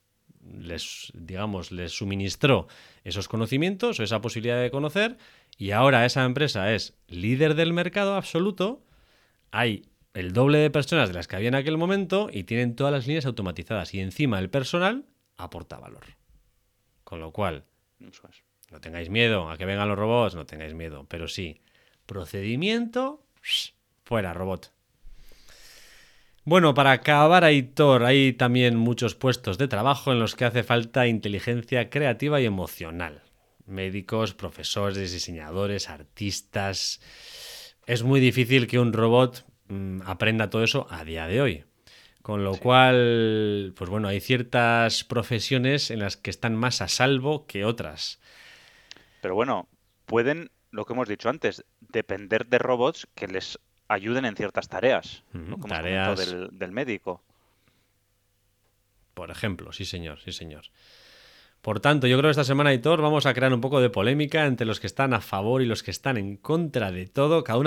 les, 0.59 1.12
digamos, 1.14 1.72
les 1.72 1.92
suministró 1.92 2.68
esos 3.05 3.28
conocimientos 3.28 3.99
o 3.99 4.03
esa 4.03 4.20
posibilidad 4.20 4.61
de 4.61 4.70
conocer 4.70 5.16
y 5.59 5.70
ahora 5.70 6.05
esa 6.05 6.24
empresa 6.24 6.72
es 6.72 6.94
líder 7.09 7.55
del 7.55 7.72
mercado 7.72 8.14
absoluto. 8.14 8.82
Hay 9.51 9.88
el 10.14 10.32
doble 10.32 10.59
de 10.59 10.70
personas 10.70 11.09
de 11.09 11.14
las 11.14 11.28
que 11.28 11.36
había 11.36 11.49
en 11.49 11.55
aquel 11.55 11.78
momento 11.78 12.28
y 12.32 12.44
tienen 12.44 12.74
todas 12.74 12.92
las 12.92 13.07
líneas 13.07 13.26
automatizadas 13.26 13.94
y 13.94 14.01
encima 14.01 14.38
el 14.38 14.51
personal 14.51 15.07
aporta 15.36 15.78
valor. 15.78 16.05
Con 17.05 17.20
lo 17.20 17.32
cual, 17.32 17.64
no 18.70 18.80
tengáis 18.80 19.11
miedo 19.11 19.51
a 19.51 19.57
que 19.57 19.64
vengan 19.64 19.88
los 19.88 19.99
robots, 19.99 20.34
no 20.34 20.47
tengáis 20.47 20.74
miedo, 20.74 21.07
pero 21.09 21.28
sí, 21.28 21.61
procedimiento, 22.07 23.24
fuera 24.05 24.32
robot. 24.32 24.72
Bueno, 26.49 26.74
para 26.74 26.92
acabar, 26.92 27.42
Aitor, 27.42 28.05
hay 28.05 28.32
también 28.32 28.76
muchos 28.76 29.16
puestos 29.16 29.59
de 29.59 29.66
trabajo 29.66 30.12
en 30.12 30.20
los 30.20 30.36
que 30.36 30.44
hace 30.44 30.62
falta 30.62 31.09
inteligencia 31.09 31.90
creativa 31.90 32.40
y 32.40 32.44
emocional. 32.44 33.24
Médicos, 33.66 34.32
profesores, 34.32 35.11
diseñadores, 35.11 35.88
artistas. 35.88 37.01
Es 37.84 38.05
muy 38.05 38.20
difícil 38.20 38.68
que 38.68 38.78
un 38.78 38.92
robot 38.92 39.44
mm, 39.66 40.03
aprenda 40.07 40.49
todo 40.49 40.62
eso 40.62 40.86
a 40.88 41.05
día 41.05 41.26
de 41.26 41.40
hoy. 41.40 41.64
Con 42.22 42.44
lo 42.44 42.55
cual, 42.55 43.74
pues 43.76 43.90
bueno, 43.90 44.07
hay 44.07 44.20
ciertas 44.20 45.03
profesiones 45.03 45.90
en 45.90 45.99
las 45.99 46.16
que 46.16 46.30
están 46.30 46.55
más 46.55 46.80
a 46.80 46.86
salvo 46.86 47.49
que 47.49 47.64
otras. 47.64 48.20
Pero 49.20 49.34
bueno, 49.34 49.68
pueden, 50.05 50.53
lo 50.70 50.84
que 50.84 50.92
hemos 50.92 51.09
dicho 51.09 51.28
antes, 51.28 51.64
depender 51.80 52.47
de 52.47 52.59
robots 52.59 53.09
que 53.16 53.26
les 53.26 53.59
ayuden 53.89 54.24
en 54.24 54.37
ciertas 54.37 54.68
tareas. 54.68 55.22
Que 55.32 55.39
hemos 55.39 55.66
tareas. 55.68 56.18
del, 56.18 56.49
del 56.53 56.72
médico. 56.72 57.22
Por 59.14 59.30
ejemplo, 59.30 59.72
sí 59.72 59.84
señor, 59.84 60.20
sí 60.20 60.32
señor. 60.32 60.64
Por 61.62 61.80
tanto, 61.80 62.07
yo 62.07 62.16
creo 62.18 62.28
que 62.28 62.32
esta 62.32 62.45
semana, 62.45 62.72
Hitor, 62.72 63.01
vamos 63.03 63.26
a 63.26 63.34
crear 63.34 63.53
un 63.53 63.61
poco 63.61 63.80
de 63.80 63.91
polémica 63.91 64.47
entre 64.47 64.66
los 64.66 64.78
que 64.78 64.87
están 64.87 65.14
a 65.14 65.20
favor 65.20 65.62
y 65.62 65.66
los 65.66 65.82
que 65.82 65.91
están 65.91 66.16
en 66.16 66.37
contra 66.37 66.93
de 66.93 67.07
todo. 67.07 67.43
Cada 67.43 67.59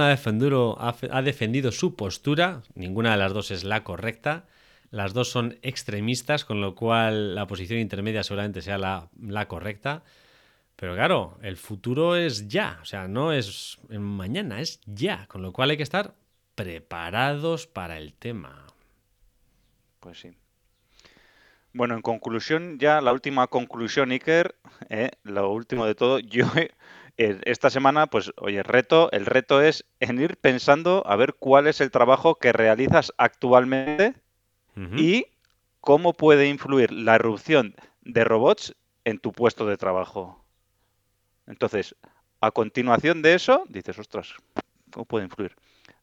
fe- 0.94 1.10
ha 1.12 1.22
defendido 1.22 1.72
su 1.72 1.96
postura, 1.96 2.62
ninguna 2.76 3.12
de 3.12 3.18
las 3.18 3.34
dos 3.34 3.52
es 3.52 3.64
la 3.64 3.84
correcta. 3.84 4.46
Las 4.92 5.14
dos 5.14 5.30
son 5.30 5.58
extremistas, 5.64 6.46
con 6.46 6.62
lo 6.62 6.76
cual 6.76 7.36
la 7.36 7.46
posición 7.48 7.80
intermedia 7.80 8.24
seguramente 8.24 8.62
sea 8.62 8.78
la, 8.78 9.10
la 9.22 9.48
correcta. 9.48 10.04
Pero 10.80 10.96
claro, 10.96 11.38
el 11.42 11.58
futuro 11.58 12.16
es 12.16 12.48
ya, 12.48 12.80
o 12.82 12.86
sea, 12.86 13.10
no 13.10 13.34
es 13.34 13.80
mañana, 13.90 14.62
es 14.62 14.80
ya, 14.86 15.26
con 15.28 15.42
lo 15.42 15.52
cual 15.52 15.72
hay 15.72 15.78
que 15.78 15.84
estar 15.84 16.16
preparados 16.56 17.68
para 17.68 17.98
el 17.98 18.14
tema. 18.14 18.66
Pues 20.00 20.22
sí. 20.22 20.32
Bueno, 21.74 21.96
en 21.96 22.02
conclusión, 22.02 22.80
ya 22.80 23.02
la 23.02 23.12
última 23.12 23.48
conclusión, 23.48 24.12
Iker, 24.12 24.56
eh, 24.90 25.12
lo 25.24 25.52
último 25.52 25.86
de 25.86 25.96
todo, 25.96 26.20
yo 26.20 26.46
eh, 26.56 26.72
esta 27.18 27.70
semana, 27.70 28.08
pues, 28.08 28.32
oye, 28.38 28.64
reto, 28.64 29.12
el 29.12 29.26
reto 29.26 29.62
es 29.62 29.86
en 30.00 30.22
ir 30.22 30.38
pensando 30.38 31.04
a 31.06 31.18
ver 31.18 31.34
cuál 31.34 31.68
es 31.68 31.82
el 31.82 31.92
trabajo 31.92 32.36
que 32.36 32.54
realizas 32.54 33.14
actualmente 33.18 34.16
y 34.96 35.26
cómo 35.82 36.14
puede 36.14 36.48
influir 36.48 36.94
la 36.94 37.16
erupción 37.16 37.76
de 38.02 38.24
robots 38.24 38.76
en 39.04 39.20
tu 39.20 39.34
puesto 39.34 39.66
de 39.66 39.76
trabajo. 39.76 40.46
Entonces, 41.50 41.96
a 42.40 42.52
continuación 42.52 43.22
de 43.22 43.34
eso, 43.34 43.66
dices, 43.68 44.00
ostras, 44.00 44.36
¿Cómo 44.92 45.06
puede 45.06 45.26
influir? 45.26 45.56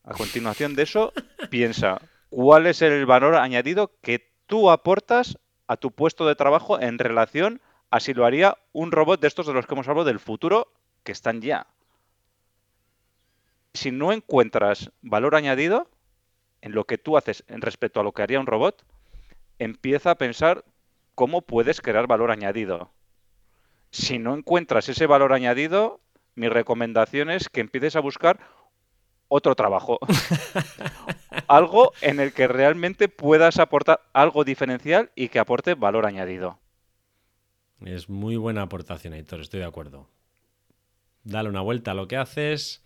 A 0.05 0.13
continuación 0.13 0.75
de 0.75 0.83
eso, 0.83 1.13
piensa 1.51 2.01
cuál 2.31 2.67
es 2.67 2.83
el 2.83 3.07
valor 3.07 3.37
añadido 3.37 3.93
que 4.01 4.31
tú 4.47 4.71
aportas 4.71 5.39
a 5.67 5.77
tu 5.77 5.91
puesto 5.91 6.27
de 6.27 6.37
trabajo 6.37 6.81
en 6.81 6.99
relación 6.99 7.61
a 7.91 8.01
si 8.01 8.15
lo 8.15 8.25
haría 8.25 8.57
un 8.73 8.93
robot 8.93 9.21
de 9.21 9.29
estos 9.29 9.47
de 9.47 9.53
los 9.53 9.67
que 9.67 9.75
hemos 9.75 9.89
hablado 9.89 10.07
del 10.07 10.21
futuro 10.21 10.73
que 11.03 11.13
están 11.13 11.41
ya. 11.41 11.67
Si 13.75 13.91
no 13.91 14.13
encuentras 14.13 14.91
valor 15.03 15.35
añadido 15.35 15.91
en 16.61 16.73
lo 16.73 16.85
que 16.85 16.99
tú 16.99 17.17
haces 17.17 17.45
en 17.49 17.61
respecto 17.61 18.01
a 18.01 18.03
lo 18.03 18.13
que 18.13 18.23
haría 18.23 18.41
un 18.41 18.47
robot, 18.47 18.85
empieza 19.59 20.13
a 20.13 20.19
pensar 20.19 20.65
cómo 21.15 21.43
puedes 21.43 21.81
crear 21.81 22.07
valor 22.07 22.31
añadido. 22.31 22.91
Si 23.91 24.19
no 24.19 24.35
encuentras 24.35 24.89
ese 24.89 25.07
valor 25.07 25.33
añadido, 25.33 26.01
mi 26.35 26.49
recomendación 26.49 27.31
es 27.31 27.49
que 27.49 27.61
empieces 27.61 27.97
a 27.97 28.01
buscar 28.01 28.41
otro 29.29 29.55
trabajo. 29.55 29.99
algo 31.49 31.93
en 32.01 32.21
el 32.21 32.33
que 32.33 32.49
realmente 32.49 33.09
puedas 33.09 33.59
aportar 33.59 34.01
algo 34.13 34.45
diferencial 34.45 35.11
y 35.15 35.29
que 35.29 35.39
aporte 35.39 35.75
valor 35.75 36.07
añadido. 36.07 36.59
Es 37.85 38.09
muy 38.09 38.37
buena 38.37 38.63
aportación, 38.63 39.15
Héctor, 39.15 39.41
estoy 39.41 39.61
de 39.61 39.67
acuerdo. 39.67 40.09
Dale 41.25 41.49
una 41.49 41.61
vuelta 41.61 41.91
a 41.91 41.95
lo 41.95 42.09
que 42.09 42.17
haces 42.17 42.83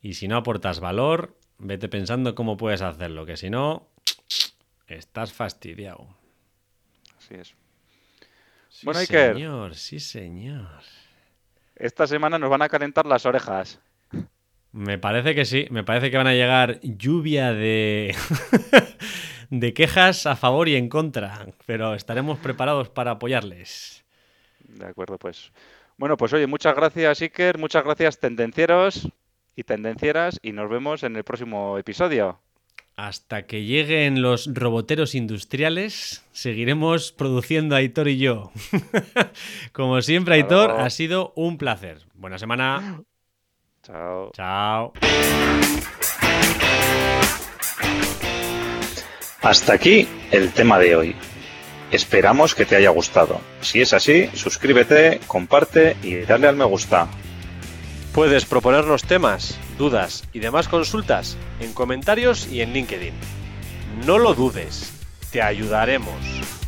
y 0.00 0.14
si 0.14 0.28
no 0.28 0.36
aportas 0.36 0.80
valor, 0.80 1.36
vete 1.58 1.88
pensando 1.88 2.34
cómo 2.34 2.56
puedes 2.56 2.82
hacerlo, 2.82 3.26
que 3.26 3.36
si 3.36 3.50
no, 3.50 3.88
estás 4.86 5.32
fastidiado. 5.32 6.08
Así 7.18 7.34
es. 7.34 7.54
Sí, 8.72 8.86
Bueno, 8.86 9.00
Iker. 9.00 9.34
señor, 9.34 9.74
sí, 9.74 10.00
señor. 10.00 10.66
Esta 11.76 12.06
semana 12.06 12.38
nos 12.38 12.48
van 12.50 12.62
a 12.62 12.68
calentar 12.68 13.04
las 13.06 13.26
orejas. 13.26 13.80
Me 14.72 14.98
parece 14.98 15.34
que 15.34 15.44
sí, 15.44 15.66
me 15.70 15.84
parece 15.84 16.10
que 16.10 16.16
van 16.16 16.26
a 16.26 16.32
llegar 16.32 16.80
lluvia 16.80 17.52
de, 17.52 18.14
de 19.50 19.74
quejas 19.74 20.24
a 20.24 20.36
favor 20.36 20.68
y 20.68 20.76
en 20.76 20.88
contra, 20.88 21.46
pero 21.66 21.94
estaremos 21.94 22.38
preparados 22.38 22.88
para 22.88 23.10
apoyarles. 23.12 24.02
De 24.60 24.86
acuerdo, 24.86 25.18
pues. 25.18 25.52
Bueno, 25.98 26.16
pues 26.16 26.32
oye, 26.32 26.46
muchas 26.46 26.74
gracias, 26.74 27.20
Iker, 27.20 27.58
muchas 27.58 27.84
gracias, 27.84 28.18
tendencieros 28.18 29.08
y 29.54 29.64
tendencieras, 29.64 30.40
y 30.42 30.52
nos 30.52 30.70
vemos 30.70 31.02
en 31.02 31.16
el 31.16 31.24
próximo 31.24 31.76
episodio. 31.76 32.40
Hasta 32.96 33.46
que 33.46 33.64
lleguen 33.64 34.20
los 34.20 34.50
roboteros 34.52 35.14
industriales, 35.14 36.24
seguiremos 36.32 37.12
produciendo 37.12 37.74
Aitor 37.74 38.08
y 38.08 38.18
yo. 38.18 38.52
Como 39.72 40.02
siempre, 40.02 40.34
Aitor, 40.34 40.72
ha 40.72 40.90
sido 40.90 41.32
un 41.34 41.56
placer. 41.56 42.06
Buena 42.14 42.38
semana. 42.38 43.02
Chao. 43.82 44.30
Chao. 44.34 44.92
Hasta 49.40 49.72
aquí 49.72 50.06
el 50.30 50.52
tema 50.52 50.78
de 50.78 50.94
hoy. 50.94 51.16
Esperamos 51.90 52.54
que 52.54 52.64
te 52.64 52.76
haya 52.76 52.90
gustado. 52.90 53.40
Si 53.60 53.80
es 53.80 53.92
así, 53.92 54.28
suscríbete, 54.34 55.20
comparte 55.26 55.96
y 56.02 56.14
dale 56.16 56.46
al 56.46 56.56
me 56.56 56.64
gusta. 56.64 57.08
Puedes 58.14 58.44
proponernos 58.44 59.02
temas, 59.02 59.58
dudas 59.78 60.24
y 60.32 60.40
demás 60.40 60.68
consultas 60.68 61.36
en 61.60 61.72
comentarios 61.72 62.48
y 62.48 62.60
en 62.60 62.72
LinkedIn. 62.72 63.14
No 64.06 64.18
lo 64.18 64.34
dudes, 64.34 64.92
te 65.30 65.42
ayudaremos. 65.42 66.61